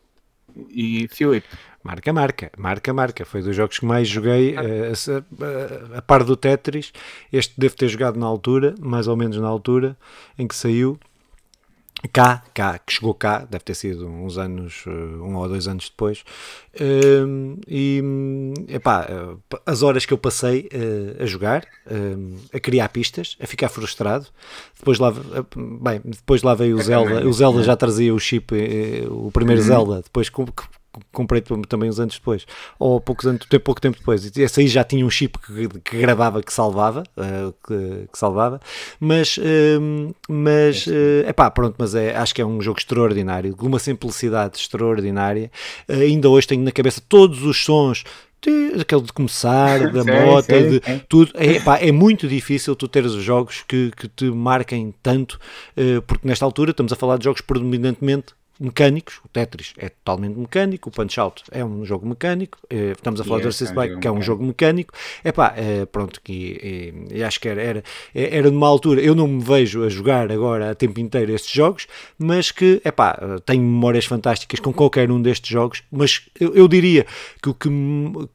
E 0.69 1.07
Filipe. 1.09 1.47
Marca, 1.83 2.11
marca, 2.11 2.51
marca, 2.57 2.93
marca. 2.93 3.25
Foi 3.25 3.41
dos 3.41 3.55
jogos 3.55 3.79
que 3.79 3.85
mais 3.85 4.07
joguei 4.07 4.55
uh, 4.55 5.93
a, 5.93 5.97
a, 5.99 6.01
par 6.01 6.23
do 6.23 6.35
Tetris. 6.35 6.91
Este 7.31 7.53
devo 7.57 7.75
ter 7.75 7.87
jogado 7.87 8.19
na 8.19 8.25
altura, 8.25 8.75
mais 8.79 9.07
ou 9.07 9.15
menos 9.15 9.37
na 9.37 9.47
altura 9.47 9.97
em 10.37 10.47
que 10.47 10.55
saiu 10.55 10.99
cá, 12.11 12.43
cá, 12.53 12.77
que 12.77 12.93
chegou 12.93 13.13
cá, 13.13 13.39
deve 13.49 13.63
ter 13.63 13.73
sido 13.73 14.07
uns 14.07 14.37
anos, 14.37 14.83
eh, 14.85 14.89
um 14.89 15.35
ou 15.35 15.47
dois 15.47 15.67
anos 15.67 15.89
depois, 15.89 16.23
ehm, 16.79 17.55
e 17.67 18.03
epá, 18.67 19.07
eh, 19.09 19.57
as 19.65 19.81
horas 19.81 20.05
que 20.05 20.13
eu 20.13 20.17
passei 20.17 20.69
eh, 20.71 21.23
a 21.23 21.25
jogar, 21.25 21.65
a 22.53 22.59
criar 22.59 22.89
pistas, 22.89 23.35
a 23.41 23.47
ficar 23.47 23.69
frustrado, 23.69 24.27
depois 24.77 24.99
lá, 24.99 25.11
bem, 25.11 26.01
depois 26.03 26.43
lá 26.43 26.53
veio 26.53 26.77
o 26.77 26.81
Zelda, 26.81 27.27
o 27.27 27.33
Zelda 27.33 27.63
já 27.63 27.75
trazia 27.75 28.13
o 28.13 28.19
chip, 28.19 28.53
o 29.09 29.31
primeiro 29.31 29.61
uhum. 29.61 29.67
Zelda, 29.67 30.01
depois 30.03 30.29
comprei 31.11 31.41
também 31.67 31.89
uns 31.89 31.99
anos 31.99 32.15
depois, 32.15 32.45
ou 32.79 32.99
poucos 32.99 33.25
anos, 33.25 33.45
pouco 33.63 33.81
tempo 33.81 33.97
depois. 33.97 34.25
E 34.25 34.41
esse 34.41 34.59
aí 34.61 34.67
já 34.67 34.83
tinha 34.83 35.05
um 35.05 35.09
chip 35.09 35.37
que, 35.39 35.79
que 35.79 35.97
gravava, 35.97 36.41
que 36.41 36.53
salvava, 36.53 37.03
uh, 37.17 37.53
que, 37.65 38.07
que, 38.11 38.17
salvava, 38.17 38.59
mas, 38.99 39.37
uh, 39.37 40.15
mas, 40.27 40.87
uh, 40.87 41.27
epá, 41.27 41.49
pronto, 41.49 41.75
mas 41.77 41.95
é, 41.95 42.15
acho 42.15 42.33
que 42.33 42.41
é 42.41 42.45
um 42.45 42.61
jogo 42.61 42.79
extraordinário, 42.79 43.55
de 43.55 43.65
uma 43.65 43.79
simplicidade 43.79 44.57
extraordinária. 44.57 45.51
Uh, 45.89 46.01
ainda 46.01 46.29
hoje 46.29 46.47
tenho 46.47 46.63
na 46.63 46.71
cabeça 46.71 47.01
todos 47.07 47.43
os 47.43 47.63
sons 47.63 48.03
aquele 48.79 49.01
de 49.01 49.13
começar, 49.13 49.79
da 49.91 50.03
moto, 50.03 50.47
de 50.47 50.79
tudo. 51.09 51.31
É, 51.35 51.59
pá, 51.59 51.77
é 51.77 51.91
muito 51.91 52.27
difícil 52.27 52.75
tu 52.75 52.87
teres 52.87 53.11
os 53.11 53.23
jogos 53.23 53.63
que, 53.67 53.91
que 53.95 54.07
te 54.07 54.25
marquem 54.25 54.93
tanto, 55.01 55.39
uh, 55.77 56.01
porque 56.03 56.27
nesta 56.27 56.45
altura 56.45 56.71
estamos 56.71 56.93
a 56.93 56.95
falar 56.95 57.17
de 57.17 57.25
jogos 57.25 57.41
predominantemente 57.41 58.33
mecânicos. 58.59 59.19
O 59.23 59.27
Tetris 59.27 59.73
é 59.77 59.89
totalmente 59.89 60.37
mecânico, 60.37 60.89
o 60.89 60.91
Punch-Out 60.91 61.43
é 61.51 61.63
um 61.63 61.85
jogo 61.85 62.07
mecânico, 62.07 62.57
eh, 62.69 62.91
estamos 62.91 63.21
a 63.21 63.23
falar 63.23 63.41
do 63.41 63.47
Assist 63.47 63.73
Bike, 63.73 63.99
que 63.99 64.07
é 64.07 64.11
um 64.11 64.21
jogo 64.21 64.43
mecânico. 64.43 64.93
É 65.23 65.31
pá, 65.31 65.53
pronto, 65.91 66.21
que 66.21 67.07
e, 67.11 67.23
acho 67.23 67.39
que 67.39 67.47
era, 67.47 67.61
era, 67.61 67.83
era 68.13 68.51
numa 68.51 68.67
altura, 68.67 69.01
eu 69.01 69.15
não 69.15 69.27
me 69.27 69.43
vejo 69.43 69.83
a 69.83 69.89
jogar 69.89 70.31
agora 70.31 70.71
a 70.71 70.75
tempo 70.75 70.99
inteiro 70.99 71.31
estes 71.31 71.51
jogos, 71.51 71.87
mas 72.17 72.51
que, 72.51 72.81
é 72.83 72.91
pá, 72.91 73.17
tenho 73.45 73.61
memórias 73.61 74.05
fantásticas 74.05 74.59
com 74.59 74.73
qualquer 74.73 75.11
um 75.11 75.21
destes 75.21 75.49
jogos, 75.49 75.83
mas 75.91 76.21
eu, 76.39 76.53
eu 76.55 76.67
diria 76.67 77.05
que, 77.41 77.49
o 77.49 77.53
que, 77.53 77.69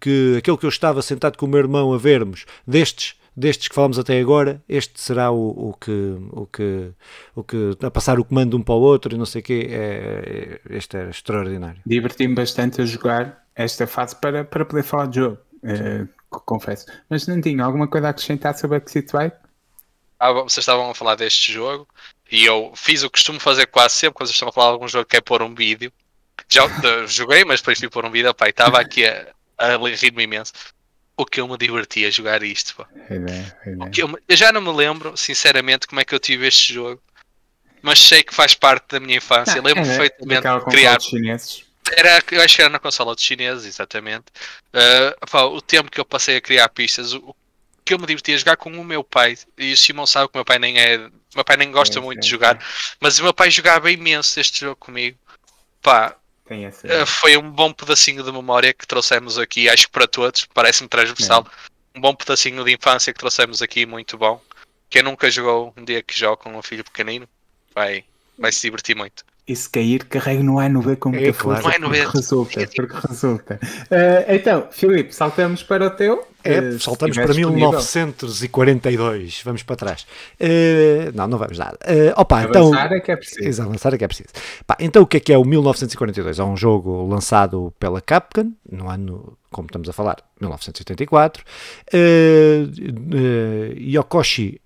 que 0.00 0.34
aquele 0.38 0.56
que 0.56 0.66
eu 0.66 0.70
estava 0.70 1.02
sentado 1.02 1.36
com 1.36 1.46
o 1.46 1.48
meu 1.48 1.58
irmão 1.58 1.92
a 1.92 1.98
vermos 1.98 2.44
destes 2.66 3.14
destes 3.36 3.68
que 3.68 3.74
falamos 3.74 3.98
até 3.98 4.18
agora, 4.20 4.62
este 4.68 5.00
será 5.00 5.30
o, 5.30 5.70
o, 5.70 5.74
que, 5.74 6.16
o, 6.30 6.46
que, 6.46 6.92
o 7.34 7.42
que 7.42 7.76
a 7.82 7.90
passar 7.90 8.18
o 8.18 8.24
comando 8.24 8.56
um 8.56 8.62
para 8.62 8.74
o 8.74 8.80
outro 8.80 9.14
e 9.14 9.18
não 9.18 9.26
sei 9.26 9.40
o 9.40 9.44
quê. 9.44 9.66
É, 9.70 10.60
é, 10.70 10.76
este 10.76 10.96
era 10.96 11.10
extraordinário. 11.10 11.80
Diverti-me 11.86 12.34
bastante 12.34 12.82
a 12.82 12.84
jogar 12.84 13.44
esta 13.54 13.86
fase 13.86 14.16
para, 14.16 14.44
para 14.44 14.64
poder 14.64 14.82
falar 14.82 15.06
de 15.06 15.16
jogo, 15.16 15.38
é, 15.62 16.06
confesso. 16.30 16.86
Mas 17.08 17.26
não 17.26 17.40
tinha 17.40 17.64
alguma 17.64 17.88
coisa 17.88 18.08
a 18.08 18.10
acrescentar 18.10 18.56
sobre 18.56 18.78
a 18.78 18.82
Exit 18.84 19.12
Bike? 19.12 19.36
Ah, 20.18 20.32
vocês 20.32 20.58
estavam 20.58 20.90
a 20.90 20.94
falar 20.94 21.16
deste 21.16 21.52
jogo 21.52 21.88
e 22.30 22.44
eu 22.44 22.72
fiz 22.76 23.02
o 23.02 23.06
que 23.06 23.18
costumo 23.18 23.40
fazer 23.40 23.66
quase 23.66 23.94
sempre 23.94 24.14
quando 24.14 24.28
vocês 24.28 24.36
estão 24.36 24.48
a 24.48 24.52
falar 24.52 24.68
de 24.68 24.72
algum 24.74 24.88
jogo 24.88 25.04
que 25.04 25.16
é 25.16 25.20
pôr 25.20 25.42
um 25.42 25.54
vídeo. 25.54 25.92
Já 26.48 26.66
joguei, 27.06 27.44
mas 27.44 27.60
depois 27.60 27.78
fui 27.78 27.88
pôr 27.88 28.04
um 28.04 28.10
vídeo, 28.10 28.32
pai, 28.34 28.50
estava 28.50 28.80
aqui 28.80 29.04
a, 29.04 29.26
a 29.58 29.76
rir-me 29.76 30.22
imenso 30.22 30.52
o 31.16 31.26
que 31.26 31.40
eu 31.40 31.48
me 31.48 31.56
diverti 31.56 32.04
a 32.04 32.10
jogar 32.10 32.42
isto. 32.42 32.74
Pô. 32.76 32.86
É, 33.08 33.14
é. 33.14 33.90
Eu, 33.96 34.18
eu, 34.28 34.36
já 34.36 34.52
não 34.52 34.60
me 34.60 34.72
lembro, 34.72 35.16
sinceramente, 35.16 35.86
como 35.86 36.00
é 36.00 36.04
que 36.04 36.14
eu 36.14 36.20
tive 36.20 36.46
este 36.46 36.74
jogo, 36.74 37.02
mas 37.82 37.98
sei 37.98 38.22
que 38.22 38.34
faz 38.34 38.54
parte 38.54 38.88
da 38.88 39.00
minha 39.00 39.16
infância. 39.16 39.56
Não, 39.56 39.64
lembro 39.64 39.82
é, 39.82 39.86
perfeitamente 39.86 40.42
de 40.42 40.64
criar. 40.70 41.00
Chineses. 41.00 41.64
Era, 41.96 42.22
eu 42.30 42.40
acho 42.40 42.56
que 42.56 42.62
era 42.62 42.70
na 42.70 42.78
consola 42.78 43.14
dos 43.14 43.24
chineses, 43.24 43.66
exatamente. 43.66 44.26
Uh, 44.72 45.26
pá, 45.26 45.44
o 45.44 45.60
tempo 45.60 45.90
que 45.90 46.00
eu 46.00 46.04
passei 46.04 46.36
a 46.36 46.40
criar 46.40 46.68
pistas, 46.68 47.12
o, 47.12 47.34
que 47.84 47.92
eu 47.92 47.98
me 47.98 48.06
diverti 48.06 48.32
a 48.32 48.36
jogar 48.36 48.56
com 48.56 48.70
o 48.70 48.84
meu 48.84 49.02
pai, 49.02 49.36
e 49.58 49.72
o 49.72 49.76
Simão 49.76 50.06
sabe 50.06 50.28
que 50.28 50.36
o 50.36 50.38
meu 50.38 50.44
pai 50.44 50.58
nem 50.58 50.78
é. 50.78 50.98
meu 51.34 51.44
pai 51.44 51.56
nem 51.56 51.70
gosta 51.72 52.00
muito 52.00 52.20
de 52.20 52.28
jogar, 52.28 52.58
mas 53.00 53.18
o 53.18 53.24
meu 53.24 53.34
pai 53.34 53.50
jogava 53.50 53.90
imenso 53.90 54.38
este 54.38 54.60
jogo 54.60 54.76
comigo. 54.76 55.18
Pá, 55.80 56.16
Uh, 56.86 57.06
foi 57.06 57.36
um 57.36 57.50
bom 57.50 57.72
pedacinho 57.72 58.22
de 58.22 58.32
memória 58.32 58.72
que 58.72 58.86
trouxemos 58.86 59.38
aqui, 59.38 59.68
acho 59.68 59.86
que 59.86 59.92
para 59.92 60.06
todos, 60.06 60.46
parece-me 60.46 60.88
transversal. 60.88 61.46
É. 61.94 61.98
Um 61.98 62.00
bom 62.00 62.14
pedacinho 62.14 62.64
de 62.64 62.72
infância 62.72 63.12
que 63.12 63.18
trouxemos 63.18 63.60
aqui, 63.60 63.84
muito 63.84 64.16
bom. 64.16 64.40
Quem 64.88 65.02
nunca 65.02 65.30
jogou 65.30 65.72
um 65.76 65.84
dia 65.84 66.02
que 66.02 66.16
joga 66.16 66.36
com 66.36 66.56
um 66.56 66.62
filho 66.62 66.84
pequenino 66.84 67.28
vai, 67.74 68.04
vai 68.38 68.52
se 68.52 68.62
divertir 68.62 68.94
muito. 68.94 69.24
E 69.46 69.56
se 69.56 69.68
cair, 69.68 70.04
carregue 70.04 70.42
no 70.42 70.60
A 70.60 70.68
no 70.68 70.80
B 70.82 70.94
com 70.94 71.08
muita 71.08 71.30
é, 71.30 71.32
força. 71.32 71.62
Claro. 71.62 71.82
Porque 71.82 72.16
resulta, 72.16 72.68
porque 72.76 73.06
resulta. 73.08 73.60
Uh, 73.64 74.32
então, 74.32 74.68
Filipe, 74.70 75.12
saltamos 75.12 75.64
para 75.64 75.86
o 75.86 75.90
teu. 75.90 76.24
É, 76.44 76.60
uh, 76.60 76.80
saltamos 76.80 77.16
para 77.16 77.26
disponível. 77.26 77.52
1942. 77.52 79.42
Vamos 79.44 79.64
para 79.64 79.74
trás. 79.74 80.06
Uh, 80.40 81.10
não, 81.12 81.26
não 81.26 81.38
vamos 81.38 81.58
nada. 81.58 81.76
Uh, 81.84 82.20
opa, 82.20 82.44
então, 82.44 82.68
avançar 82.68 82.86
então, 82.86 82.96
é 82.98 83.00
que 83.00 83.10
é 83.10 83.16
preciso. 83.16 83.62
Avançar 83.62 83.94
é 83.94 83.98
que 83.98 84.04
é 84.04 84.08
preciso. 84.08 84.28
Pá, 84.64 84.76
então, 84.78 85.02
o 85.02 85.06
que 85.06 85.16
é 85.16 85.20
que 85.20 85.32
é 85.32 85.38
o 85.38 85.44
1942? 85.44 86.38
É 86.38 86.44
um 86.44 86.56
jogo 86.56 87.08
lançado 87.08 87.74
pela 87.80 88.00
Capcom, 88.00 88.52
no 88.70 88.88
ano, 88.88 89.36
como 89.50 89.66
estamos 89.66 89.88
a 89.88 89.92
falar, 89.92 90.18
1984. 90.40 91.44
Yokoshi 93.76 94.60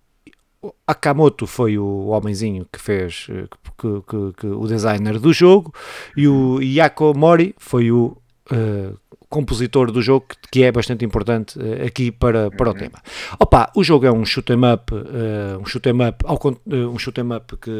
Akamoto 0.87 1.46
foi 1.46 1.79
o 1.79 2.09
homenzinho 2.09 2.66
que 2.72 2.81
fez 2.81 3.26
eh, 3.31 3.46
que, 3.79 4.00
que, 4.02 4.40
que, 4.40 4.46
o 4.46 4.66
designer 4.66 5.18
do 5.18 5.33
jogo 5.33 5.72
e 6.16 6.26
o 6.29 6.61
Yako 6.61 7.16
Mori 7.16 7.55
foi 7.59 7.90
o 7.90 8.16
uh, 8.50 8.98
compositor 9.29 9.91
do 9.91 10.01
jogo, 10.01 10.27
que 10.51 10.62
é 10.62 10.71
bastante 10.71 11.05
importante 11.05 11.59
uh, 11.59 11.87
aqui 11.87 12.11
para, 12.11 12.51
para 12.51 12.71
o 12.71 12.73
uhum. 12.73 12.79
tema. 12.79 13.03
Opa, 13.39 13.71
o 13.75 13.83
jogo 13.83 14.07
é 14.07 14.12
um 14.12 14.25
shoot 14.25 14.53
'em 14.53 14.73
up, 14.73 14.95
uh, 14.95 15.61
um 15.61 15.67
shoot 15.67 15.89
'em 15.89 16.09
up, 16.09 16.25
uh, 16.25 16.89
um 16.89 16.99
shoot 16.99 17.21
'em 17.21 17.35
up 17.35 17.57
que, 17.57 17.71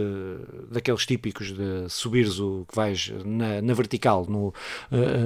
daqueles 0.71 1.07
típicos 1.07 1.53
de 1.53 1.89
subires 1.89 2.41
o 2.41 2.67
que 2.69 2.75
vais 2.75 3.13
na, 3.25 3.63
na 3.63 3.75
vertical 3.75 4.27
no, 4.29 4.53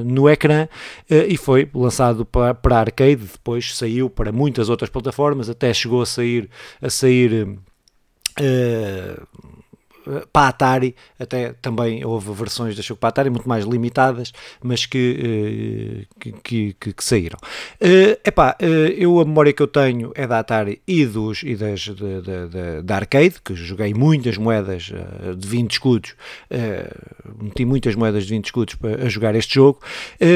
no 0.04 0.28
ecrã 0.28 0.68
e 1.08 1.36
foi 1.36 1.68
lançado 1.74 2.24
para, 2.24 2.54
para 2.54 2.78
arcade, 2.78 3.24
depois 3.32 3.76
saiu 3.76 4.10
para 4.10 4.32
muitas 4.32 4.68
outras 4.68 4.90
plataformas, 4.90 5.48
até 5.48 5.72
chegou 5.72 6.02
a 6.02 6.06
sair 6.06 6.48
a 6.80 6.90
sair 6.90 7.58
para 10.32 10.46
a 10.46 10.48
Atari, 10.48 10.94
até 11.18 11.52
também 11.60 12.04
houve 12.04 12.32
versões 12.32 12.76
da 12.76 12.82
jogo 12.82 12.98
para 13.00 13.08
a 13.08 13.10
Atari 13.10 13.30
muito 13.30 13.48
mais 13.48 13.64
limitadas, 13.64 14.32
mas 14.62 14.86
que, 14.86 16.06
eh, 16.20 16.32
que, 16.42 16.74
que, 16.74 16.92
que 16.92 17.04
saíram. 17.04 17.38
Uh, 17.80 18.18
epá, 18.24 18.56
uh, 18.60 18.64
eu 18.64 19.20
a 19.20 19.24
memória 19.24 19.52
que 19.52 19.62
eu 19.62 19.66
tenho 19.66 20.12
é 20.14 20.26
da 20.26 20.38
Atari 20.38 20.80
e, 20.86 21.04
dos, 21.04 21.42
e 21.42 21.54
das, 21.54 21.80
de, 21.80 21.94
de, 21.94 22.48
de, 22.48 22.82
da 22.82 22.96
arcade, 22.96 23.36
que 23.44 23.54
joguei 23.54 23.94
muitas 23.94 24.36
moedas 24.36 24.90
uh, 24.90 25.34
de 25.36 25.46
20 25.46 25.72
escudos, 25.72 26.14
uh, 26.50 27.44
meti 27.44 27.64
muitas 27.64 27.94
moedas 27.94 28.24
de 28.24 28.30
20 28.30 28.44
escudos 28.46 28.74
para 28.74 29.08
jogar 29.08 29.34
este 29.34 29.54
jogo, 29.54 29.80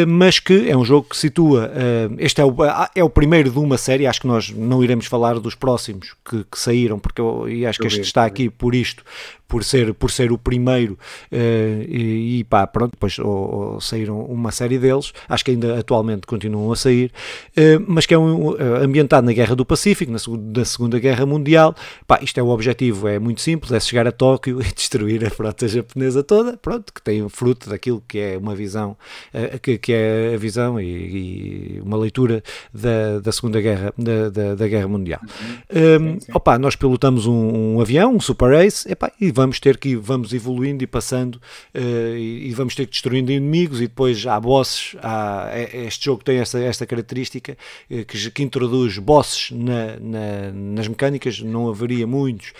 mas 0.07 0.38
que 0.38 0.68
é 0.68 0.77
um 0.77 0.85
jogo 0.85 1.09
que 1.09 1.16
situa, 1.16 1.70
este 2.18 2.40
é 2.40 2.44
o, 2.44 2.55
é 2.94 3.05
o 3.05 3.11
primeiro 3.11 3.50
de 3.50 3.59
uma 3.59 3.77
série, 3.77 4.07
acho 4.07 4.20
que 4.20 4.27
nós 4.27 4.50
não 4.50 4.83
iremos 4.83 5.07
falar 5.07 5.38
dos 5.38 5.55
próximos 5.55 6.14
que, 6.24 6.44
que 6.44 6.59
saíram, 6.59 6.98
porque 6.98 7.20
eu, 7.20 7.48
e 7.48 7.66
acho 7.66 7.79
que 7.79 7.87
este 7.87 8.00
está 8.00 8.24
aqui 8.24 8.48
por 8.48 8.74
isto, 8.74 9.05
por 9.46 9.62
ser, 9.62 9.94
por 9.94 10.11
ser 10.11 10.33
o 10.33 10.38
primeiro 10.38 10.94
uh, 10.94 11.83
e, 11.88 12.38
e, 12.40 12.44
pá, 12.44 12.66
pronto, 12.66 12.92
depois 12.92 13.18
ou, 13.18 13.74
ou 13.74 13.80
saíram 13.80 14.20
uma 14.24 14.50
série 14.50 14.78
deles, 14.78 15.12
acho 15.28 15.44
que 15.44 15.50
ainda 15.50 15.78
atualmente 15.78 16.26
continuam 16.26 16.72
a 16.72 16.76
sair, 16.76 17.12
uh, 17.57 17.85
mas 17.87 18.07
que 18.07 18.14
é 18.14 18.18
um, 18.18 18.50
uh, 18.50 18.57
ambientado 18.83 19.26
na 19.26 19.33
Guerra 19.33 19.54
do 19.54 19.64
Pacífico, 19.64 20.11
na, 20.11 20.18
na 20.59 20.64
Segunda 20.64 20.98
Guerra 20.98 21.26
Mundial, 21.26 21.74
pá, 22.07 22.18
isto 22.22 22.38
é 22.38 22.42
o 22.42 22.48
objetivo, 22.48 23.07
é 23.07 23.18
muito 23.18 23.40
simples, 23.40 23.72
é 23.72 23.80
chegar 23.80 24.07
a 24.07 24.12
Tóquio 24.12 24.61
e 24.62 24.72
destruir 24.72 25.24
a 25.24 25.30
frota 25.30 25.68
japonesa 25.68 26.22
toda, 26.22 26.57
pronto, 26.57 26.92
que 26.92 27.02
tem 27.02 27.28
fruto 27.28 27.68
daquilo 27.68 28.02
que 28.07 28.18
é 28.18 28.38
uma 28.38 28.54
visão, 28.54 28.96
que, 29.62 29.78
que 29.78 29.92
é 29.92 30.35
a 30.35 30.38
visão 30.38 30.80
e, 30.80 30.85
e, 30.85 31.83
uma 31.85 31.96
leitura 31.96 32.42
da, 32.72 33.20
da 33.20 33.33
Segunda 33.33 33.61
Guerra, 33.61 33.92
da, 33.96 34.30
da, 34.30 34.54
da 34.54 34.68
Guerra 34.68 34.88
Mundial. 34.88 35.20
Uhum. 35.72 36.16
Um, 36.16 36.18
opa, 36.35 36.59
nós 36.59 36.76
pilotamos 36.76 37.26
um, 37.26 37.76
um 37.76 37.80
avião, 37.80 38.14
um 38.14 38.20
Super 38.20 38.52
Ace, 38.64 38.90
epá, 38.90 39.11
e 39.20 39.30
vamos 39.35 39.59
ter 39.59 39.77
que 39.77 39.90
ir, 39.90 39.97
vamos 39.97 40.33
evoluindo 40.33 40.85
e 40.85 40.87
passando 40.87 41.35
uh, 41.75 42.16
e, 42.16 42.49
e, 42.49 42.55
vamos 42.55 42.75
ter 42.75 42.87
que 42.87 42.92
destruindo 42.92 43.33
inimigos 43.33 43.81
e 43.81 43.88
depois 43.88 44.25
há 44.27 44.38
bosses, 44.38 44.97
há, 45.03 45.51
é, 45.53 45.87
este 45.87 46.05
jogo 46.05 46.23
tem 46.23 46.38
esta, 46.38 46.59
esta 46.61 46.87
característica 46.87 47.57
uh, 47.90 48.05
que, 48.05 48.31
que, 48.31 48.42
introduz 48.42 48.97
bosses 48.99 49.51
na, 49.51 49.97
na, 50.01 50.53
nas 50.53 50.87
mecânicas, 50.87 51.40
não 51.40 51.68
haveria 51.68 52.07
muitos, 52.07 52.53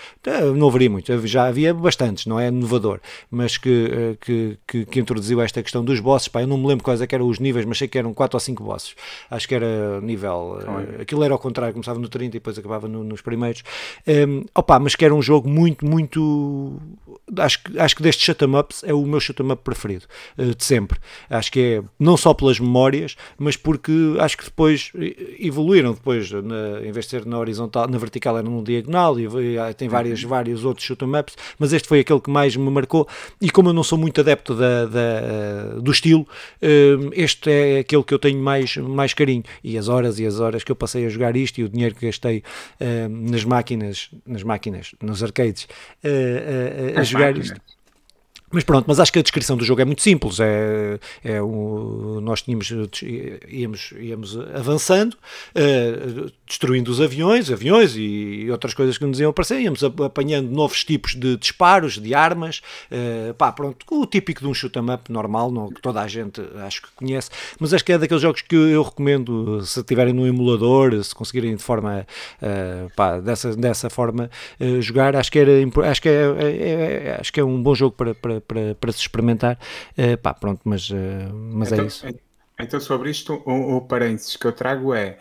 não 0.55 0.67
haveria 0.67 0.89
muitos, 0.89 1.31
já 1.31 1.47
havia 1.47 1.73
bastantes, 1.73 2.25
não 2.25 2.39
é 2.39 2.49
inovador, 2.49 2.99
mas 3.31 3.57
que, 3.57 3.85
uh, 3.85 4.17
que, 4.19 4.57
que, 4.67 4.85
que, 4.85 4.99
introduziu 4.99 5.41
esta 5.41 5.63
questão 5.63 5.83
dos 5.83 5.99
bosses, 5.99 6.27
pá, 6.27 6.41
eu 6.41 6.47
não 6.47 6.57
me 6.57 6.67
lembro 6.67 6.83
quais 6.83 7.01
é 7.01 7.07
eram 7.15 7.29
os 7.29 7.39
níveis, 7.39 7.65
mas 7.65 7.77
sei 7.77 7.87
que 7.87 7.97
eram 7.97 8.13
4 8.13 8.35
ou 8.35 8.39
5 8.39 8.63
bosses, 8.63 8.95
acho 9.31 9.47
que 9.47 9.55
era 9.55 10.01
nível, 10.01 10.59
aquilo 10.99 11.23
era 11.23 11.33
ao 11.33 11.39
contrário, 11.39 11.71
começava 11.71 11.97
no 11.97 12.09
30 12.09 12.25
e 12.25 12.39
depois 12.39 12.57
acabava 12.57 12.89
no, 12.89 13.03
nos 13.03 13.21
primeiros, 13.21 13.63
um, 14.05 14.43
opa, 14.53 14.77
mas 14.79 14.95
que 14.95 15.05
era 15.05 15.15
um 15.15 15.21
jogo 15.21 15.47
muito, 15.47 15.85
muito 15.85 16.64
long 16.65 17.04
acho, 17.37 17.59
acho 17.77 17.95
que 17.95 18.03
destes 18.03 18.25
shut-em-ups 18.25 18.83
é 18.83 18.93
o 18.93 19.05
meu 19.05 19.19
shut-em-up 19.19 19.63
preferido, 19.63 20.05
uh, 20.37 20.55
de 20.55 20.63
sempre. 20.63 20.99
Acho 21.29 21.51
que 21.51 21.59
é 21.59 21.83
não 21.99 22.15
só 22.15 22.33
pelas 22.33 22.59
memórias, 22.59 23.15
mas 23.37 23.57
porque 23.57 23.91
acho 24.19 24.37
que 24.37 24.45
depois 24.45 24.91
evoluíram 25.39 25.93
depois, 25.93 26.31
na, 26.31 26.81
em 26.83 26.91
vez 26.91 27.05
de 27.05 27.11
ser 27.11 27.25
na 27.25 27.39
horizontal, 27.39 27.87
na 27.87 27.97
vertical 27.97 28.37
era 28.37 28.47
no 28.47 28.63
diagonal, 28.63 29.19
e, 29.19 29.25
e 29.25 29.73
tem 29.73 29.87
várias, 29.87 30.23
uhum. 30.23 30.29
vários 30.29 30.65
outros 30.65 30.85
shut-em-ups, 30.85 31.35
mas 31.57 31.73
este 31.73 31.87
foi 31.87 31.99
aquele 31.99 32.19
que 32.19 32.29
mais 32.29 32.55
me 32.55 32.69
marcou, 32.69 33.07
e 33.41 33.49
como 33.49 33.69
eu 33.69 33.73
não 33.73 33.83
sou 33.83 33.97
muito 33.97 34.21
adepto 34.21 34.53
da, 34.53 34.85
da 34.85 35.79
do 35.81 35.91
estilo, 35.91 36.21
uh, 36.21 37.11
este 37.13 37.49
é 37.49 37.79
aquele 37.79 38.03
que 38.03 38.13
eu 38.13 38.19
tenho 38.19 38.39
mais, 38.39 38.77
mais 38.77 39.13
carinho, 39.13 39.43
e 39.63 39.77
as 39.77 39.87
horas 39.87 40.19
e 40.19 40.25
as 40.25 40.39
horas 40.39 40.63
que 40.63 40.71
eu 40.71 40.75
passei 40.75 41.05
a 41.05 41.09
jogar 41.09 41.35
isto, 41.35 41.59
e 41.59 41.63
o 41.63 41.69
dinheiro 41.69 41.95
que 41.95 42.05
gastei 42.05 42.43
uh, 42.79 43.09
nas 43.09 43.43
máquinas, 43.43 44.09
nas 44.25 44.43
máquinas, 44.43 44.93
nos 45.01 45.23
arcades, 45.23 45.67
a, 46.03 46.99
a 46.99 47.03
jogar 47.03 47.14
máquinas. 47.19 47.45
isto. 47.47 47.61
Mas 48.55 48.63
pronto, 48.63 48.85
mas 48.87 49.01
acho 49.01 49.11
que 49.11 49.19
a 49.19 49.21
descrição 49.21 49.57
do 49.57 49.65
jogo 49.65 49.81
é 49.81 49.85
muito 49.85 50.01
simples. 50.01 50.39
É, 50.39 50.97
é 51.25 51.41
um, 51.43 52.21
nós 52.21 52.41
tínhamos, 52.41 52.71
íamos, 53.49 53.93
íamos 53.99 54.39
avançando, 54.55 55.17
uh, 55.53 56.31
destruindo 56.47 56.89
os 56.89 57.01
aviões, 57.01 57.51
aviões 57.51 57.95
e 57.97 58.47
outras 58.49 58.73
coisas 58.73 58.97
que 58.97 59.03
nos 59.03 59.19
iam 59.19 59.31
aparecer, 59.31 59.59
íamos 59.59 59.83
apanhando 59.83 60.49
novos 60.49 60.85
tipos 60.85 61.15
de 61.15 61.35
disparos, 61.35 61.99
de 61.99 62.15
armas, 62.15 62.61
uh, 62.89 63.33
pá, 63.33 63.51
pronto, 63.51 63.85
o 63.91 64.05
típico 64.05 64.39
de 64.39 64.47
um 64.47 64.53
shoot 64.53 64.79
'em 64.79 64.89
up 64.89 65.11
normal, 65.11 65.51
não, 65.51 65.67
que 65.67 65.81
toda 65.81 66.01
a 66.01 66.07
gente 66.07 66.41
acho 66.65 66.83
que 66.83 66.87
conhece, 66.95 67.29
mas 67.59 67.73
acho 67.73 67.83
que 67.83 67.91
é 67.91 67.97
daqueles 67.97 68.21
jogos 68.21 68.41
que 68.41 68.55
eu 68.55 68.83
recomendo 68.83 69.65
se 69.65 69.83
tiverem 69.83 70.13
no 70.13 70.25
emulador, 70.25 71.03
se 71.03 71.13
conseguirem 71.13 71.57
de 71.57 71.61
forma, 71.61 72.07
uh, 72.41 72.89
pá, 72.95 73.19
dessa, 73.19 73.53
dessa 73.53 73.89
forma 73.89 74.29
jogar, 74.79 75.13
acho 75.17 75.29
que, 75.29 75.39
era, 75.39 75.51
acho, 75.91 76.01
que 76.01 76.07
é, 76.07 76.23
é, 76.39 77.07
é, 77.07 77.17
acho 77.19 77.33
que 77.33 77.41
é 77.41 77.43
um 77.43 77.61
bom 77.61 77.75
jogo 77.75 77.93
para, 77.97 78.15
para, 78.15 78.44
para, 78.47 78.75
para 78.75 78.91
se 78.91 78.99
experimentar, 78.99 79.57
pá, 80.21 80.33
pronto, 80.33 80.61
mas, 80.63 80.89
mas 81.33 81.71
é 81.71 81.75
então, 81.75 81.85
é 81.85 81.87
isso. 81.87 82.05
Então 82.59 82.79
sobre 82.79 83.09
isto, 83.09 83.41
o, 83.45 83.77
o 83.77 83.81
parênteses 83.81 84.35
que 84.35 84.45
eu 84.47 84.51
trago 84.51 84.93
é 84.93 85.17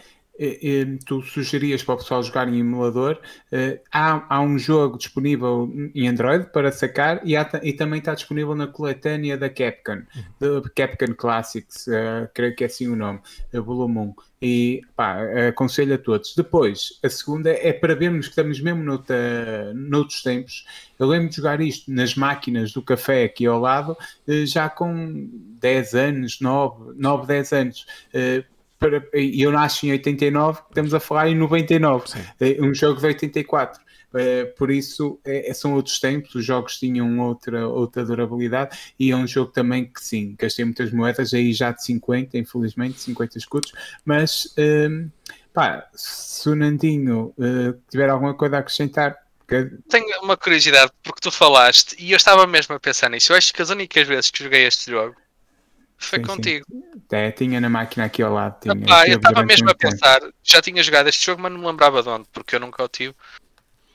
tu 1.07 1.23
sugerias 1.23 1.83
para 1.83 1.95
o 1.95 1.99
pessoal 1.99 2.23
jogar 2.23 2.49
em 2.49 2.59
emulador, 2.59 3.21
eh, 3.53 3.81
há, 3.93 4.25
há 4.29 4.41
um 4.41 4.59
jogo 4.59 4.99
disponível 4.99 5.71
em 5.95 6.09
Android 6.09 6.47
para 6.53 6.73
sacar 6.73 7.21
e, 7.25 7.37
há, 7.37 7.49
e 7.63 7.73
também 7.73 8.01
está 8.01 8.15
disponível 8.15 8.55
na 8.55 8.67
coletânea 8.67 9.39
da 9.39 9.49
Capcom, 9.49 10.03
da 10.41 10.61
Capcom 10.75 11.15
Classics, 11.15 11.87
uh, 11.87 12.29
creio 12.35 12.55
que 12.57 12.65
é 12.65 12.67
assim 12.67 12.89
o 12.89 12.97
nome, 12.97 13.21
a 13.53 13.61
1. 13.61 14.15
E 14.43 14.83
pá, 14.95 15.21
aconselho 15.49 15.95
a 15.95 15.99
todos. 15.99 16.35
Depois, 16.37 16.99
a 17.03 17.09
segunda 17.09 17.51
é 17.51 17.73
para 17.73 17.95
vermos 17.95 18.27
que 18.27 18.33
estamos 18.33 18.61
mesmo 18.61 18.83
noutra, 18.83 19.73
noutros 19.73 20.23
tempos. 20.23 20.67
Eu 20.99 21.07
lembro 21.07 21.31
de 21.31 21.37
jogar 21.37 21.63
isto 21.63 21.91
nas 21.91 22.15
máquinas 22.15 22.73
do 22.73 22.83
café 22.83 23.25
aqui 23.25 23.47
ao 23.47 23.59
lado, 23.59 23.97
eh, 24.29 24.45
já 24.45 24.69
com 24.69 25.31
10 25.61 25.95
anos, 25.95 26.41
9, 26.41 26.93
9 26.97 27.27
10 27.27 27.53
anos 27.53 27.87
e 29.15 29.43
eu 29.43 29.53
nasci 29.53 29.89
em 29.89 29.93
89, 29.93 30.63
estamos 30.69 30.95
a 30.95 31.01
falar 31.01 31.29
em 31.29 31.35
99, 31.35 32.09
Sim. 32.09 32.19
É 32.41 32.63
um 32.63 32.75
jogo 32.75 33.01
de 33.01 33.07
84. 33.07 33.85
É, 34.15 34.45
por 34.45 34.71
isso 34.71 35.19
é, 35.25 35.51
é, 35.51 35.55
são 35.55 35.75
outros 35.75 35.99
tempos, 35.99 36.35
os 36.37 36.45
jogos 36.45 36.79
tinham 36.79 37.19
outra, 37.19 37.67
outra 37.67 38.05
durabilidade 38.05 38.79
e 38.97 39.11
é 39.11 39.17
um 39.17 39.27
jogo 39.27 39.51
também 39.51 39.87
que 39.87 40.01
sim, 40.01 40.37
gastei 40.39 40.65
muitas 40.65 40.93
moedas, 40.93 41.35
aí 41.35 41.53
já 41.53 41.73
de 41.73 41.85
50, 41.85 42.39
infelizmente, 42.39 43.01
50 43.01 43.39
escudos, 43.39 43.73
mas 44.05 44.55
um, 44.57 45.11
pá, 45.53 45.89
se 45.95 46.49
o 46.49 46.55
Nandinho 46.55 47.35
uh, 47.37 47.77
tiver 47.91 48.09
alguma 48.09 48.35
coisa 48.35 48.57
a 48.57 48.61
acrescentar, 48.61 49.19
tenho 49.89 50.23
uma 50.23 50.37
curiosidade, 50.37 50.93
porque 51.03 51.21
tu 51.21 51.31
falaste, 51.31 51.97
e 51.99 52.13
eu 52.13 52.17
estava 52.17 52.47
mesmo 52.47 52.75
a 52.75 52.81
pensar 52.81 53.11
nisso. 53.11 53.31
Eu 53.31 53.37
acho 53.37 53.53
que 53.53 53.61
as 53.61 53.69
únicas 53.69 54.09
vezes 54.09 54.31
que 54.31 54.43
joguei 54.43 54.67
este 54.67 54.91
jogo 54.91 55.15
foi 56.07 56.19
sim, 56.19 56.25
contigo. 56.25 56.65
Sim. 56.71 56.83
É, 57.11 57.31
tinha 57.31 57.61
na 57.61 57.69
máquina 57.69 58.05
aqui 58.07 58.23
ao 58.23 58.33
lado. 58.33 58.61
Tinha, 58.61 58.75
ah, 58.91 59.07
eu 59.07 59.17
estava 59.17 59.43
mesmo 59.45 59.71
a 59.71 59.75
pensar, 59.75 60.21
tempo. 60.21 60.35
já 60.43 60.61
tinha 60.61 60.83
jogado 60.83 61.09
este 61.09 61.27
jogo, 61.27 61.43
mas 61.43 61.53
não 61.53 61.61
me 61.61 61.67
lembrava 61.67 62.03
de 62.03 62.09
onde, 62.09 62.27
porque 62.33 62.57
eu 62.57 62.61
nunca 62.61 62.83
o 62.83 62.89
tive. 62.89 63.15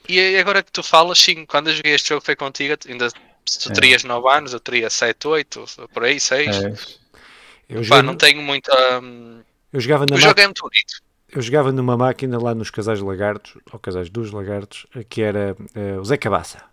E 0.08 0.38
agora 0.38 0.64
que 0.64 0.72
tu 0.72 0.82
falas, 0.82 1.20
sim, 1.20 1.46
quando 1.46 1.70
eu 1.70 1.76
joguei 1.76 1.94
este 1.94 2.10
jogo 2.10 2.26
foi 2.26 2.36
contigo, 2.36 2.76
ainda 2.88 3.10
se 3.46 3.60
tu 3.60 3.72
é. 3.72 3.74
terias 3.74 4.04
9 4.04 4.28
anos, 4.30 4.54
eu 4.54 4.60
teria 4.60 4.90
7, 4.90 5.28
8, 5.28 5.66
por 5.94 6.04
aí, 6.04 6.20
6. 6.20 6.64
É. 6.64 6.74
Eu 7.70 7.88
Pá, 7.88 8.02
não 8.02 8.16
tenho 8.16 8.42
muita. 8.42 9.00
Hum... 9.00 9.42
Eu 9.72 9.80
jogava 9.80 10.06
na 10.10 10.16
o 10.16 10.20
jogo 10.20 10.40
é 10.40 10.46
muito 10.46 10.62
bonito. 10.64 11.10
Eu 11.32 11.42
jogava 11.44 11.72
numa 11.72 11.96
máquina 11.96 12.42
lá 12.42 12.56
nos 12.56 12.72
Casais 12.72 13.00
Lagartos, 13.00 13.56
ou 13.72 13.80
Casais 13.80 14.10
dos 14.10 14.32
Lagartos, 14.32 14.88
que 15.08 15.22
era 15.22 15.56
uh, 15.76 16.00
o 16.00 16.06
Zé 16.06 16.18
Cabaça. 16.18 16.64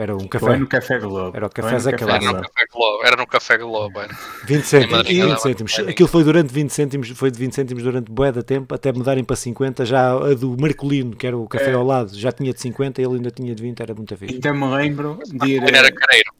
Era 0.00 0.16
um 0.16 0.26
café. 0.26 0.56
no 0.56 0.66
Café 0.66 0.98
Globo. 0.98 1.36
Era 1.36 1.46
o 1.46 1.50
Café 1.50 1.78
Zé 1.78 1.90
Era 1.90 2.18
no 2.18 2.32
Café 2.40 2.64
Globo. 2.72 3.04
Era 3.04 3.16
no 3.16 3.26
Café 3.26 3.58
Globo. 3.58 4.00
Era. 4.00 4.16
20 4.46 4.64
cêntimos. 4.64 5.06
20 5.06 5.38
cêntimos. 5.38 5.78
Aquilo 5.80 6.08
foi 6.08 6.24
durante 6.24 6.54
20 6.54 6.70
cêntimos, 6.70 7.10
foi 7.10 7.30
de 7.30 7.38
20 7.38 7.54
cêntimos 7.54 7.82
durante 7.82 8.10
bué 8.10 8.32
da 8.32 8.42
tempo, 8.42 8.74
até 8.74 8.90
mudarem 8.92 9.22
para 9.22 9.36
50. 9.36 9.84
Já 9.84 10.12
a 10.12 10.32
do 10.32 10.56
Marcolino, 10.58 11.14
que 11.14 11.26
era 11.26 11.36
o 11.36 11.46
café 11.46 11.72
é. 11.72 11.74
ao 11.74 11.84
lado, 11.84 12.16
já 12.16 12.32
tinha 12.32 12.50
de 12.50 12.58
50 12.62 12.98
e 12.98 13.04
ele 13.04 13.16
ainda 13.16 13.30
tinha 13.30 13.54
de 13.54 13.62
20, 13.62 13.78
era 13.78 13.94
muito 13.94 14.16
fixe. 14.16 14.36
Ainda 14.36 14.54
me 14.54 14.74
lembro 14.74 15.18
de 15.26 15.50
ir, 15.50 15.62
era 15.62 15.92
careiro. 15.92 16.32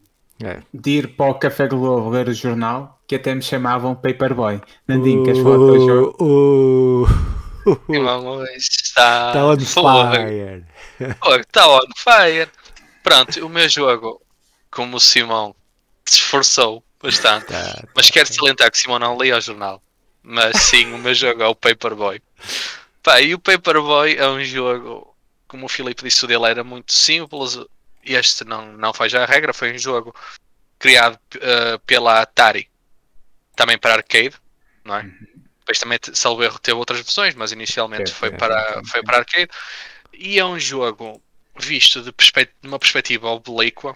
É. 0.43 0.61
de 0.73 0.89
ir 0.89 1.15
para 1.15 1.29
o 1.29 1.35
Café 1.35 1.67
Globo 1.67 2.09
ler 2.09 2.27
o 2.29 2.33
jornal, 2.33 2.99
que 3.07 3.13
até 3.13 3.35
me 3.35 3.43
chamavam 3.43 3.93
Paperboy. 3.93 4.59
Nandinho, 4.87 5.23
queres 5.23 5.39
falar 5.39 5.57
do 5.57 5.79
jogo? 5.87 6.17
Uh, 6.19 7.03
uh, 7.67 8.39
uh, 8.39 8.43
está, 8.57 9.27
está 9.29 9.45
on 9.45 9.59
fire. 9.59 10.65
Está 10.99 11.67
on 11.67 11.87
fire. 11.95 12.49
Pronto, 13.03 13.45
o 13.45 13.49
meu 13.49 13.67
jogo 13.67 14.21
como 14.69 14.97
o 14.97 14.99
Simão 14.99 15.55
se 16.05 16.17
esforçou 16.19 16.83
bastante. 17.01 17.47
Tá, 17.47 17.73
tá, 17.73 17.87
mas 17.95 18.09
quero 18.09 18.33
salientar 18.33 18.71
que 18.71 18.77
o 18.77 18.81
Simão 18.81 18.99
não 18.99 19.17
lia 19.17 19.37
o 19.37 19.41
jornal. 19.41 19.81
Mas 20.23 20.55
sim, 20.61 20.93
o 20.93 20.97
meu 20.97 21.13
jogo 21.13 21.41
é 21.41 21.47
o 21.47 21.55
Paperboy. 21.55 22.21
Pá, 23.01 23.19
e 23.21 23.33
o 23.33 23.39
Paperboy 23.39 24.15
é 24.15 24.27
um 24.27 24.43
jogo, 24.43 25.15
como 25.47 25.65
o 25.65 25.69
Filipe 25.69 26.03
disse, 26.03 26.23
o 26.23 26.27
dele 26.27 26.45
era 26.45 26.63
muito 26.63 26.93
simples. 26.93 27.59
Este 28.03 28.43
não, 28.43 28.73
não 28.73 28.93
faz 28.93 29.13
a 29.13 29.25
regra, 29.25 29.53
foi 29.53 29.73
um 29.73 29.77
jogo 29.77 30.13
criado 30.77 31.19
uh, 31.35 31.79
pela 31.85 32.21
Atari, 32.21 32.69
também 33.55 33.77
para 33.77 33.95
arcade, 33.95 34.35
não 34.83 34.95
é? 34.95 35.03
Uhum. 35.03 35.27
Depois 35.59 35.79
também, 35.79 35.99
salvo 36.13 36.43
erro, 36.43 36.59
teve 36.59 36.77
outras 36.77 36.99
versões, 36.99 37.35
mas 37.35 37.51
inicialmente 37.51 38.11
é, 38.11 38.13
foi, 38.13 38.29
é, 38.29 38.31
para, 38.31 38.59
é, 38.59 38.81
foi 38.85 39.03
para 39.03 39.17
arcade. 39.17 39.49
E 40.13 40.39
é 40.39 40.45
um 40.45 40.59
jogo 40.59 41.21
visto 41.65 42.01
de, 42.01 42.11
de 42.11 42.67
uma 42.67 42.79
perspectiva 42.79 43.29
oblíqua, 43.29 43.95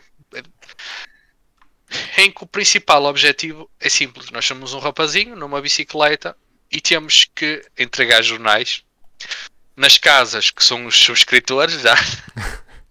em 2.18 2.32
que 2.32 2.43
o 2.43 2.47
principal 2.47 3.03
objetivo 3.05 3.70
é 3.80 3.89
simples. 3.89 4.30
Nós 4.32 4.45
somos 4.45 4.74
um 4.74 4.80
rapazinho 4.80 5.36
numa 5.36 5.61
bicicleta 5.61 6.36
e 6.72 6.82
temos 6.82 7.26
que 7.36 7.63
entregar 7.78 8.22
jornais 8.24 8.84
nas 9.76 9.97
casas 9.97 10.49
que 10.49 10.63
são 10.63 10.86
os 10.86 10.97
subscritores 10.97 11.82
já. 11.82 11.95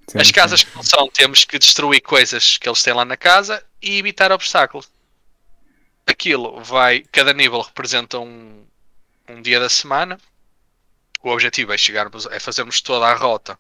Sim, 0.09 0.19
As 0.19 0.31
casas 0.31 0.63
que 0.63 0.75
não 0.77 0.83
são, 0.83 1.09
temos 1.09 1.45
que 1.45 1.59
destruir 1.59 2.01
coisas 2.03 2.59
que 2.59 2.69
eles 2.69 2.83
têm 2.83 2.93
lá 2.93 3.05
na 3.05 3.17
casa 3.17 3.65
e 3.81 3.99
evitar 3.99 4.31
obstáculos. 4.31 4.91
Aquilo 6.07 6.63
vai, 6.63 7.01
cada 7.11 7.33
nível 7.33 7.63
representa 7.63 8.19
um, 8.19 8.67
um 9.27 9.41
dia 9.41 9.59
da 9.59 9.71
semana. 9.71 10.21
O 11.23 11.31
objetivo 11.31 11.73
é 11.73 11.79
chegarmos, 11.79 12.27
é 12.27 12.39
fazermos 12.39 12.83
toda 12.83 13.07
a 13.07 13.15
rota 13.15 13.59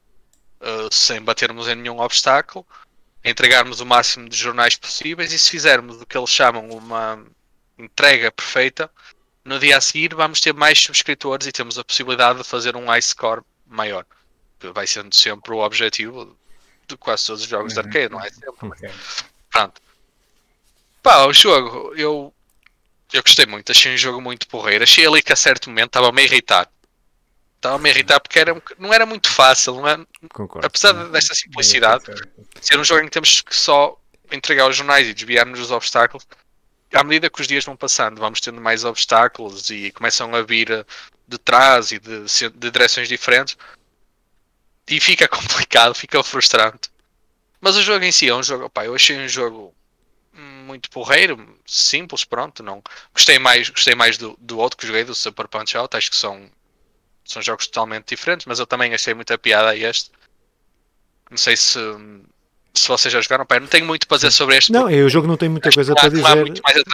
uh, 0.65 0.93
sem 0.93 1.21
batermos 1.21 1.69
em 1.69 1.75
nenhum 1.75 2.01
obstáculo, 2.01 2.67
entregarmos 3.25 3.81
o 3.81 3.87
máximo 3.87 4.29
de 4.29 4.37
jornais 4.37 4.77
possíveis 4.77 5.33
e 5.33 5.39
se 5.39 5.51
fizermos 5.51 6.01
o 6.01 6.07
que 6.07 6.17
eles 6.17 6.31
chamam 6.31 6.69
uma 6.71 7.25
entrega 7.79 8.33
perfeita, 8.33 8.91
no 9.45 9.59
dia 9.59 9.77
a 9.77 9.81
seguir 9.81 10.15
vamos 10.15 10.41
ter 10.41 10.55
mais 10.55 10.79
subscritores 10.79 11.47
e 11.47 11.53
temos 11.53 11.79
a 11.79 11.85
possibilidade 11.85 12.39
de 12.39 12.45
fazer 12.45 12.77
um 12.77 12.95
ice 12.95 13.09
score 13.09 13.43
maior. 13.67 14.07
Que 14.59 14.71
vai 14.71 14.87
sendo 14.87 15.15
sempre 15.15 15.53
o 15.53 15.59
objetivo 15.59 16.37
de 16.87 16.97
quase 16.97 17.27
todos 17.27 17.43
os 17.43 17.49
jogos 17.49 17.77
uhum. 17.77 17.83
de 17.83 17.89
arcade, 17.89 18.13
não 18.13 18.21
é? 18.21 18.31
Sempre. 18.31 18.69
Okay. 18.69 18.91
Pronto. 19.51 19.83
Pá, 21.03 21.27
o 21.27 21.33
jogo, 21.33 21.95
eu, 21.97 22.33
eu 23.13 23.23
gostei 23.23 23.45
muito, 23.45 23.71
achei 23.71 23.93
um 23.93 23.99
jogo 23.99 24.21
muito 24.21 24.49
porreiro. 24.49 24.85
Achei 24.85 25.07
ali 25.07 25.23
que 25.23 25.33
a 25.33 25.37
certo 25.37 25.69
momento 25.69 25.89
estava 25.89 26.11
meio 26.13 26.27
irritado 26.27 26.71
Estava-me 27.65 27.89
a 27.89 27.93
irritar 27.93 28.21
porque 28.21 28.39
era, 28.39 28.63
não 28.79 28.93
era 28.93 29.07
muito 29.07 29.31
fácil, 29.31 29.77
não 29.77 29.89
é? 29.89 29.97
Concordo. 30.35 30.67
apesar 30.67 30.93
desta 31.09 31.35
simplicidade, 31.35 32.05
ser 32.61 32.79
um 32.79 32.85
jogo 32.85 33.01
em 33.01 33.05
que 33.07 33.13
temos 33.13 33.41
que 33.41 33.57
só 33.57 33.99
entregar 34.31 34.69
os 34.69 34.77
jornais 34.77 35.09
e 35.09 35.15
desviarmos 35.15 35.59
dos 35.59 35.71
obstáculos, 35.71 36.27
à 36.93 37.03
medida 37.03 37.31
que 37.31 37.41
os 37.41 37.47
dias 37.47 37.65
vão 37.65 37.75
passando, 37.75 38.19
vamos 38.19 38.43
tendo 38.43 38.61
mais 38.61 38.85
obstáculos 38.85 39.71
e 39.71 39.91
começam 39.93 40.35
a 40.35 40.43
vir 40.43 40.85
de 41.27 41.39
trás 41.39 41.91
e 41.91 41.99
de, 41.99 42.27
de 42.55 42.71
direções 42.71 43.09
diferentes, 43.09 43.57
e 44.87 45.01
fica 45.01 45.27
complicado, 45.27 45.95
fica 45.95 46.23
frustrante. 46.23 46.91
Mas 47.63 47.77
o 47.77 47.83
jogo 47.83 48.05
em 48.05 48.13
si 48.13 48.29
é 48.29 48.35
um 48.35 48.43
jogo, 48.43 48.67
opa, 48.67 48.85
eu 48.85 48.95
achei 48.95 49.17
um 49.17 49.27
jogo 49.27 49.75
muito 50.35 50.91
porreiro, 50.91 51.59
simples, 51.65 52.27
pronto, 52.27 52.63
não. 52.63 52.83
Gostei 53.15 53.39
mais, 53.39 53.71
gostei 53.71 53.95
mais 53.95 54.19
do, 54.19 54.37
do 54.39 54.59
outro 54.59 54.77
que 54.77 54.87
joguei, 54.87 55.03
do 55.03 55.15
Super 55.15 55.49
Punch 55.49 55.75
Out, 55.79 55.97
acho 55.97 56.11
que 56.11 56.17
são 56.17 56.51
são 57.25 57.43
jogos 57.43 57.67
totalmente 57.67 58.09
diferentes, 58.09 58.47
mas 58.47 58.59
eu 58.59 58.67
também 58.67 58.95
achei 58.95 59.15
muita 59.15 59.39
piada 59.39 59.71
a 59.71 59.77
este. 59.77 60.11
Não 61.31 61.39
sei 61.39 61.57
se 61.57 61.79
se 62.75 62.89
vocês 62.89 63.13
já 63.13 63.21
jogaram, 63.21 63.47
pá, 63.47 63.61
não 63.61 63.67
tenho 63.67 63.87
muito 63.87 64.07
para 64.07 64.17
dizer 64.17 64.33
sobre 64.33 64.57
este. 64.57 64.73
Não, 64.73 64.87
o 64.87 65.09
jogo 65.09 65.27
não 65.27 65.37
tem 65.37 65.49
muita 65.49 65.71
coisa 65.71 65.95
para 65.95 66.09
dizer. 66.09 66.25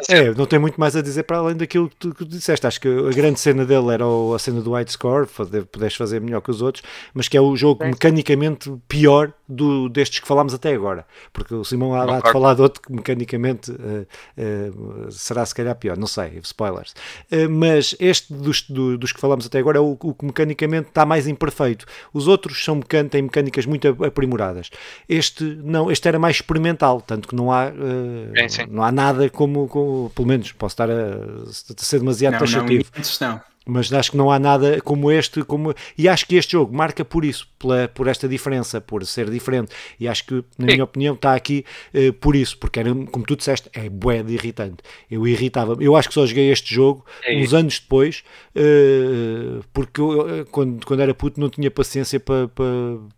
É, 0.09 0.35
não 0.35 0.47
tem 0.47 0.59
muito 0.59 0.79
mais 0.79 0.95
a 0.95 1.03
dizer 1.03 1.23
para 1.23 1.39
além 1.39 1.57
daquilo 1.57 1.89
que 1.89 1.97
tu, 1.97 2.11
que 2.11 2.25
tu 2.25 2.27
disseste. 2.27 2.67
Acho 2.67 2.81
que 2.81 2.89
a 2.89 3.13
grande 3.13 3.41
cena 3.41 3.65
dele 3.65 3.93
era 3.93 4.05
a 4.05 4.39
cena 4.39 4.61
do 4.61 4.75
White 4.75 4.93
Score, 4.93 5.27
podes 5.27 5.95
fazer 5.95 6.21
melhor 6.21 6.41
que 6.43 6.51
os 6.51 6.61
outros, 6.61 6.85
mas 7.15 7.29
que 7.29 7.37
é 7.37 7.41
o 7.41 7.57
jogo 7.57 7.85
mecanicamente 7.85 8.71
pior 8.87 9.33
do, 9.49 9.89
destes 9.89 10.21
que 10.21 10.29
falámos 10.29 10.55
até 10.55 10.73
agora. 10.73 11.05
Porque 11.33 11.55
o 11.55 11.65
Simão 11.65 11.95
há 11.95 12.21
de 12.21 12.31
falar 12.33 12.55
de 12.55 12.63
outro 12.63 12.81
que 12.81 12.93
mecanicamente 12.93 13.73
uh, 13.73 14.07
uh, 14.39 15.11
será 15.11 15.45
se 15.45 15.55
calhar 15.55 15.75
pior, 15.75 15.97
não 15.97 16.07
sei, 16.07 16.39
spoilers. 16.43 16.95
Uh, 17.31 17.51
mas 17.51 17.95
este 17.99 18.33
dos, 18.33 18.63
do, 18.63 18.97
dos 18.97 19.13
que 19.13 19.21
falámos 19.21 19.47
até 19.47 19.59
agora 19.59 19.79
é 19.79 19.81
o, 19.81 19.97
o, 20.01 20.15
que 20.15 20.25
mecanicamente 20.25 20.89
está 20.89 21.05
mais 21.05 21.27
imperfeito. 21.27 21.85
Os 22.13 22.29
outros 22.29 22.63
são 22.63 22.81
têm 22.81 23.23
mecânicas 23.23 23.67
muito 23.67 23.89
aprimoradas. 24.05 24.71
Este 25.09 25.45
não, 25.71 25.91
este 25.91 26.07
era 26.09 26.19
mais 26.19 26.37
experimental, 26.37 27.01
tanto 27.01 27.29
que 27.29 27.35
não 27.35 27.51
há, 27.53 27.69
uh, 27.69 28.39
sim, 28.41 28.49
sim. 28.49 28.67
Não 28.71 28.83
há 28.83 28.93
nada 28.93 29.29
como, 29.31 29.69
como, 29.69 30.11
pelo 30.15 30.29
menos 30.29 30.53
posso 30.53 30.75
estar 30.75 30.91
a, 30.91 30.95
a 30.95 31.83
ser 31.83 32.01
demasiado 32.01 32.33
não, 32.33 32.41
taxativo. 32.41 32.85
Não, 33.21 33.29
não 33.29 33.41
mas 33.71 33.93
acho 33.93 34.11
que 34.11 34.17
não 34.17 34.31
há 34.31 34.39
nada 34.39 34.81
como 34.81 35.11
este, 35.11 35.43
como, 35.45 35.75
e 35.97 36.09
acho 36.09 36.27
que 36.27 36.35
este 36.35 36.53
jogo 36.53 36.77
marca 36.77 37.05
por 37.05 37.25
isso, 37.25 37.47
pela, 37.59 37.89
por 37.89 38.09
esta 38.09 38.29
diferença, 38.29 38.81
por 38.81 39.07
ser 39.07 39.31
diferente, 39.31 39.73
e 39.99 40.09
acho 40.09 40.25
que, 40.25 40.45
na 40.59 40.67
minha 40.67 40.85
opinião, 40.85 41.15
está 41.15 41.35
aqui 41.35 41.65
uh, 41.95 42.13
por 42.15 42.35
isso, 42.35 42.59
porque 42.59 42.81
era, 42.81 42.91
como 42.93 43.25
tu 43.25 43.37
disseste, 43.37 43.71
é 43.73 43.89
bué 43.89 44.23
de 44.23 44.35
irritante. 44.35 44.79
Eu 45.11 45.27
irritava 45.27 45.77
eu 45.81 45.95
acho 45.95 46.09
que 46.09 46.15
só 46.15 46.27
joguei 46.27 46.51
este 46.51 46.75
jogo 46.75 47.05
é 47.23 47.37
uns 47.37 47.55
anos 47.55 47.79
depois, 47.79 48.25
uh, 48.57 49.65
porque 49.73 50.01
eu, 50.01 50.41
eh, 50.41 50.45
quando, 50.51 50.85
quando 50.85 51.01
era 51.01 51.15
puto 51.15 51.39
não 51.41 51.49
tinha 51.49 51.71
paciência 51.71 52.19
para, 52.19 52.49
para, 52.49 52.67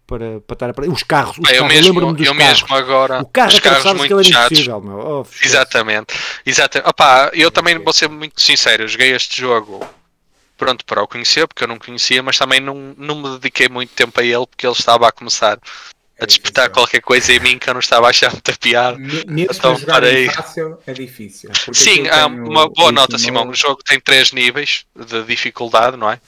para, 0.06 0.40
para 0.40 0.54
estar 0.54 0.70
a... 0.70 0.92
Os 0.92 1.02
carros, 1.02 1.38
os 1.38 1.48
ah, 1.48 1.54
eu 1.54 1.62
carros, 1.62 1.86
lembro-me 1.86 2.16
dos 2.16 2.26
eu 2.26 2.34
carros. 2.34 2.62
mesmo 2.62 2.76
agora, 2.76 3.22
o 3.22 3.26
carro 3.26 3.48
os 3.48 3.58
carros 3.58 3.84
muito 3.94 4.20
que 4.20 4.60
era 4.60 4.80
meu. 4.80 4.98
Oh, 4.98 5.26
Exatamente. 5.44 6.14
Exatamente. 6.44 6.88
Opa, 6.88 7.30
eu 7.32 7.50
também 7.50 7.78
vou 7.78 7.92
ser 7.92 8.08
muito 8.08 8.40
sincero, 8.40 8.82
eu 8.82 8.88
joguei 8.88 9.12
este 9.12 9.40
jogo 9.40 9.80
pronto, 10.62 10.84
para 10.84 11.02
o 11.02 11.08
conhecer, 11.08 11.48
porque 11.48 11.64
eu 11.64 11.68
não 11.68 11.76
conhecia, 11.76 12.22
mas 12.22 12.38
também 12.38 12.60
não, 12.60 12.94
não 12.96 13.20
me 13.20 13.30
dediquei 13.30 13.68
muito 13.68 13.90
tempo 13.94 14.20
a 14.20 14.24
ele, 14.24 14.46
porque 14.46 14.64
ele 14.64 14.74
estava 14.74 15.08
a 15.08 15.12
começar 15.12 15.58
a 16.20 16.24
despertar 16.24 16.66
é 16.66 16.68
qualquer 16.68 17.00
coisa 17.00 17.32
em 17.32 17.40
mim 17.40 17.58
que 17.58 17.68
eu 17.68 17.74
não 17.74 17.80
estava 17.80 18.06
a 18.06 18.10
achar 18.10 18.30
muita 18.30 18.52
piada. 18.52 18.96
Mesmo 18.96 19.26
então, 19.50 19.80
parei. 19.80 20.30
fácil 20.30 20.78
é 20.86 20.92
difícil. 20.92 21.50
Sim, 21.72 22.06
há 22.06 22.26
uma 22.26 22.68
boa 22.68 22.92
nota, 22.92 23.18
Simão. 23.18 23.48
O 23.48 23.54
jogo 23.54 23.82
tem 23.82 23.98
três 23.98 24.30
níveis 24.30 24.86
de 24.94 25.24
dificuldade, 25.24 25.96
não 25.96 26.08
é? 26.08 26.20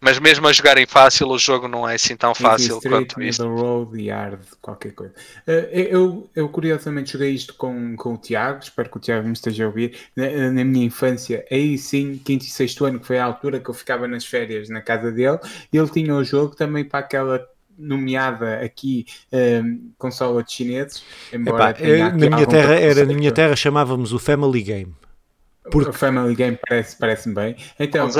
Mas 0.00 0.18
mesmo 0.18 0.46
a 0.46 0.52
jogar 0.52 0.78
em 0.78 0.86
fácil, 0.86 1.28
o 1.28 1.38
jogo 1.38 1.68
não 1.68 1.88
é 1.88 1.94
assim 1.94 2.16
tão 2.16 2.34
fácil 2.34 2.80
quanto 2.80 3.22
isso. 3.22 3.46
Road, 3.48 4.00
Yard, 4.00 4.42
qualquer 4.60 4.92
coisa. 4.92 5.14
Uh, 5.46 5.68
eu, 5.72 6.30
eu 6.34 6.48
curiosamente 6.48 7.12
joguei 7.12 7.30
isto 7.30 7.54
com, 7.54 7.96
com 7.96 8.14
o 8.14 8.18
Tiago, 8.18 8.60
espero 8.62 8.90
que 8.90 8.96
o 8.96 9.00
Tiago 9.00 9.26
me 9.26 9.32
esteja 9.32 9.64
a 9.64 9.66
ouvir. 9.66 9.96
Na, 10.14 10.50
na, 10.50 10.64
minha 10.64 10.86
infância, 10.86 11.44
aí 11.50 11.78
sim, 11.78 12.20
quinto 12.24 12.44
e 12.44 12.48
sexto 12.48 12.84
ano, 12.84 13.00
que 13.00 13.06
foi 13.06 13.18
a 13.18 13.24
altura 13.24 13.60
que 13.60 13.68
eu 13.68 13.74
ficava 13.74 14.06
nas 14.06 14.24
férias 14.24 14.68
na 14.68 14.80
casa 14.80 15.10
dele, 15.10 15.38
ele 15.72 15.88
tinha 15.88 16.14
o 16.14 16.24
jogo 16.24 16.54
também 16.54 16.84
para 16.84 17.00
aquela 17.00 17.46
nomeada 17.78 18.60
aqui 18.60 19.06
um, 19.32 19.38
ehm, 19.38 19.78
consola 19.96 20.42
de 20.42 20.52
chineses. 20.52 21.02
Embora 21.32 21.70
Epá, 21.70 22.10
na 22.10 22.36
minha 22.36 22.46
terra 22.46 22.74
era 22.74 23.06
na 23.06 23.14
minha 23.14 23.32
terra 23.32 23.54
chamávamos 23.54 24.12
o 24.12 24.18
Family 24.18 24.62
Game. 24.62 24.94
Porque... 25.70 25.90
O 25.90 25.92
Family 25.92 26.34
Game 26.34 26.58
parece, 26.68 26.96
parece 26.96 27.32
bem. 27.32 27.56
Então, 27.78 28.08
Uh, 28.08 28.12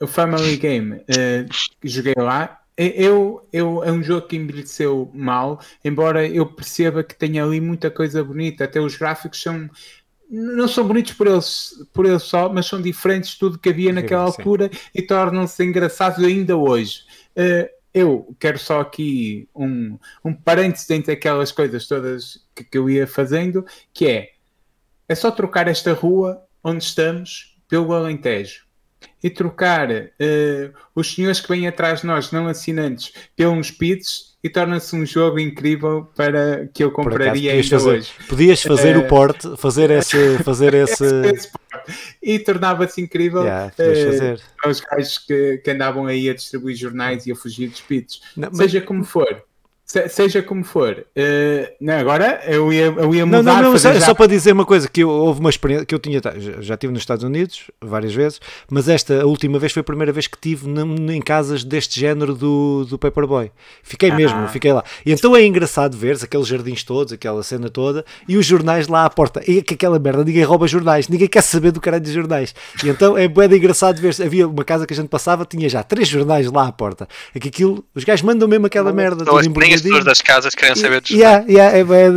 o 0.00 0.06
Family 0.06 0.56
Game 0.56 0.94
uh, 0.96 1.48
joguei 1.82 2.14
lá. 2.16 2.60
Eu, 2.76 3.46
eu, 3.52 3.82
é 3.82 3.90
um 3.90 4.02
jogo 4.04 4.28
que 4.28 4.36
envelheceu 4.36 5.10
mal, 5.12 5.60
embora 5.84 6.24
eu 6.24 6.46
perceba 6.46 7.02
que 7.02 7.14
tenha 7.14 7.44
ali 7.44 7.60
muita 7.60 7.90
coisa 7.90 8.22
bonita. 8.22 8.64
Até 8.64 8.80
os 8.80 8.96
gráficos 8.96 9.42
são 9.42 9.68
não 10.30 10.68
são 10.68 10.86
bonitos 10.86 11.14
por 11.14 11.26
eles, 11.26 11.72
por 11.92 12.04
eles 12.04 12.22
só, 12.22 12.52
mas 12.52 12.66
são 12.66 12.80
diferentes 12.80 13.30
de 13.30 13.38
tudo 13.38 13.58
que 13.58 13.70
havia 13.70 13.92
naquela 13.92 14.30
Sim. 14.30 14.38
altura 14.38 14.70
e 14.94 15.02
tornam-se 15.02 15.64
engraçados 15.64 16.22
ainda 16.22 16.56
hoje. 16.56 17.00
Uh, 17.30 17.68
eu 17.92 18.36
quero 18.38 18.58
só 18.58 18.80
aqui 18.80 19.48
um, 19.56 19.98
um 20.24 20.32
parênteses 20.34 20.88
entre 20.90 21.12
aquelas 21.12 21.50
coisas 21.50 21.86
todas 21.88 22.46
que, 22.54 22.62
que 22.62 22.78
eu 22.78 22.88
ia 22.88 23.06
fazendo, 23.06 23.64
que 23.92 24.06
é 24.06 24.32
é 25.08 25.14
só 25.14 25.30
trocar 25.30 25.66
esta 25.66 25.94
rua 25.94 26.44
onde 26.62 26.84
estamos 26.84 27.56
pelo 27.66 27.94
Alentejo 27.94 28.67
e 29.22 29.30
trocar 29.30 29.90
uh, 29.90 30.74
os 30.94 31.14
senhores 31.14 31.40
que 31.40 31.48
vêm 31.48 31.66
atrás 31.66 32.00
de 32.00 32.06
nós, 32.06 32.30
não 32.30 32.46
assinantes, 32.46 33.12
pelos 33.34 33.70
pits 33.70 34.36
e 34.42 34.48
torna-se 34.48 34.94
um 34.94 35.04
jogo 35.04 35.38
incrível 35.38 36.08
para 36.14 36.68
que 36.72 36.84
eu 36.84 36.92
compraria 36.92 37.52
ainda 37.52 37.68
fazer, 37.68 37.88
hoje. 37.88 38.12
Podias 38.28 38.62
fazer 38.62 38.96
uh, 38.96 39.00
o 39.00 39.08
porte, 39.08 39.56
fazer 39.56 39.90
esse. 39.92 40.38
Fazer 40.44 40.74
esse... 40.74 41.04
esse 41.34 41.50
e 42.22 42.38
tornava-se 42.38 43.00
incrível 43.00 43.42
yeah, 43.42 43.72
uh, 43.78 44.68
os 44.68 44.80
gajos 44.80 45.18
que, 45.18 45.58
que, 45.58 45.70
andavam 45.70 46.06
aí 46.06 46.28
a 46.28 46.34
distribuir 46.34 46.76
jornais 46.76 47.26
e 47.26 47.32
a 47.32 47.36
fugir 47.36 47.68
dos 47.68 47.80
pits. 47.80 48.20
Não, 48.36 48.52
Seja 48.52 48.80
mas... 48.80 48.88
como 48.88 49.04
for, 49.04 49.42
se, 49.90 50.06
seja 50.10 50.42
como 50.42 50.62
for, 50.64 50.92
uh, 50.98 51.74
não, 51.80 51.94
agora 51.94 52.42
eu 52.46 52.70
ia, 52.70 52.94
eu 52.94 53.14
ia 53.14 53.24
mudar. 53.24 53.42
Não, 53.42 53.62
não, 53.62 53.70
não 53.70 53.78
só, 53.78 53.94
já... 53.94 54.00
só, 54.02 54.14
para 54.14 54.26
dizer 54.26 54.52
uma 54.52 54.66
coisa: 54.66 54.86
que 54.86 55.02
eu, 55.02 55.08
houve 55.08 55.40
uma 55.40 55.48
experiência 55.48 55.86
que 55.86 55.94
eu 55.94 55.98
tinha, 55.98 56.20
já, 56.20 56.60
já 56.60 56.76
tive 56.76 56.92
nos 56.92 57.00
Estados 57.00 57.24
Unidos 57.24 57.70
várias 57.80 58.14
vezes, 58.14 58.38
mas 58.70 58.86
esta 58.86 59.22
a 59.22 59.24
última 59.24 59.58
vez 59.58 59.72
foi 59.72 59.80
a 59.80 59.84
primeira 59.84 60.12
vez 60.12 60.26
que 60.26 60.36
tive 60.38 60.68
em 61.10 61.22
casas 61.22 61.64
deste 61.64 61.98
género 61.98 62.34
do, 62.34 62.84
do 62.84 62.98
Paperboy. 62.98 63.50
Fiquei 63.82 64.10
ah. 64.10 64.14
mesmo, 64.14 64.46
fiquei 64.48 64.74
lá. 64.74 64.84
E 65.06 65.10
então 65.10 65.34
é 65.34 65.42
engraçado 65.46 65.96
ver 65.96 66.18
aqueles 66.22 66.46
jardins 66.46 66.84
todos, 66.84 67.14
aquela 67.14 67.42
cena 67.42 67.70
toda, 67.70 68.04
e 68.28 68.36
os 68.36 68.44
jornais 68.44 68.88
lá 68.88 69.06
à 69.06 69.10
porta. 69.10 69.42
E 69.50 69.62
que 69.62 69.72
aquela 69.72 69.98
merda, 69.98 70.22
ninguém 70.22 70.44
rouba 70.44 70.68
jornais, 70.68 71.08
ninguém 71.08 71.28
quer 71.28 71.42
saber 71.42 71.72
do 71.72 71.80
caralho 71.80 72.04
de 72.04 72.12
jornais. 72.12 72.54
E 72.84 72.90
então 72.90 73.16
é 73.16 73.26
bem 73.26 73.50
engraçado 73.54 73.98
ver. 73.98 74.14
Havia 74.22 74.46
uma 74.46 74.64
casa 74.64 74.86
que 74.86 74.92
a 74.92 74.96
gente 74.96 75.08
passava, 75.08 75.46
tinha 75.46 75.66
já 75.66 75.82
três 75.82 76.06
jornais 76.06 76.52
lá 76.52 76.66
à 76.66 76.72
porta. 76.72 77.08
É 77.34 77.40
que 77.40 77.48
aquilo, 77.48 77.82
os 77.94 78.04
gajos 78.04 78.22
mandam 78.22 78.46
mesmo 78.46 78.66
aquela 78.66 78.92
merda. 78.92 79.24
As 79.78 79.82
pessoas 79.82 80.04
das 80.04 80.20
casas 80.20 80.54
querem 80.54 80.76
saber 80.76 81.00
dos 81.00 81.10
yeah, 81.10 81.44
yeah, 81.48 81.76
é 81.76 81.84
bem, 81.84 82.10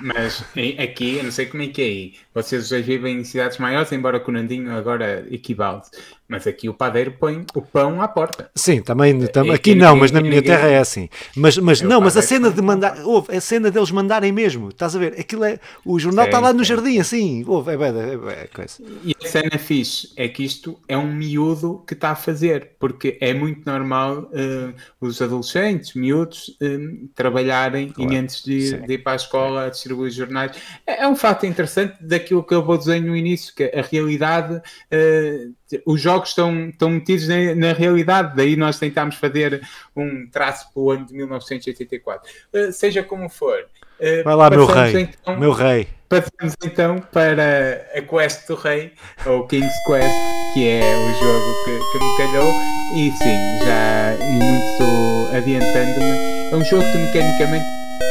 Mas 0.00 0.44
aqui, 0.78 1.16
eu 1.16 1.24
não 1.24 1.30
sei 1.30 1.46
como 1.46 1.62
é 1.62 1.68
que 1.68 1.82
é 1.82 1.84
aí. 1.84 2.14
Vocês 2.34 2.68
já 2.68 2.78
vivem 2.80 3.20
em 3.20 3.24
cidades 3.24 3.58
maiores, 3.58 3.92
embora 3.92 4.22
o 4.24 4.32
Nandinho 4.32 4.72
agora 4.72 5.26
equivale. 5.30 5.82
Mas 6.30 6.46
aqui 6.46 6.68
o 6.68 6.74
padeiro 6.74 7.12
põe 7.18 7.44
o 7.56 7.60
pão 7.60 8.00
à 8.00 8.06
porta. 8.06 8.48
Sim, 8.54 8.80
também, 8.80 9.26
tam, 9.26 9.50
aqui 9.50 9.74
não, 9.74 9.96
mas 9.96 10.12
na 10.12 10.20
minha 10.20 10.40
terra 10.40 10.68
é 10.68 10.78
assim. 10.78 11.08
Mas, 11.34 11.58
mas 11.58 11.82
é 11.82 11.84
não, 11.84 12.00
mas 12.00 12.16
a 12.16 12.22
cena 12.22 12.52
de 12.52 12.62
mandar, 12.62 13.00
ouve, 13.04 13.36
a 13.36 13.40
cena 13.40 13.68
deles 13.68 13.90
mandarem 13.90 14.30
mesmo, 14.30 14.68
estás 14.68 14.94
a 14.94 14.98
ver? 15.00 15.18
Aquilo 15.18 15.42
é, 15.42 15.58
o 15.84 15.98
jornal 15.98 16.26
está 16.26 16.38
lá 16.38 16.52
no 16.52 16.62
jardim, 16.62 17.00
assim, 17.00 17.44
ouve, 17.48 17.72
é 17.72 17.74
é, 17.74 18.42
é 18.44 18.46
coisa. 18.46 18.80
E 19.04 19.12
a 19.20 19.28
cena 19.28 19.58
fixe 19.58 20.12
é 20.16 20.28
que 20.28 20.44
isto 20.44 20.78
é 20.86 20.96
um 20.96 21.12
miúdo 21.12 21.82
que 21.84 21.94
está 21.94 22.10
a 22.10 22.14
fazer, 22.14 22.76
porque 22.78 23.18
é 23.20 23.34
muito 23.34 23.68
normal 23.68 24.30
uh, 24.30 24.72
os 25.00 25.20
adolescentes, 25.20 25.94
miúdos, 25.94 26.56
uh, 26.62 27.08
trabalharem 27.12 27.88
claro. 27.88 28.12
e 28.12 28.16
antes 28.16 28.44
de, 28.44 28.80
de, 28.86 28.92
ir 28.94 28.98
para 28.98 29.14
a 29.14 29.16
escola 29.16 29.66
a 29.66 29.68
distribuir 29.68 30.12
jornais. 30.12 30.56
É, 30.86 31.02
é 31.02 31.08
um 31.08 31.16
fato 31.16 31.44
interessante 31.44 31.96
daquilo 32.00 32.44
que 32.44 32.54
eu 32.54 32.64
vou 32.64 32.78
dizer 32.78 33.00
no 33.00 33.16
início, 33.16 33.52
que 33.52 33.64
a 33.64 33.82
realidade, 33.82 34.54
uh, 34.54 35.54
os 35.86 36.00
jogos 36.00 36.30
estão, 36.30 36.68
estão 36.68 36.90
metidos 36.90 37.28
na, 37.28 37.54
na, 37.54 37.72
realidade, 37.72 38.34
daí 38.36 38.56
nós 38.56 38.78
tentámos 38.78 39.16
fazer 39.16 39.60
um 39.94 40.28
traço 40.30 40.72
para 40.72 40.82
o 40.82 40.90
ano 40.90 41.06
de 41.06 41.14
1984. 41.14 42.30
Uh, 42.52 42.72
seja 42.72 43.02
como 43.02 43.28
for. 43.28 43.58
Uh, 44.00 44.24
Vai 44.24 44.34
lá, 44.34 44.50
meu 44.50 44.66
rei. 44.66 45.08
Então, 45.22 45.38
meu 45.38 45.52
rei. 45.52 45.88
Passamos 46.08 46.56
então 46.64 46.98
para 47.12 47.86
a 47.94 48.02
Quest 48.02 48.48
do 48.48 48.56
Rei, 48.56 48.92
ou 49.26 49.46
King's 49.46 49.72
Quest, 49.86 50.10
que 50.52 50.68
é 50.68 50.82
o 50.82 51.14
jogo 51.22 51.64
que, 51.64 51.92
que 51.92 52.04
me 52.04 52.16
calhou. 52.16 52.52
E 52.96 53.12
sim, 53.12 53.64
já 53.64 54.14
e 54.14 54.32
muito 54.32 55.36
adiantando-me, 55.36 56.50
é 56.50 56.56
um 56.56 56.64
jogo 56.64 56.82
que 56.90 56.98
mecanicamente 56.98 57.64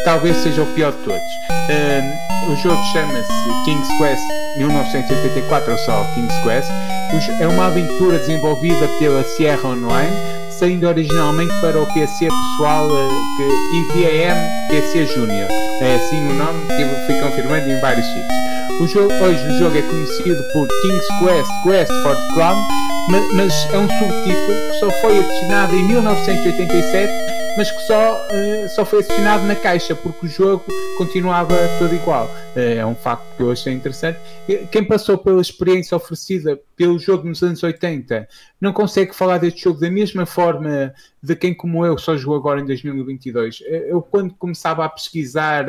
talvez 0.05 0.38
seja 0.38 0.62
o 0.62 0.74
pior 0.74 0.93
de 0.93 0.97
todos. 0.99 1.22
Um, 1.70 2.53
o 2.53 2.55
jogo 2.55 2.82
chama-se 2.93 3.28
King's 3.66 3.88
Quest 3.97 4.24
1984, 4.57 5.72
ou 5.72 5.78
só 5.80 6.03
King's 6.16 6.38
Quest. 6.43 6.70
É 7.39 7.47
uma 7.47 7.68
aventura 7.68 8.20
desenvolvida 8.20 8.88
pela 8.99 9.24
Sierra 9.24 9.70
Online, 9.70 10.16
saindo 10.51 10.88
originalmente 10.88 11.53
para 11.60 11.82
o 11.82 11.86
PC 11.93 12.28
pessoal 12.28 12.88
uh, 12.88 13.10
que 13.36 13.99
IVM 13.99 14.38
PC 14.70 15.07
Junior. 15.07 15.49
É 15.82 15.95
assim 15.95 16.20
o 16.20 16.34
nome 16.34 16.60
que 16.68 17.05
fui 17.07 17.20
confirmando 17.20 17.68
em 17.68 17.80
vários 17.82 18.05
sítios. 18.05 18.80
O 18.80 18.88
jogo, 18.88 19.14
hoje 19.24 19.43
o 19.47 19.60
jogo 19.60 19.78
é 19.78 19.82
conhecido 19.82 20.43
por 20.53 20.68
King's 20.82 21.07
Quest 21.20 21.51
Quest 21.64 21.91
for 22.03 22.16
the 22.16 22.34
Crown, 22.34 22.68
mas, 23.10 23.34
mas 23.34 23.68
é 23.74 23.78
um 23.78 23.89
subtítulo 23.89 24.72
que 24.72 24.80
só 24.80 24.91
foi 25.01 25.20
adicionado 25.20 25.76
em 25.76 25.84
1987 25.84 27.38
mas 27.60 27.70
que 27.72 27.82
só, 27.82 28.16
uh, 28.16 28.70
só 28.70 28.86
foi 28.86 28.99
adicionado 28.99 29.43
na 29.43 29.53
caixa, 29.53 29.93
porque 29.93 30.28
o 30.28 30.30
jogo 30.30 30.64
continuava 30.97 31.57
todo 31.78 31.93
igual. 31.93 32.26
Uh, 32.55 32.80
é 32.80 32.86
um 32.86 32.95
facto 32.95 33.36
que 33.36 33.43
eu 33.43 33.51
achei 33.51 33.74
interessante. 33.74 34.18
Quem 34.72 34.86
passou 34.86 35.18
pela 35.18 35.41
experiência 35.41 35.97
oferecida 35.97 36.57
pelo 36.78 36.97
jogo 36.97 37.28
nos 37.28 37.43
anos 37.43 37.62
80 37.62 38.30
não 38.62 38.72
consegue 38.72 39.14
falar 39.14 39.39
deste 39.39 39.66
jogo 39.66 39.78
da 39.78 39.91
mesma 39.91 40.26
forma 40.26 40.93
de 41.22 41.36
quem, 41.36 41.53
como 41.53 41.86
eu, 41.86 41.97
só 41.97 42.16
jogou 42.16 42.38
agora 42.38 42.62
em 42.62 42.66
2022. 42.66 43.62
Eh, 43.66 43.88
eu, 43.89 44.01
quando 44.01 44.34
começava 44.36 44.86
a 44.86 44.89
pesquisar 44.89 45.66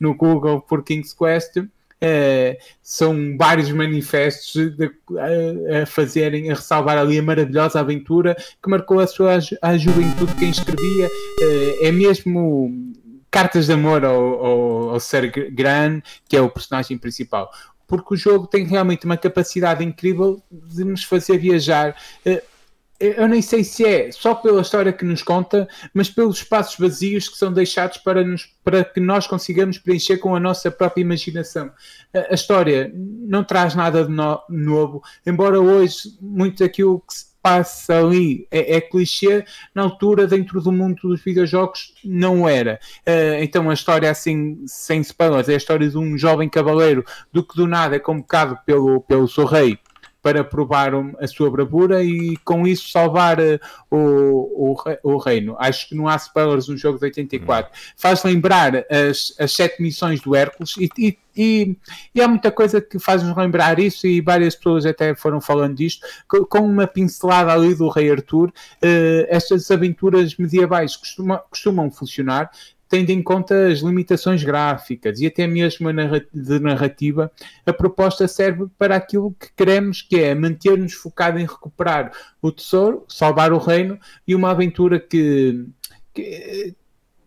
no 0.00 0.14
Google 0.14 0.62
por 0.62 0.82
King's 0.82 1.12
Quest, 1.12 1.58
Uh, 2.04 2.54
são 2.82 3.34
vários 3.38 3.70
manifestos 3.70 4.76
de, 4.76 4.90
a, 5.16 5.82
a, 5.82 5.86
fazerem, 5.86 6.50
a 6.50 6.54
ressalvar 6.54 6.98
ali 6.98 7.18
a 7.18 7.22
maravilhosa 7.22 7.80
aventura 7.80 8.36
que 8.62 8.68
marcou 8.68 9.00
a 9.00 9.06
sua 9.06 9.38
a 9.62 9.78
juventude 9.78 10.34
quem 10.34 10.50
escrevia. 10.50 11.06
Uh, 11.06 11.86
é 11.86 11.90
mesmo 11.90 12.92
cartas 13.30 13.66
de 13.66 13.72
amor 13.72 14.04
ao, 14.04 14.14
ao, 14.14 14.90
ao 14.90 15.00
Sir 15.00 15.32
Gran, 15.50 16.02
que 16.28 16.36
é 16.36 16.42
o 16.42 16.50
personagem 16.50 16.98
principal. 16.98 17.50
Porque 17.86 18.12
o 18.12 18.16
jogo 18.16 18.46
tem 18.46 18.66
realmente 18.66 19.06
uma 19.06 19.16
capacidade 19.16 19.82
incrível 19.82 20.42
de 20.50 20.84
nos 20.84 21.04
fazer 21.04 21.38
viajar. 21.38 21.96
Uh, 22.26 22.53
eu 23.00 23.28
nem 23.28 23.42
sei 23.42 23.64
se 23.64 23.84
é 23.84 24.10
só 24.12 24.34
pela 24.34 24.62
história 24.62 24.92
que 24.92 25.04
nos 25.04 25.22
conta, 25.22 25.68
mas 25.92 26.08
pelos 26.08 26.38
espaços 26.38 26.78
vazios 26.78 27.28
que 27.28 27.36
são 27.36 27.52
deixados 27.52 27.98
para, 27.98 28.24
nos, 28.24 28.46
para 28.62 28.84
que 28.84 29.00
nós 29.00 29.26
consigamos 29.26 29.78
preencher 29.78 30.18
com 30.18 30.34
a 30.34 30.40
nossa 30.40 30.70
própria 30.70 31.02
imaginação. 31.02 31.70
A, 32.14 32.32
a 32.32 32.34
história 32.34 32.92
não 32.94 33.42
traz 33.42 33.74
nada 33.74 34.04
de 34.04 34.10
no, 34.10 34.40
novo, 34.48 35.02
embora 35.26 35.60
hoje 35.60 36.16
muito 36.20 36.62
daquilo 36.62 37.00
que 37.00 37.14
se 37.14 37.34
passa 37.44 37.98
ali 37.98 38.48
é, 38.50 38.76
é, 38.76 38.80
clichê, 38.80 39.44
na 39.74 39.82
altura, 39.82 40.26
dentro 40.26 40.62
do 40.62 40.72
mundo 40.72 41.02
dos 41.02 41.22
videojogos, 41.22 41.92
não 42.02 42.48
era. 42.48 42.80
Uh, 43.06 43.42
então 43.42 43.68
a 43.68 43.74
história, 43.74 44.10
assim, 44.10 44.64
sem 44.66 45.02
spoilers, 45.02 45.50
é 45.50 45.52
a 45.52 45.58
história 45.58 45.86
de 45.86 45.98
um 45.98 46.16
jovem 46.16 46.48
cavaleiro 46.48 47.04
do 47.30 47.46
que 47.46 47.54
do 47.54 47.66
nada 47.66 47.96
é 47.96 47.98
convocado 47.98 48.58
pelo, 48.64 49.02
pelo 49.02 49.28
seu 49.28 49.44
rei 49.44 49.78
para 50.24 50.42
provar 50.42 50.90
a 51.20 51.26
sua 51.26 51.50
bravura 51.50 52.02
e 52.02 52.38
com 52.38 52.66
isso 52.66 52.90
salvar 52.90 53.38
uh, 53.38 53.60
o, 53.90 54.72
o, 54.72 54.76
o, 55.02 55.18
reino. 55.18 55.54
Acho 55.58 55.86
que 55.86 55.94
não 55.94 56.08
há 56.08 56.16
spoilers 56.16 56.66
no 56.66 56.78
jogo 56.78 56.98
de 56.98 57.04
84. 57.04 57.70
Hum. 57.70 57.92
Faz 57.94 58.24
lembrar 58.24 58.86
as, 58.90 59.34
as 59.38 59.52
sete 59.52 59.82
missões 59.82 60.22
do 60.22 60.34
Hércules 60.34 60.78
e, 60.78 60.88
e, 60.96 61.18
e, 61.36 61.76
e 62.14 62.22
há 62.22 62.26
muita 62.26 62.50
coisa 62.50 62.80
que 62.80 62.98
faz-nos 62.98 63.36
lembrar 63.36 63.78
isso 63.78 64.06
e 64.06 64.22
várias 64.22 64.54
pessoas 64.54 64.86
até 64.86 65.14
foram 65.14 65.42
falando 65.42 65.76
disto, 65.76 66.06
com 66.26 66.60
uma 66.60 66.86
pincelada 66.86 67.52
ali 67.52 67.74
do 67.74 67.90
Rei 67.90 68.10
Arthur. 68.10 68.48
Uh, 68.48 69.26
estas 69.28 69.70
aventuras 69.70 70.36
medievais 70.38 70.96
costuma, 70.96 71.36
costumam 71.50 71.90
funcionar 71.90 72.50
tendo 72.94 73.10
em 73.10 73.20
conta 73.20 73.66
as 73.66 73.80
limitações 73.80 74.44
gráficas 74.44 75.18
e 75.18 75.26
até 75.26 75.48
mesmo 75.48 75.88
de 76.32 76.60
narrativa, 76.60 77.28
a 77.66 77.72
proposta 77.72 78.28
serve 78.28 78.66
para 78.78 78.94
aquilo 78.94 79.32
que 79.32 79.52
queremos, 79.56 80.00
que 80.00 80.20
é 80.20 80.32
manter-nos 80.32 80.92
focado 80.92 81.40
em 81.40 81.44
recuperar 81.44 82.12
o 82.40 82.52
tesouro, 82.52 83.04
salvar 83.08 83.52
o 83.52 83.58
reino 83.58 83.98
e 84.24 84.32
uma 84.32 84.52
aventura 84.52 85.00
que, 85.00 85.66
que, 86.12 86.72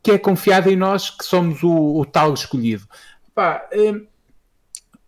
que 0.02 0.12
é 0.12 0.18
confiada 0.18 0.72
em 0.72 0.78
nós, 0.78 1.10
que 1.10 1.26
somos 1.26 1.62
o, 1.62 2.00
o 2.00 2.06
tal 2.06 2.34
escolhido. 2.34 2.88
Pá, 3.36 3.68
hum, 3.74 4.06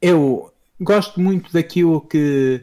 eu 0.01 0.48
gosto 0.79 1.19
muito 1.19 1.51
daquilo 1.51 2.01
que, 2.01 2.61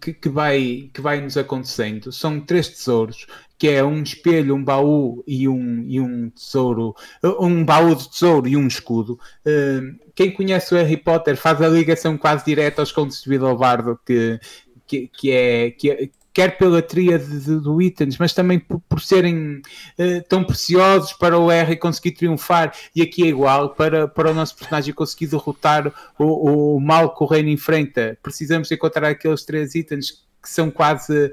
que, 0.00 0.12
que, 0.14 0.28
vai, 0.28 0.90
que 0.92 1.00
vai 1.00 1.20
nos 1.20 1.36
acontecendo. 1.36 2.12
São 2.12 2.40
três 2.40 2.68
tesouros 2.68 3.26
que 3.58 3.68
é 3.68 3.84
um 3.84 4.02
espelho, 4.02 4.54
um 4.54 4.62
baú 4.62 5.24
e 5.26 5.48
um, 5.48 5.82
e 5.82 6.00
um 6.00 6.30
tesouro, 6.30 6.94
um 7.40 7.64
baú 7.64 7.94
de 7.96 8.08
tesouro 8.08 8.46
e 8.46 8.56
um 8.56 8.68
escudo. 8.68 9.18
Uh, 9.44 9.98
quem 10.14 10.30
conhece 10.30 10.72
o 10.72 10.78
Harry 10.78 10.96
Potter 10.96 11.36
faz 11.36 11.60
a 11.60 11.68
ligação 11.68 12.16
quase 12.16 12.44
direta 12.44 12.80
aos 12.80 12.92
contos 12.92 13.20
de 13.20 13.38
Bardo, 13.38 13.98
que, 14.06 14.38
que, 14.86 15.08
que, 15.08 15.30
é, 15.32 15.70
que, 15.72 15.90
é, 15.90 16.08
quer 16.38 16.56
pela 16.56 16.80
tríade 16.80 17.26
do 17.26 17.82
itens, 17.82 18.16
mas 18.16 18.32
também 18.32 18.60
por, 18.60 18.80
por 18.88 19.00
serem 19.00 19.56
uh, 19.56 20.22
tão 20.28 20.44
preciosos 20.44 21.12
para 21.12 21.36
o 21.36 21.48
Harry 21.48 21.76
conseguir 21.76 22.12
triunfar, 22.12 22.72
e 22.94 23.02
aqui 23.02 23.24
é 23.24 23.26
igual, 23.26 23.70
para, 23.70 24.06
para 24.06 24.30
o 24.30 24.34
nosso 24.34 24.54
personagem 24.54 24.94
conseguir 24.94 25.26
derrotar 25.26 25.92
o, 26.16 26.76
o 26.76 26.80
mal 26.80 27.12
que 27.12 27.24
o 27.24 27.26
reino 27.26 27.48
enfrenta, 27.48 28.16
precisamos 28.22 28.70
encontrar 28.70 29.08
aqueles 29.08 29.44
três 29.44 29.74
itens 29.74 30.28
que 30.40 30.48
são 30.48 30.70
quase 30.70 31.32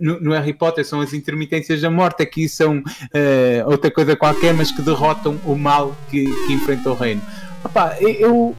no, 0.00 0.20
no, 0.20 0.30
Harry 0.30 0.54
Potter 0.54 0.84
são 0.84 1.00
as 1.00 1.12
intermitências 1.12 1.80
da 1.80 1.90
morte, 1.90 2.22
aqui 2.22 2.48
são 2.48 2.78
uh, 2.78 3.68
outra 3.68 3.90
coisa 3.90 4.14
qualquer, 4.14 4.54
mas 4.54 4.70
que 4.70 4.82
derrotam 4.82 5.36
o 5.44 5.56
mal 5.56 5.96
que, 6.08 6.24
que 6.46 6.52
enfrenta 6.52 6.90
o 6.90 6.94
reino. 6.94 7.22
Opa, 7.64 7.96
eu, 8.00 8.54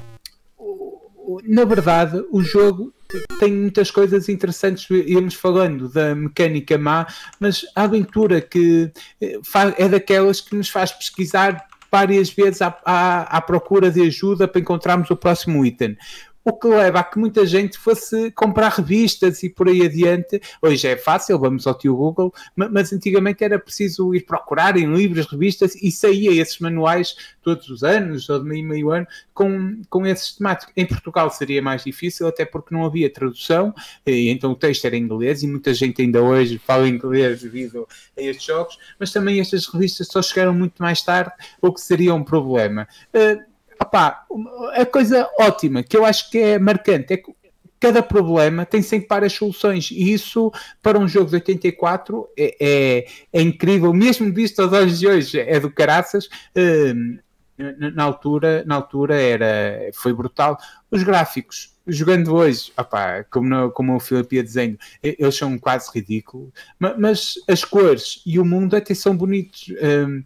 na 1.46 1.64
verdade, 1.64 2.22
o 2.34 2.44
jogo 2.44 2.94
tem 3.40 3.54
muitas 3.54 3.92
coisas 3.92 4.30
interessantes, 4.30 4.88
íamos 4.90 5.36
falando 5.36 5.90
da 5.90 6.16
mecânica 6.16 6.78
má, 6.78 7.08
mas 7.40 7.66
a 7.76 7.84
aventura 7.84 8.42
que 8.42 8.92
eh, 9.22 9.40
é 9.78 9.88
daquelas 9.88 10.42
que 10.42 10.56
nos 10.56 10.70
faz 10.70 10.92
pesquisar 10.92 11.66
várias 11.92 12.30
vezes 12.30 12.62
à, 12.62 12.78
à, 12.84 13.38
à 13.38 13.42
procura 13.42 13.90
de 13.90 14.02
ajuda 14.02 14.48
para 14.48 14.60
encontrarmos 14.60 15.10
o 15.10 15.16
próximo 15.16 15.66
item 15.66 15.98
o 16.46 16.54
que 16.54 16.68
leva 16.68 17.00
a 17.00 17.04
que 17.04 17.18
muita 17.18 17.44
gente 17.44 17.76
fosse 17.76 18.30
comprar 18.32 18.70
revistas 18.70 19.42
e 19.42 19.50
por 19.50 19.68
aí 19.68 19.82
adiante. 19.82 20.40
Hoje 20.62 20.88
é 20.88 20.96
fácil, 20.96 21.40
vamos 21.40 21.66
ao 21.66 21.76
tio 21.76 21.96
Google, 21.96 22.32
mas 22.56 22.94
antigamente 22.94 23.44
era 23.44 23.58
preciso 23.58 24.14
ir 24.14 24.22
procurar 24.22 24.78
em 24.78 24.94
livros, 24.94 25.26
revistas 25.26 25.74
e 25.76 25.92
saía 25.92 26.40
esses 26.40 26.60
manuais 26.60 27.16
todos 27.42 27.68
os 27.68 27.84
anos, 27.84 28.30
ou 28.30 28.40
de 28.40 28.46
meio 28.46 28.64
meio 28.64 28.92
ano, 28.92 29.08
com, 29.34 29.82
com 29.90 30.06
esses 30.06 30.36
temáticos. 30.36 30.72
Em 30.78 30.86
Portugal 30.86 31.32
seria 31.32 31.64
mais 31.64 31.84
difícil, 31.84 32.28
até 32.28 32.46
porque 32.46 32.76
não 32.76 32.86
havia 32.86 33.10
tradução, 33.10 33.74
e 34.06 34.30
então 34.30 34.52
o 34.52 34.56
texto 34.56 34.86
era 34.86 34.96
em 34.96 35.02
inglês 35.02 35.42
e 35.42 35.48
muita 35.48 35.74
gente 35.74 36.04
ainda 36.04 36.22
hoje 36.22 36.60
fala 36.60 36.88
inglês 36.88 37.42
devido 37.42 37.88
a 38.16 38.22
estes 38.22 38.46
jogos, 38.46 38.78
mas 39.00 39.12
também 39.12 39.40
estas 39.40 39.66
revistas 39.66 40.08
só 40.08 40.22
chegaram 40.22 40.54
muito 40.54 40.80
mais 40.80 41.02
tarde, 41.02 41.32
o 41.60 41.74
que 41.74 41.82
seria 41.82 42.14
um 42.14 42.24
problema. 42.24 42.88
Uh, 43.16 43.55
opá, 43.82 44.26
a 44.74 44.86
coisa 44.86 45.30
ótima 45.40 45.84
que 45.84 45.96
eu 45.96 46.06
acho 46.06 46.30
que 46.30 46.38
é 46.38 46.60
marcante 46.60 47.14
é 47.14 47.18
que 47.18 47.34
cada 47.80 48.02
problema 48.02 48.66
tem 48.66 48.82
sempre 48.82 49.08
várias 49.08 49.34
soluções 49.34 49.92
e 49.92 50.12
isso 50.12 50.52
para 50.82 50.98
um 50.98 51.08
jogo 51.08 51.30
de 51.30 51.36
84 51.36 52.28
é, 52.38 52.56
é, 52.60 53.08
é 53.34 53.42
incrível, 53.42 53.94
mesmo 53.94 54.34
visto 54.34 54.62
aos 54.62 54.74
olhos 54.74 55.00
de 55.00 55.08
hoje 55.08 55.40
é 55.40 55.60
do 55.60 55.70
caraças. 55.70 56.30
Hum, 56.56 57.20
na 57.58 58.04
altura, 58.04 58.66
na 58.66 58.76
altura 58.76 59.16
era, 59.16 59.90
foi 59.94 60.14
brutal. 60.14 60.58
Os 60.92 61.04
gráficos, 61.04 61.74
jogando 61.88 62.34
hoje 62.34 62.74
opá, 62.78 63.24
como, 63.30 63.48
no, 63.48 63.72
como 63.72 63.96
o 63.96 64.00
Filipe 64.00 64.36
ia 64.36 64.44
dizendo 64.44 64.78
eles 65.02 65.38
são 65.38 65.58
quase 65.58 65.90
ridículos 65.94 66.50
mas, 66.78 66.98
mas, 66.98 67.34
as 67.48 67.64
cores 67.64 68.22
e 68.26 68.40
o 68.40 68.46
mundo 68.46 68.76
até 68.76 68.94
são 68.94 69.16
bonitos. 69.16 69.72
Hum, 69.82 70.24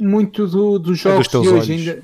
muito 0.00 0.46
do, 0.46 0.78
dos 0.78 0.98
jogos 0.98 1.26
é 1.26 1.40
de 1.40 1.48
hoje 1.48 1.72
ainda 1.72 2.02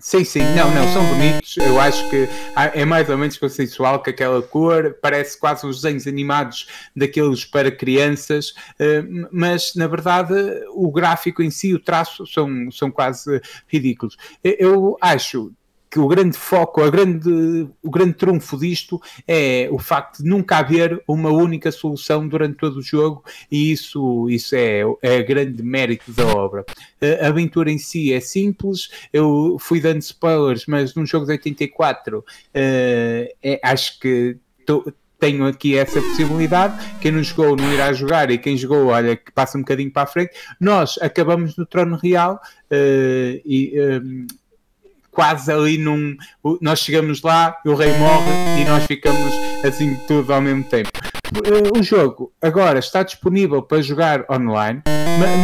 Sim, 0.00 0.24
sim, 0.24 0.40
não, 0.56 0.74
não, 0.74 0.90
são 0.94 1.04
bonitos. 1.04 1.58
Eu 1.58 1.78
acho 1.78 2.08
que 2.08 2.26
é 2.56 2.86
mais 2.86 3.10
ou 3.10 3.18
menos 3.18 3.36
consensual 3.36 4.02
que 4.02 4.08
aquela 4.08 4.40
cor 4.40 4.96
parece 5.02 5.38
quase 5.38 5.66
uns 5.66 5.82
desenhos 5.82 6.06
animados 6.06 6.66
daqueles 6.96 7.44
para 7.44 7.70
crianças, 7.70 8.54
eh, 8.78 9.04
mas 9.30 9.74
na 9.74 9.86
verdade 9.86 10.32
o 10.74 10.90
gráfico 10.90 11.42
em 11.42 11.50
si, 11.50 11.74
o 11.74 11.78
traço, 11.78 12.26
são, 12.26 12.70
são 12.70 12.90
quase 12.90 13.42
ridículos. 13.68 14.16
Eu 14.42 14.96
acho 15.02 15.52
que 15.90 15.98
o 15.98 16.06
grande 16.06 16.36
foco, 16.36 16.82
a 16.82 16.88
grande, 16.88 17.68
o 17.82 17.90
grande 17.90 18.14
trunfo 18.14 18.56
disto 18.56 19.00
é 19.26 19.68
o 19.72 19.78
facto 19.78 20.22
de 20.22 20.28
nunca 20.28 20.58
haver 20.58 21.02
uma 21.06 21.30
única 21.30 21.72
solução 21.72 22.28
durante 22.28 22.56
todo 22.56 22.76
o 22.76 22.82
jogo 22.82 23.24
e 23.50 23.72
isso, 23.72 24.28
isso 24.30 24.54
é, 24.54 24.82
é 25.02 25.22
grande 25.22 25.62
mérito 25.62 26.12
da 26.12 26.26
obra. 26.28 26.64
A 27.20 27.26
aventura 27.26 27.72
em 27.72 27.78
si 27.78 28.12
é 28.12 28.20
simples, 28.20 28.88
eu 29.12 29.56
fui 29.58 29.80
dando 29.80 30.00
spoilers, 30.00 30.64
mas 30.66 30.94
num 30.94 31.04
jogo 31.04 31.26
de 31.26 31.32
84 31.32 32.18
uh, 32.18 32.24
eh, 32.54 33.34
é, 33.42 33.60
acho 33.62 33.98
que 33.98 34.36
tô, 34.64 34.92
tenho 35.18 35.46
aqui 35.46 35.76
essa 35.76 36.00
possibilidade. 36.00 36.98
Quem 37.00 37.12
não 37.12 37.22
jogou 37.22 37.54
não 37.54 37.72
irá 37.72 37.92
jogar 37.92 38.30
e 38.30 38.38
quem 38.38 38.56
jogou, 38.56 38.86
olha, 38.86 39.16
que 39.16 39.30
passa 39.32 39.58
um 39.58 39.60
bocadinho 39.60 39.92
para 39.92 40.02
a 40.02 40.06
frente. 40.06 40.32
Nós 40.58 40.98
acabamos 41.00 41.56
no 41.56 41.66
Trono 41.66 41.96
Real 41.96 42.40
uh, 42.70 43.40
e. 43.44 43.72
Um, 43.76 44.26
eh, 44.30 44.39
quase 45.10 45.50
ali 45.52 45.78
num. 45.78 46.16
Nós 46.60 46.80
chegamos 46.80 47.22
lá, 47.22 47.56
o 47.64 47.74
rei 47.74 47.92
morre 47.98 48.60
e 48.60 48.64
nós 48.64 48.84
ficamos 48.86 49.32
assim 49.64 49.96
tudo 50.06 50.32
ao 50.32 50.40
mesmo 50.40 50.64
tempo. 50.64 50.90
Eh, 51.44 51.78
o 51.78 51.82
jogo 51.82 52.32
agora 52.42 52.78
está 52.78 53.02
disponível 53.02 53.62
para 53.62 53.80
jogar 53.80 54.24
online, 54.30 54.82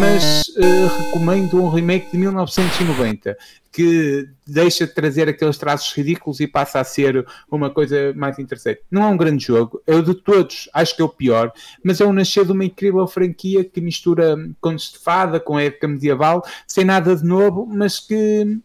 mas 0.00 0.42
uh, 0.56 1.04
recomendo 1.04 1.62
um 1.62 1.68
remake 1.68 2.10
de 2.10 2.18
1990 2.18 3.36
que 3.77 4.27
deixa 4.47 4.87
de 4.87 4.95
trazer 4.95 5.29
aqueles 5.29 5.59
traços 5.59 5.93
ridículos 5.93 6.41
e 6.41 6.47
passa 6.47 6.81
a 6.81 6.85
ser 6.85 7.27
uma 7.51 7.68
coisa 7.68 8.14
mais 8.14 8.39
interessante. 8.39 8.81
Não 8.91 9.03
é 9.03 9.07
um 9.07 9.16
grande 9.18 9.45
jogo, 9.45 9.83
eu 9.87 10.01
de 10.01 10.14
todos 10.14 10.66
acho 10.72 10.97
que 10.97 11.03
é 11.03 11.05
o 11.05 11.11
pior, 11.11 11.53
mas 11.85 12.01
é 12.01 12.07
um 12.07 12.12
nascer 12.12 12.47
de 12.47 12.53
uma 12.53 12.64
incrível 12.64 13.07
franquia 13.07 13.62
que 13.62 13.83
mistura 13.83 14.35
contos 14.62 14.93
de 14.93 14.99
fada 14.99 15.39
com 15.39 15.59
a 15.59 15.62
época 15.62 15.89
medieval, 15.89 16.43
sem 16.66 16.87
nada 16.87 17.14
de 17.14 17.22
novo, 17.22 17.66
mas 17.66 18.01
que 18.01 18.59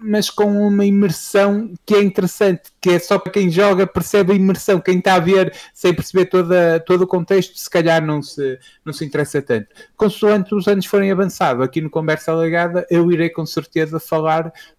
mas 0.00 0.30
com 0.30 0.64
uma 0.64 0.84
imersão 0.84 1.72
que 1.84 1.96
é 1.96 2.02
interessante, 2.02 2.70
que 2.80 2.90
é 2.90 2.98
só 3.00 3.18
para 3.18 3.32
quem 3.32 3.50
joga 3.50 3.84
percebe 3.84 4.32
a 4.32 4.36
imersão, 4.36 4.80
quem 4.80 4.98
está 4.98 5.14
a 5.14 5.18
ver 5.20 5.52
sem 5.74 5.92
perceber 5.92 6.26
toda, 6.26 6.78
todo 6.86 7.02
o 7.02 7.06
contexto, 7.06 7.58
se 7.58 7.68
calhar 7.68 8.04
não 8.04 8.22
se, 8.22 8.60
não 8.84 8.92
se 8.92 9.04
interessa 9.04 9.42
tanto. 9.42 9.66
Consoante 9.96 10.54
os 10.54 10.68
anos 10.68 10.86
forem 10.86 11.10
avançados, 11.10 11.64
aqui 11.64 11.80
no 11.80 11.90
Conversa 11.90 12.32
Legada, 12.32 12.86
eu 12.88 13.10
irei 13.10 13.28
com 13.28 13.44
certeza 13.44 13.98
falar 13.98 14.19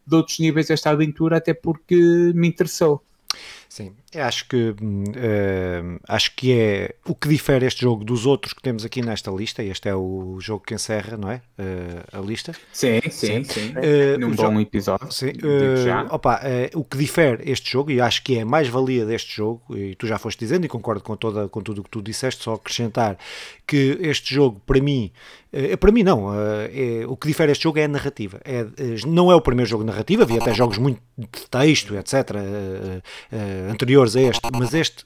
de 0.05 0.15
outros 0.15 0.39
níveis 0.39 0.67
desta 0.67 0.89
aventura, 0.89 1.37
até 1.37 1.53
porque 1.53 1.95
me 2.33 2.47
interessou. 2.47 3.03
Sim, 3.71 3.93
acho 4.17 4.49
que 4.49 4.71
uh, 4.71 5.99
acho 6.05 6.35
que 6.35 6.51
é 6.51 6.93
o 7.05 7.15
que 7.15 7.29
difere 7.29 7.65
este 7.65 7.83
jogo 7.83 8.03
dos 8.03 8.25
outros 8.25 8.51
que 8.51 8.61
temos 8.61 8.83
aqui 8.83 9.01
nesta 9.01 9.31
lista. 9.31 9.63
Este 9.63 9.87
é 9.87 9.95
o 9.95 10.37
jogo 10.41 10.65
que 10.65 10.73
encerra, 10.73 11.15
não 11.15 11.31
é? 11.31 11.41
Uh, 11.57 12.17
a 12.17 12.19
lista. 12.19 12.51
Sim, 12.73 12.99
sim, 13.09 13.09
sim. 13.11 13.43
sim. 13.45 13.69
Uh, 13.69 14.19
Num 14.19 14.31
bom 14.31 14.59
episódio. 14.59 15.09
Sim. 15.09 15.31
Opa, 16.09 16.41
o 16.75 16.83
que 16.83 16.97
difere 16.97 17.49
este 17.49 17.71
jogo, 17.71 17.91
e 17.91 18.01
acho 18.01 18.21
que 18.23 18.39
é 18.39 18.41
a 18.41 18.45
mais-valia 18.45 19.05
deste 19.05 19.37
jogo, 19.37 19.61
e 19.73 19.95
tu 19.95 20.05
já 20.05 20.17
foste 20.17 20.39
dizendo, 20.39 20.65
e 20.65 20.67
concordo 20.67 21.01
com, 21.01 21.15
toda, 21.15 21.47
com 21.47 21.61
tudo 21.61 21.79
o 21.79 21.83
que 21.85 21.89
tu 21.89 22.01
disseste, 22.01 22.43
só 22.43 22.55
acrescentar 22.55 23.17
que 23.65 23.97
este 24.01 24.35
jogo, 24.35 24.61
para 24.65 24.81
mim, 24.81 25.13
para 25.79 25.93
mim 25.93 26.03
não, 26.03 26.33
é, 26.33 27.05
o 27.07 27.15
que 27.15 27.25
difere 27.25 27.53
este 27.53 27.63
jogo 27.63 27.79
é 27.79 27.85
a 27.85 27.87
narrativa. 27.87 28.41
É, 28.43 28.65
não 29.07 29.31
é 29.31 29.35
o 29.35 29.39
primeiro 29.39 29.69
jogo 29.69 29.85
narrativo, 29.85 30.23
havia 30.23 30.41
até 30.41 30.53
jogos 30.53 30.77
muito 30.77 30.99
de 31.17 31.47
texto, 31.49 31.95
etc., 31.95 32.31
anteriores 33.69 34.15
a 34.15 34.21
este, 34.21 34.41
mas 34.57 34.73
este 34.73 35.05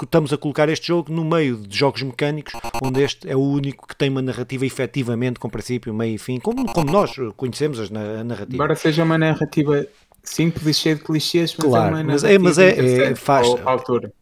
estamos 0.00 0.32
a 0.32 0.38
colocar 0.38 0.68
este 0.68 0.86
jogo 0.86 1.12
no 1.12 1.24
meio 1.24 1.56
de 1.56 1.76
jogos 1.76 2.02
mecânicos, 2.02 2.52
onde 2.80 3.02
este 3.02 3.28
é 3.28 3.34
o 3.34 3.40
único 3.40 3.88
que 3.88 3.96
tem 3.96 4.08
uma 4.08 4.22
narrativa 4.22 4.64
efetivamente 4.64 5.40
com 5.40 5.50
princípio, 5.50 5.92
meio 5.92 6.14
e 6.14 6.18
fim, 6.18 6.38
como, 6.38 6.64
como 6.72 6.92
nós 6.92 7.16
conhecemos 7.36 7.80
a 7.80 8.24
narrativa. 8.24 8.54
Embora 8.54 8.76
seja 8.76 9.02
uma 9.02 9.18
narrativa 9.18 9.84
simples 10.28 10.66
e 10.66 10.74
cheio 10.74 10.96
de 10.96 11.02
clichês, 11.02 11.54
mas 11.56 11.68
claro, 11.68 11.96
é 11.96 12.02
mas 12.02 12.24
é, 12.24 12.38
mas 12.38 12.58
é, 12.58 13.10
é 13.10 13.14
faz, 13.14 13.46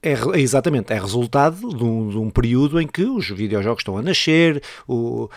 é, 0.03 0.13
é, 0.13 0.41
exatamente, 0.41 0.93
é 0.93 0.99
resultado 0.99 1.69
de 1.69 1.85
um, 1.85 2.09
de 2.09 2.19
um, 2.19 2.31
período 2.31 2.81
em 2.81 2.87
que 2.87 3.05
os 3.05 3.29
videojogos 3.29 3.81
estão 3.81 3.99
a 3.99 4.03
nascer, 4.03 4.63
o, 4.87 5.25
uh, 5.25 5.29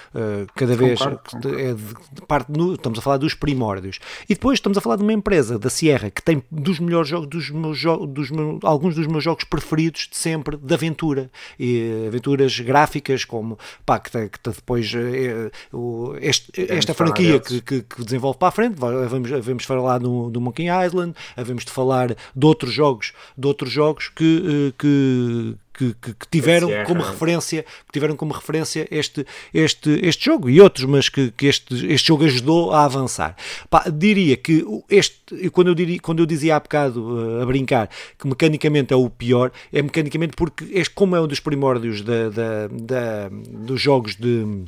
cada 0.55 0.75
vez 0.75 0.99
concordo, 0.99 1.59
é 1.59 1.73
de, 1.73 1.83
de 2.13 2.21
parte 2.27 2.51
no, 2.51 2.75
estamos 2.75 2.99
a 2.99 3.01
falar 3.01 3.17
dos 3.17 3.33
primórdios. 3.33 3.99
E 4.29 4.33
depois 4.33 4.57
estamos 4.57 4.77
a 4.77 4.81
falar 4.81 4.95
de 4.95 5.03
uma 5.03 5.13
empresa 5.13 5.57
da 5.57 5.69
Sierra 5.69 6.09
que 6.09 6.21
tem 6.21 6.43
dos 6.51 6.79
melhores 6.79 7.09
jogos, 7.09 7.27
dos 7.27 7.49
meus 7.49 7.77
jogos, 7.77 8.07
dos 8.09 8.31
meus, 8.31 8.59
alguns 8.63 8.95
dos 8.95 9.07
meus 9.07 9.23
jogos 9.23 9.43
preferidos 9.43 10.07
de 10.09 10.17
sempre 10.17 10.55
de 10.55 10.73
aventura, 10.73 11.29
e 11.59 12.05
aventuras 12.07 12.59
gráficas 12.59 13.25
como 13.25 13.57
pá, 13.85 13.99
que, 13.99 14.11
que 14.11 14.49
depois 14.49 14.91
é, 14.95 15.51
o, 15.73 16.15
este, 16.21 16.51
esta 16.71 16.93
franquia 16.93 17.39
que, 17.39 17.61
que, 17.61 17.81
que, 17.81 18.03
desenvolve 18.03 18.37
para 18.37 18.49
a 18.49 18.51
frente, 18.51 18.75
vamos, 18.77 19.29
vamos 19.29 19.63
falar 19.65 19.99
do 19.99 20.39
Monkey 20.39 20.58
Island, 20.67 21.15
havemos 21.35 21.63
de 21.63 21.71
falar 21.71 22.15
de 22.35 22.45
outros 22.45 22.73
jogos, 22.73 23.13
de 23.37 23.47
outros 23.47 23.71
jogos 23.71 24.09
que, 24.09 24.69
eh, 24.69 24.73
que 24.77 25.57
que, 25.79 25.93
que, 25.93 26.13
que, 26.13 26.27
tiveram 26.29 26.69
como 26.85 27.01
referência 27.01 27.63
que 27.63 27.93
tiveram 27.93 28.17
como 28.17 28.33
referência 28.33 28.85
este, 28.91 29.25
este, 29.53 29.97
este 30.03 30.25
jogo 30.25 30.49
e 30.49 30.59
outros, 30.59 30.85
mas 30.85 31.07
que, 31.07 31.31
que 31.31 31.45
este, 31.45 31.73
este 31.87 32.09
jogo 32.09 32.25
ajudou 32.25 32.73
a 32.73 32.83
avançar. 32.83 33.37
Pá, 33.69 33.85
diria 33.89 34.35
que 34.35 34.65
este, 34.89 35.49
quando 35.51 35.69
eu, 35.69 35.75
diria, 35.75 35.97
quando 36.01 36.19
eu 36.19 36.25
dizia 36.25 36.57
há 36.57 36.59
bocado 36.59 37.15
uh, 37.15 37.41
a 37.41 37.45
brincar 37.45 37.89
que 38.17 38.27
mecanicamente 38.27 38.93
é 38.93 38.97
o 38.97 39.09
pior, 39.09 39.53
é 39.71 39.81
mecanicamente 39.81 40.33
porque 40.35 40.65
este, 40.71 40.93
como 40.93 41.15
é 41.15 41.21
um 41.21 41.27
dos 41.27 41.39
primórdios 41.39 42.01
da, 42.01 42.29
da, 42.29 42.67
da 42.67 43.29
dos 43.29 43.79
jogos 43.79 44.17
de 44.17 44.65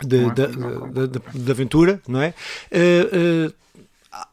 de, 0.00 0.30
de, 0.30 1.08
de, 1.08 1.40
de, 1.40 1.50
aventura, 1.50 2.00
não 2.06 2.22
é? 2.22 2.32
Uh, 2.70 3.48
uh, 3.48 3.54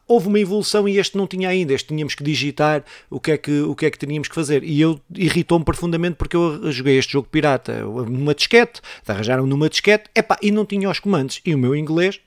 houve 0.06 0.28
uma 0.28 0.40
evolução 0.40 0.88
e 0.88 0.98
este 0.98 1.16
não 1.16 1.26
tinha 1.26 1.48
ainda, 1.48 1.72
este 1.72 1.88
tínhamos 1.88 2.14
que 2.14 2.24
digitar 2.24 2.84
o 3.10 3.20
que 3.20 3.32
é 3.32 3.38
que, 3.38 3.60
o 3.62 3.74
que, 3.74 3.86
é 3.86 3.90
que 3.90 3.98
teníamos 3.98 4.28
que 4.28 4.34
fazer. 4.34 4.62
E 4.64 4.80
eu 4.80 5.00
irritou-me 5.14 5.64
profundamente 5.64 6.16
porque 6.16 6.36
eu 6.36 6.70
joguei 6.72 6.98
este 6.98 7.12
jogo 7.12 7.28
pirata 7.30 7.82
numa 7.82 8.34
disquete, 8.34 8.80
arranjaram 9.06 9.46
numa 9.46 9.68
disquete, 9.68 10.10
epá, 10.14 10.38
e 10.40 10.50
não 10.50 10.64
tinha 10.64 10.90
os 10.90 10.98
comandos. 10.98 11.40
E 11.44 11.54
o 11.54 11.58
meu 11.58 11.74
inglês, 11.74 12.20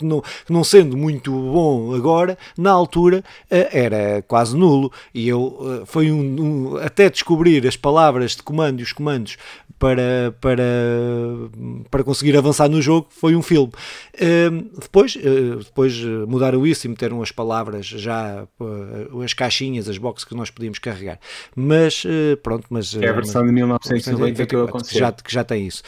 não, 0.00 0.22
não, 0.48 0.64
sendo 0.64 0.96
muito 0.96 1.30
bom 1.30 1.94
agora, 1.94 2.38
na 2.56 2.70
altura 2.70 3.24
eh, 3.50 3.68
era 3.72 4.22
quase 4.22 4.56
nulo. 4.56 4.92
E 5.12 5.28
eu 5.28 5.58
eh, 5.60 5.86
foi 5.86 6.10
um, 6.10 6.74
um, 6.74 6.76
até 6.78 7.08
descobrir 7.10 7.66
as 7.66 7.76
palavras 7.76 8.32
de 8.32 8.42
comando 8.42 8.80
e 8.80 8.82
os 8.82 8.92
comandos 8.92 9.36
para, 9.78 10.34
para, 10.40 10.62
para 11.90 12.04
conseguir 12.04 12.36
avançar 12.36 12.68
no 12.68 12.80
jogo 12.80 13.08
foi 13.10 13.36
um 13.36 13.42
filme. 13.42 13.72
Uh, 14.14 14.80
depois, 14.80 15.16
uh, 15.16 15.58
depois 15.58 16.00
mudaram 16.26 16.66
isso 16.66 16.86
e 16.86 16.90
meteram 16.90 17.20
as 17.20 17.30
palavras 17.30 17.86
já, 17.86 18.46
as 19.22 19.34
caixinhas, 19.34 19.88
as 19.88 19.98
boxes 19.98 20.24
que 20.24 20.34
nós 20.34 20.48
podíamos 20.48 20.78
carregar. 20.78 21.18
Mas 21.54 22.04
pronto, 22.42 22.66
mas. 22.70 22.94
É 22.94 23.08
a 23.08 23.12
versão 23.12 23.42
mas, 23.42 23.50
de 23.50 23.54
1990 23.56 24.46
que 24.46 24.56
aconselho. 24.56 25.00
Já, 25.00 25.12
que 25.12 25.32
já 25.32 25.44
tem 25.44 25.66
isso. 25.66 25.82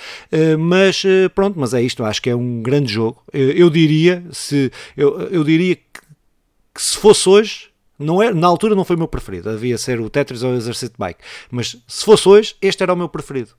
mas 0.59 1.03
pronto, 1.35 1.59
mas 1.59 1.73
é 1.73 1.81
isto, 1.81 2.05
acho 2.05 2.21
que 2.21 2.31
é 2.31 2.37
um 2.37 2.63
grande 2.63 2.93
jogo. 2.93 3.23
eu 3.33 3.66
diria, 3.71 4.25
se 4.31 4.71
eu, 4.97 5.21
eu 5.29 5.45
diria 5.45 5.77
que, 5.77 6.01
que 6.75 6.83
se 6.83 6.97
fosse 6.97 7.29
hoje 7.29 7.71
não 7.99 8.23
é, 8.23 8.33
na 8.33 8.47
altura 8.47 8.75
não 8.75 8.85
foi 8.85 8.97
o 8.97 8.99
meu 8.99 9.09
preferido, 9.09 9.51
devia 9.51 9.79
ser 9.79 10.01
o 10.01 10.11
Tetris 10.11 10.43
ou 10.43 10.53
o 10.53 10.57
Exercise 10.57 10.93
Bike, 10.99 11.21
mas 11.51 11.77
se 11.89 12.05
fosse 12.05 12.29
hoje, 12.29 12.57
este 12.61 12.83
era 12.83 12.93
o 12.93 12.97
meu 12.97 13.09
preferido. 13.09 13.53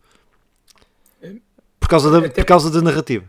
Por 1.80 1.90
causa 1.90 2.12
da, 2.12 2.30
por 2.30 2.46
causa 2.46 2.70
da 2.70 2.82
narrativa. 2.82 3.26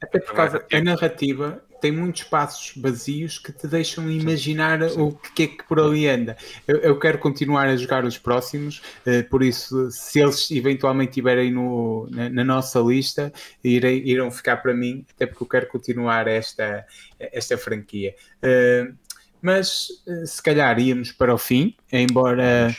Até 0.00 0.18
por 0.18 0.34
causa 0.34 0.64
a 0.72 0.80
narrativa 0.80 1.62
tem 1.80 1.92
muitos 1.92 2.22
espaços 2.22 2.72
vazios 2.76 3.38
que 3.38 3.52
te 3.52 3.66
deixam 3.66 4.10
imaginar 4.10 4.82
sim, 4.82 4.94
sim. 4.94 5.00
o 5.00 5.12
que 5.12 5.42
é 5.42 5.46
que 5.46 5.64
por 5.64 5.80
ali 5.80 6.08
anda. 6.08 6.36
Eu, 6.66 6.76
eu, 6.78 6.98
quero 6.98 7.18
continuar 7.18 7.68
a 7.68 7.76
jogar 7.76 8.04
os 8.04 8.18
próximos, 8.18 8.82
uh, 9.06 9.28
por 9.28 9.42
isso, 9.42 9.90
se 9.90 10.20
eles 10.20 10.50
eventualmente 10.50 11.10
estiverem 11.10 11.52
no, 11.52 12.08
na, 12.10 12.28
na, 12.28 12.44
nossa 12.44 12.80
lista, 12.80 13.32
irei, 13.62 14.02
irão 14.04 14.30
ficar 14.30 14.58
para 14.58 14.74
mim, 14.74 15.04
até 15.14 15.26
porque 15.26 15.42
eu 15.42 15.48
quero 15.48 15.66
continuar 15.68 16.26
esta, 16.26 16.84
esta 17.18 17.56
franquia. 17.56 18.14
Uh, 18.42 18.94
mas 19.40 19.88
uh, 20.06 20.26
se 20.26 20.42
calhar 20.42 20.78
íamos 20.78 21.12
para 21.12 21.34
o 21.34 21.38
fim, 21.38 21.74
embora, 21.92 22.76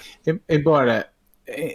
embora 0.47 1.09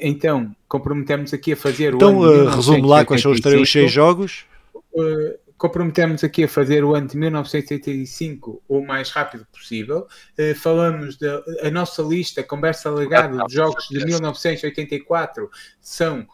então, 0.01 0.55
comprometemos 0.69 1.35
aqui 1.35 1.53
a 1.53 1.57
fazer 1.57 1.95
então, 1.95 2.19
o. 2.19 2.27
Então, 2.27 2.47
uh, 2.47 2.57
resume 2.57 2.83
lá 2.83 3.05
quais 3.05 3.23
são 3.23 3.33
os 3.33 3.41
três 3.41 3.69
jogos. 3.91 4.45
Uh, 4.93 5.44
comprometemos 5.57 6.25
aqui 6.25 6.45
a 6.45 6.49
fazer 6.49 6.85
o 6.85 6.95
ano 6.95 7.09
de 7.09 7.17
1985 7.17 8.63
o 8.69 8.85
mais 8.85 9.11
rápido 9.11 9.47
possível. 9.53 10.07
Uh, 10.39 10.55
falamos 10.55 11.17
da 11.17 11.43
nossa 11.73 12.03
lista, 12.03 12.43
conversa 12.43 12.91
legada 12.91 13.45
de 13.47 13.55
jogos 13.55 13.87
de 13.89 14.05
1984 14.05 15.51
são 15.81 16.27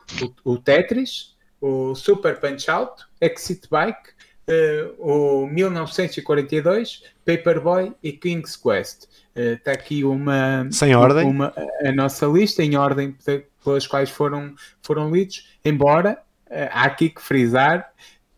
o, 0.45 0.53
o 0.53 0.59
Tetris, 0.59 1.37
o 1.61 1.95
Super 1.95 2.41
Punch 2.41 2.71
Out, 2.71 3.05
Exit 3.21 3.68
Bike, 3.71 4.11
uh, 4.49 4.95
o 4.99 5.47
1942, 5.47 7.03
Paperboy 7.25 7.93
e 8.03 8.12
King's 8.12 8.57
Quest. 8.57 9.05
Está 9.35 9.71
uh, 9.71 9.75
aqui 9.75 10.03
uma, 10.03 10.66
Sem 10.71 10.95
ordem. 10.95 11.27
Uma, 11.27 11.55
a 11.85 11.93
nossa 11.93 12.27
lista 12.27 12.62
em 12.62 12.77
ordem 12.77 13.16
pelas 13.62 13.87
quais 13.87 14.11
foram, 14.11 14.55
foram 14.83 15.11
lidos, 15.11 15.57
embora 15.64 16.18
há 16.73 16.85
aqui 16.85 17.11
que 17.11 17.23
frisar 17.23 17.93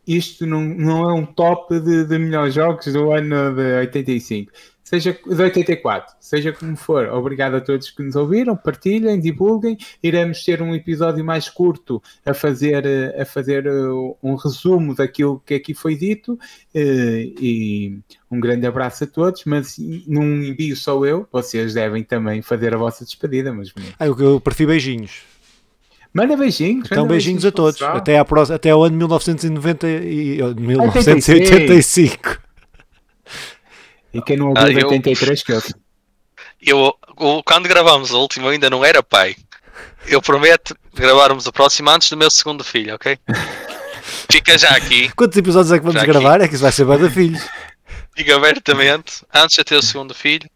isto 0.07 0.47
não, 0.47 0.63
não 0.63 1.11
é 1.11 1.13
um 1.15 1.25
top 1.25 1.79
de, 1.81 2.05
de 2.05 2.19
melhores 2.19 2.55
jogos 2.55 2.93
do 2.93 3.13
ano 3.13 3.55
de 3.55 3.75
85 3.79 4.53
seja 4.93 5.19
de 5.27 5.43
84, 5.43 6.15
seja 6.21 6.53
como 6.53 6.77
for. 6.77 7.09
Obrigado 7.09 7.55
a 7.55 7.61
todos 7.63 7.91
que 7.91 8.03
nos 8.03 8.15
ouviram, 8.15 8.55
partilhem, 8.55 9.19
divulguem. 9.19 9.79
Iremos 10.03 10.45
ter 10.45 10.61
um 10.61 10.75
episódio 10.75 11.25
mais 11.25 11.49
curto 11.49 12.03
a 12.27 12.35
fazer, 12.35 12.85
a 13.19 13.25
fazer 13.25 13.67
uh, 13.67 14.17
um 14.23 14.35
resumo 14.35 14.95
daquilo 14.95 15.43
que 15.47 15.55
aqui 15.55 15.73
foi 15.73 15.97
dito. 15.97 16.35
Uh, 16.75 17.33
e 17.41 17.99
um 18.31 18.39
grande 18.39 18.67
abraço 18.67 19.05
a 19.05 19.07
todos, 19.07 19.45
mas 19.47 19.77
num 20.07 20.43
envio 20.43 20.77
só 20.77 21.03
eu, 21.07 21.27
vocês 21.33 21.73
devem 21.73 22.05
também 22.05 22.43
fazer 22.43 22.75
a 22.75 22.79
vossa 22.79 23.03
despedida, 23.03 23.53
mas 23.53 23.73
ah, 23.99 24.07
eu, 24.07 24.19
eu 24.19 24.41
prefiro 24.41 24.71
beijinhos. 24.71 25.23
Manda 26.15 26.37
beijinhos. 26.37 26.87
Então, 26.91 27.07
beijinhos, 27.07 27.43
beijinhos 27.43 27.45
a 27.47 27.51
todos. 27.51 27.83
Até, 27.83 28.19
à 28.19 28.25
próxima, 28.25 28.57
até 28.57 28.71
ao 28.71 28.85
ano 28.85 28.97
1990 28.97 29.89
e, 29.89 30.43
1985. 30.55 32.39
E 34.15 34.21
quem 34.21 34.37
não 34.37 34.49
ouviu 34.49 34.63
ah, 34.63 34.71
eu, 34.71 34.89
83 34.89 35.43
que 35.43 35.53
eu... 35.53 35.63
eu, 36.61 37.43
quando 37.47 37.67
gravamos 37.67 38.11
o 38.11 38.21
último, 38.21 38.47
eu 38.47 38.51
ainda 38.51 38.69
não 38.69 38.85
era 38.85 39.03
pai. 39.03 39.35
Eu 40.07 40.21
prometo 40.21 40.77
gravarmos 40.95 41.47
o 41.47 41.53
próximo 41.53 41.89
antes 41.89 42.11
do 42.11 42.17
meu 42.19 42.31
segundo 42.31 42.63
filho, 42.63 42.95
ok? 42.95 43.19
Fica 44.31 44.59
já 44.59 44.71
aqui. 44.71 45.11
Quantos 45.17 45.39
episódios 45.39 45.73
é 45.73 45.79
que 45.79 45.85
vamos 45.85 46.01
já 46.01 46.07
gravar? 46.07 46.37
Aqui. 46.37 46.45
É 46.45 46.49
que 46.49 46.55
isso 46.55 46.63
vai 46.63 46.73
ser 46.73 46.85
bada 46.85 47.11
filhos. 47.11 47.43
Diga 48.15 48.37
abertamente, 48.37 49.25
antes 49.33 49.57
de 49.57 49.65
ter 49.65 49.77
o 49.77 49.83
segundo 49.83 50.15
filho, 50.15 50.49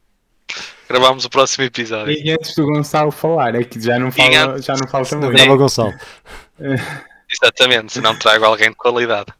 gravamos 0.89 1.24
o 1.24 1.30
próximo 1.30 1.64
episódio. 1.64 2.12
E 2.12 2.30
antes 2.30 2.55
do 2.55 2.66
Gonçalo 2.66 3.11
falar, 3.11 3.55
é 3.55 3.64
que 3.64 3.80
já 3.80 3.99
não 3.99 4.11
fala, 4.11 4.61
já 4.61 4.74
não 4.74 4.89
falta 4.89 5.16
muito. 5.16 5.32
Grava 5.32 5.57
Gonçalo. 5.57 5.95
Exatamente, 7.28 7.93
se 7.93 8.01
não 8.01 8.16
trago 8.16 8.45
alguém 8.45 8.70
de 8.70 8.76
qualidade. 8.76 9.32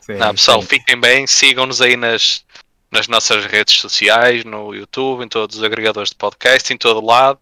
Sim, 0.00 0.14
não, 0.14 0.32
pessoal, 0.32 0.60
sim. 0.62 0.68
fiquem 0.68 1.00
bem, 1.00 1.26
sigam-nos 1.26 1.80
aí 1.80 1.96
nas, 1.96 2.44
nas 2.90 3.06
nossas 3.06 3.44
redes 3.44 3.78
sociais, 3.78 4.44
no 4.44 4.74
YouTube, 4.74 5.24
em 5.24 5.28
todos 5.28 5.56
os 5.56 5.62
agregadores 5.62 6.10
de 6.10 6.16
podcast, 6.16 6.72
em 6.72 6.76
todo 6.76 7.04
lado. 7.04 7.38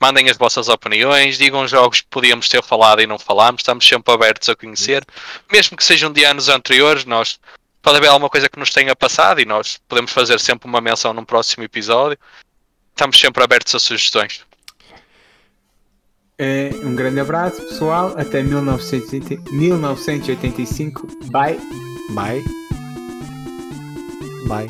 Mandem 0.00 0.28
as 0.30 0.36
vossas 0.36 0.68
opiniões, 0.68 1.38
digam 1.38 1.66
jogos 1.66 2.00
que 2.00 2.08
podíamos 2.08 2.48
ter 2.48 2.62
falado 2.62 3.00
e 3.00 3.06
não 3.06 3.18
falámos, 3.18 3.60
estamos 3.60 3.86
sempre 3.86 4.14
abertos 4.14 4.48
a 4.48 4.54
conhecer, 4.54 5.04
mesmo 5.50 5.76
que 5.76 5.82
sejam 5.82 6.12
de 6.12 6.24
anos 6.24 6.48
anteriores, 6.48 7.04
nós 7.04 7.40
pode 7.82 7.96
haver 7.96 8.08
alguma 8.08 8.30
coisa 8.30 8.48
que 8.48 8.58
nos 8.58 8.70
tenha 8.70 8.94
passado 8.94 9.40
e 9.40 9.44
nós 9.44 9.80
podemos 9.88 10.12
fazer 10.12 10.38
sempre 10.38 10.68
uma 10.68 10.80
menção 10.80 11.12
num 11.12 11.24
próximo 11.24 11.64
episódio. 11.64 12.18
Estamos 12.98 13.20
sempre 13.20 13.44
abertos 13.44 13.72
a 13.76 13.78
sugestões. 13.78 14.44
é 16.36 16.70
um 16.82 16.96
grande 16.96 17.20
abraço, 17.20 17.62
pessoal. 17.62 18.12
Até 18.18 18.42
1980, 18.42 19.52
1985. 19.52 21.06
Bye. 21.26 21.60
Bye. 22.10 22.42
Bye. 24.48 24.68